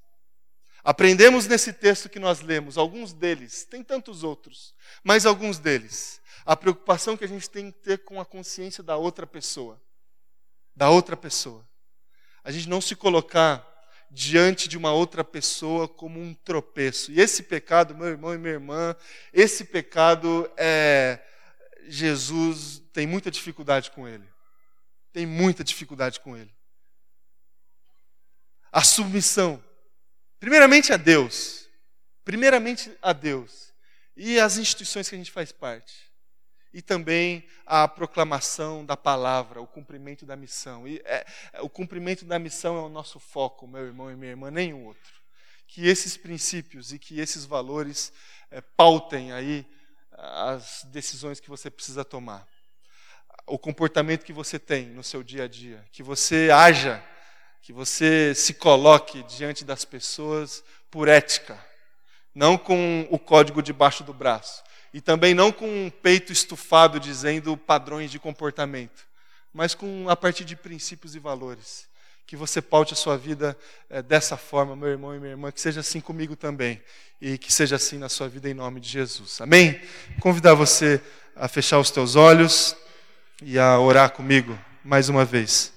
Aprendemos 0.83 1.47
nesse 1.47 1.73
texto 1.73 2.07
que 2.07 2.19
nós 2.19 2.39
lemos, 2.39 2.77
alguns 2.77 3.11
deles, 3.11 3.65
tem 3.65 3.83
tantos 3.83 4.23
outros, 4.23 4.73
mas 5.03 5.25
alguns 5.25 5.59
deles, 5.59 6.21
a 6.47 6.55
preocupação 6.55 7.15
que 7.15 7.23
a 7.23 7.27
gente 7.27 7.49
tem 7.49 7.71
que 7.71 7.77
ter 7.79 7.99
com 7.99 8.19
a 8.19 8.25
consciência 8.25 8.83
da 8.83 8.97
outra 8.97 9.27
pessoa. 9.27 9.79
Da 10.75 10.89
outra 10.89 11.15
pessoa. 11.15 11.63
A 12.43 12.51
gente 12.51 12.67
não 12.67 12.81
se 12.81 12.95
colocar 12.95 13.65
diante 14.09 14.67
de 14.67 14.77
uma 14.77 14.91
outra 14.91 15.23
pessoa 15.23 15.87
como 15.87 16.19
um 16.19 16.33
tropeço. 16.33 17.11
E 17.11 17.19
esse 17.19 17.43
pecado, 17.43 17.93
meu 17.93 18.07
irmão 18.07 18.33
e 18.33 18.37
minha 18.37 18.53
irmã, 18.53 18.95
esse 19.31 19.65
pecado 19.65 20.49
é. 20.57 21.19
Jesus 21.89 22.81
tem 22.91 23.07
muita 23.07 23.31
dificuldade 23.31 23.91
com 23.91 24.05
ele 24.05 24.27
tem 25.17 25.25
muita 25.25 25.63
dificuldade 25.63 26.19
com 26.19 26.37
ele. 26.37 26.55
A 28.71 28.83
submissão, 28.83 29.63
primeiramente 30.39 30.93
a 30.93 30.97
Deus, 30.97 31.67
primeiramente 32.23 32.95
a 33.01 33.13
Deus 33.13 33.73
e 34.15 34.39
as 34.39 34.57
instituições 34.57 35.09
que 35.09 35.15
a 35.15 35.17
gente 35.17 35.31
faz 35.31 35.51
parte. 35.51 36.06
E 36.77 36.81
também 36.83 37.43
a 37.65 37.87
proclamação 37.87 38.85
da 38.85 38.95
palavra, 38.95 39.59
o 39.59 39.65
cumprimento 39.65 40.27
da 40.27 40.35
missão. 40.35 40.87
E 40.87 41.01
é, 41.05 41.25
o 41.59 41.67
cumprimento 41.67 42.23
da 42.23 42.37
missão 42.37 42.77
é 42.77 42.81
o 42.81 42.87
nosso 42.87 43.19
foco, 43.19 43.67
meu 43.67 43.83
irmão 43.83 44.11
e 44.11 44.15
minha 44.15 44.29
irmã, 44.29 44.51
nenhum 44.51 44.85
outro. 44.85 45.13
Que 45.67 45.87
esses 45.87 46.15
princípios 46.15 46.93
e 46.93 46.99
que 46.99 47.19
esses 47.19 47.45
valores 47.45 48.13
é, 48.51 48.61
pautem 48.61 49.31
aí 49.31 49.65
as 50.11 50.85
decisões 50.91 51.39
que 51.39 51.49
você 51.49 51.71
precisa 51.71 52.05
tomar 52.05 52.47
o 53.47 53.57
comportamento 53.57 54.25
que 54.25 54.33
você 54.33 54.59
tem 54.59 54.87
no 54.87 55.03
seu 55.03 55.23
dia 55.23 55.45
a 55.45 55.47
dia, 55.47 55.83
que 55.91 56.03
você 56.03 56.51
haja, 56.51 57.01
que 57.61 57.71
você 57.71 58.35
se 58.35 58.53
coloque 58.53 59.23
diante 59.23 59.63
das 59.63 59.85
pessoas 59.85 60.63
por 60.91 61.07
ética, 61.07 61.57
não 62.35 62.57
com 62.57 63.07
o 63.09 63.17
código 63.17 63.63
debaixo 63.63 64.03
do 64.03 64.13
braço, 64.13 64.61
e 64.97 65.01
também 65.01 65.35
não 65.35 65.51
com 65.51 65.67
um 65.67 65.91
peito 65.91 66.33
estufado 66.33 66.99
dizendo 66.99 67.55
padrões 67.55 68.09
de 68.09 68.17
comportamento, 68.17 69.05
mas 69.53 69.75
com 69.75 70.09
a 70.09 70.15
partir 70.15 70.43
de 70.43 70.55
princípios 70.55 71.13
e 71.13 71.19
valores. 71.19 71.85
Que 72.25 72.35
você 72.35 72.63
paute 72.63 72.93
a 72.93 72.97
sua 72.97 73.15
vida 73.15 73.55
é, 73.91 74.01
dessa 74.01 74.35
forma, 74.35 74.75
meu 74.75 74.89
irmão 74.89 75.13
e 75.13 75.19
minha 75.19 75.33
irmã, 75.33 75.51
que 75.51 75.61
seja 75.61 75.81
assim 75.81 76.01
comigo 76.01 76.35
também, 76.35 76.81
e 77.21 77.37
que 77.37 77.53
seja 77.53 77.75
assim 77.75 77.99
na 77.99 78.09
sua 78.09 78.27
vida 78.27 78.49
em 78.49 78.55
nome 78.55 78.79
de 78.79 78.89
Jesus. 78.89 79.39
Amém? 79.39 79.79
Convidar 80.19 80.55
você 80.55 80.99
a 81.35 81.47
fechar 81.47 81.77
os 81.77 81.91
teus 81.91 82.15
olhos 82.15 82.75
e 83.43 83.59
a 83.59 83.79
orar 83.79 84.09
comigo 84.09 84.57
mais 84.83 85.09
uma 85.09 85.23
vez. 85.23 85.76